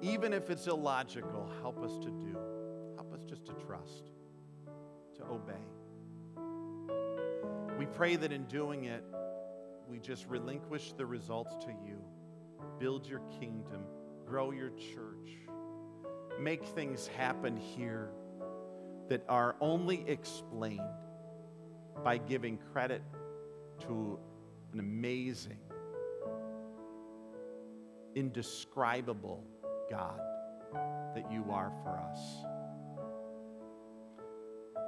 even 0.03 0.33
if 0.33 0.51
it's 0.51 0.67
illogical, 0.67 1.49
help 1.63 1.81
us 1.85 1.97
to 1.99 2.11
do, 2.11 2.37
help 2.97 3.15
us 3.15 3.21
just 3.29 3.47
to 3.47 3.53
trust, 3.65 4.11
to 5.19 5.23
obey. 5.23 5.55
We 7.79 7.87
pray 7.87 8.17
that 8.17 8.33
in 8.33 8.47
doing 8.47 8.87
it, 8.87 9.05
we 9.89 10.01
just 10.01 10.27
relinquish 10.27 10.95
the 10.95 11.07
results 11.07 11.55
to 11.65 11.71
you, 11.71 11.99
build 12.81 13.07
your 13.07 13.23
kingdom, 13.39 13.85
grow 14.27 14.51
your 14.51 14.71
church, 14.71 15.31
make 16.41 16.65
things 16.65 17.07
happen 17.07 17.57
here 17.57 18.11
that 19.09 19.25
are 19.29 19.55
only 19.61 20.05
explained 20.09 21.04
by 22.05 22.19
giving 22.19 22.59
credit 22.73 23.03
to 23.81 24.19
an 24.73 24.79
amazing 24.79 25.59
indescribable 28.15 29.43
God 29.91 30.21
that 31.15 31.33
you 31.33 31.45
are 31.51 31.73
for 31.83 31.99
us. 31.99 32.21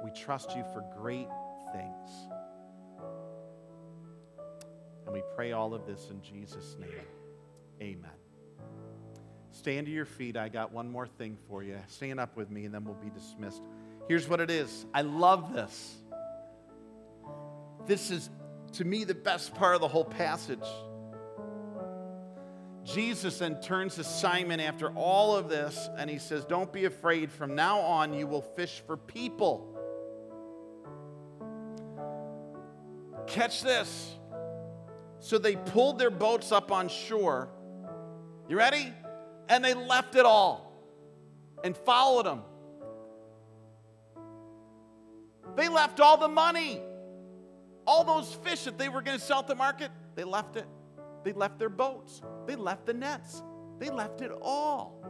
We 0.03 0.11
trust 0.11 0.55
you 0.55 0.63
for 0.73 0.83
great 0.97 1.27
things. 1.73 2.09
And 5.05 5.13
we 5.13 5.23
pray 5.35 5.53
all 5.53 5.73
of 5.73 5.85
this 5.85 6.09
in 6.11 6.21
Jesus' 6.21 6.75
name. 6.79 6.89
Amen. 7.81 8.11
Stand 9.51 9.87
to 9.87 9.91
your 9.91 10.05
feet. 10.05 10.37
I 10.37 10.49
got 10.49 10.71
one 10.71 10.89
more 10.89 11.07
thing 11.07 11.37
for 11.47 11.63
you. 11.63 11.77
Stand 11.87 12.19
up 12.19 12.37
with 12.37 12.51
me, 12.51 12.65
and 12.65 12.73
then 12.73 12.83
we'll 12.83 12.95
be 12.95 13.09
dismissed. 13.09 13.61
Here's 14.07 14.29
what 14.29 14.39
it 14.39 14.51
is 14.51 14.85
I 14.93 15.01
love 15.01 15.53
this. 15.53 15.97
This 17.87 18.11
is, 18.11 18.29
to 18.73 18.85
me, 18.85 19.05
the 19.05 19.15
best 19.15 19.55
part 19.55 19.75
of 19.75 19.81
the 19.81 19.87
whole 19.87 20.05
passage. 20.05 20.59
Jesus 22.83 23.39
then 23.39 23.59
turns 23.59 23.95
to 23.95 24.03
Simon 24.03 24.59
after 24.59 24.89
all 24.89 25.35
of 25.35 25.49
this, 25.49 25.89
and 25.97 26.09
he 26.09 26.19
says, 26.19 26.45
Don't 26.45 26.71
be 26.71 26.85
afraid. 26.85 27.31
From 27.31 27.55
now 27.55 27.79
on, 27.79 28.13
you 28.13 28.27
will 28.27 28.41
fish 28.41 28.81
for 28.85 28.95
people. 28.95 29.73
Catch 33.27 33.61
this. 33.63 34.13
So 35.19 35.37
they 35.37 35.55
pulled 35.55 35.99
their 35.99 36.09
boats 36.09 36.51
up 36.51 36.71
on 36.71 36.87
shore. 36.87 37.49
You 38.47 38.57
ready? 38.57 38.93
And 39.49 39.63
they 39.63 39.73
left 39.73 40.15
it 40.15 40.25
all 40.25 40.71
and 41.63 41.75
followed 41.75 42.25
him. 42.25 42.41
They 45.55 45.67
left 45.67 45.99
all 45.99 46.17
the 46.17 46.27
money, 46.27 46.79
all 47.87 48.03
those 48.03 48.33
fish 48.43 48.65
that 48.65 48.77
they 48.77 48.89
were 48.89 49.01
going 49.01 49.17
to 49.17 49.23
sell 49.23 49.39
at 49.39 49.47
the 49.47 49.55
market, 49.55 49.89
they 50.15 50.25
left 50.25 50.57
it. 50.57 50.67
They 51.23 51.33
left 51.33 51.57
their 51.59 51.69
boats, 51.69 52.21
they 52.45 52.55
left 52.55 52.85
the 52.85 52.93
nets, 52.93 53.43
they 53.79 53.89
left 53.89 54.21
it 54.21 54.31
all. 54.41 55.03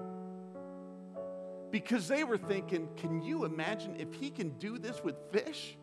Because 1.70 2.08
they 2.08 2.24
were 2.24 2.38
thinking, 2.38 2.88
can 2.98 3.22
you 3.22 3.46
imagine 3.46 3.96
if 4.00 4.14
he 4.14 4.30
can 4.32 4.50
do 4.58 4.78
this 4.78 5.04
with 5.04 5.16
fish? 5.32 5.78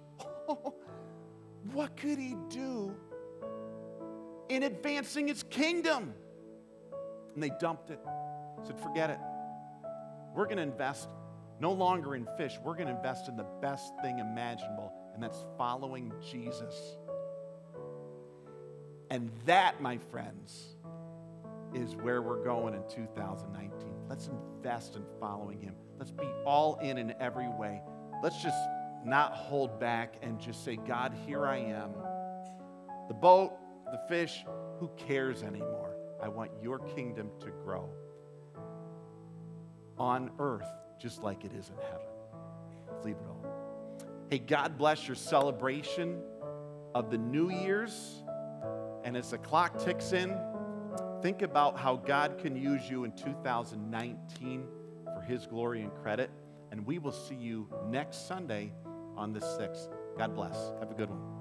what 1.73 1.97
could 1.97 2.19
he 2.19 2.37
do 2.49 2.97
in 4.49 4.63
advancing 4.63 5.29
his 5.29 5.43
kingdom? 5.43 6.15
And 7.35 7.43
they 7.43 7.53
dumped 7.61 7.91
it, 7.91 8.01
said, 8.67 8.81
forget 8.81 9.11
it. 9.11 9.19
We're 10.35 10.47
going 10.47 10.57
to 10.57 10.63
invest 10.63 11.09
no 11.61 11.73
longer 11.73 12.15
in 12.15 12.27
fish, 12.37 12.59
we're 12.63 12.75
going 12.75 12.89
to 12.89 12.97
invest 12.97 13.29
in 13.29 13.37
the 13.37 13.47
best 13.61 13.93
thing 14.03 14.19
imaginable, 14.19 14.93
and 15.15 15.23
that's 15.23 15.45
following 15.57 16.13
Jesus. 16.31 16.97
And 19.11 19.31
that, 19.47 19.81
my 19.81 19.99
friends, 20.11 20.77
is 21.75 21.95
where 21.97 22.23
we're 22.23 22.43
going 22.43 22.75
in 22.75 22.83
2019. 22.89 23.95
Let's 24.09 24.29
invest 24.29 24.97
in 24.97 25.05
following 25.21 25.61
him. 25.61 25.75
Let's 25.99 26.11
be 26.11 26.27
all 26.45 26.79
in 26.81 26.99
in 26.99 27.15
every 27.21 27.49
way. 27.49 27.83
Let's 28.23 28.43
just 28.43 28.59
not 29.05 29.33
hold 29.33 29.79
back 29.79 30.15
and 30.23 30.41
just 30.41 30.65
say, 30.65 30.77
God, 30.77 31.15
here 31.27 31.47
I 31.47 31.59
am. 31.59 31.93
The 33.09 33.15
boat, 33.15 33.53
the 33.93 34.01
fish, 34.09 34.45
who 34.81 34.91
cares 34.97 35.43
anymore? 35.43 35.95
I 36.23 36.29
want 36.29 36.51
your 36.63 36.79
kingdom 36.79 37.31
to 37.41 37.51
grow 37.65 37.89
on 39.99 40.31
earth 40.39 40.67
just 40.99 41.23
like 41.23 41.45
it 41.45 41.53
is 41.53 41.69
in 41.69 41.77
heaven. 41.77 42.07
Let's 42.91 43.05
leave 43.05 43.17
it 43.17 43.27
all. 43.29 43.45
Hey, 44.31 44.39
God 44.39 44.79
bless 44.79 45.07
your 45.07 45.17
celebration 45.17 46.21
of 46.95 47.11
the 47.11 47.19
New 47.19 47.51
Year's. 47.51 48.23
And 49.05 49.17
as 49.17 49.31
the 49.31 49.39
clock 49.39 49.79
ticks 49.79 50.13
in, 50.13 50.37
think 51.23 51.43
about 51.43 51.79
how 51.79 51.97
God 51.97 52.39
can 52.39 52.57
use 52.57 52.89
you 52.89 53.05
in 53.05 53.13
2019 53.13 54.67
for 55.05 55.21
His 55.21 55.47
glory 55.47 55.83
and 55.83 55.95
credit. 56.03 56.31
And 56.71 56.87
we 56.87 56.99
will 56.99 57.13
see 57.13 57.35
you 57.35 57.69
next 57.89 58.27
Sunday 58.27 58.73
on 59.17 59.33
the 59.33 59.41
6th. 59.41 59.89
God 60.17 60.35
bless. 60.35 60.73
Have 60.81 60.91
a 60.91 60.95
good 60.95 61.11
one. 61.11 61.34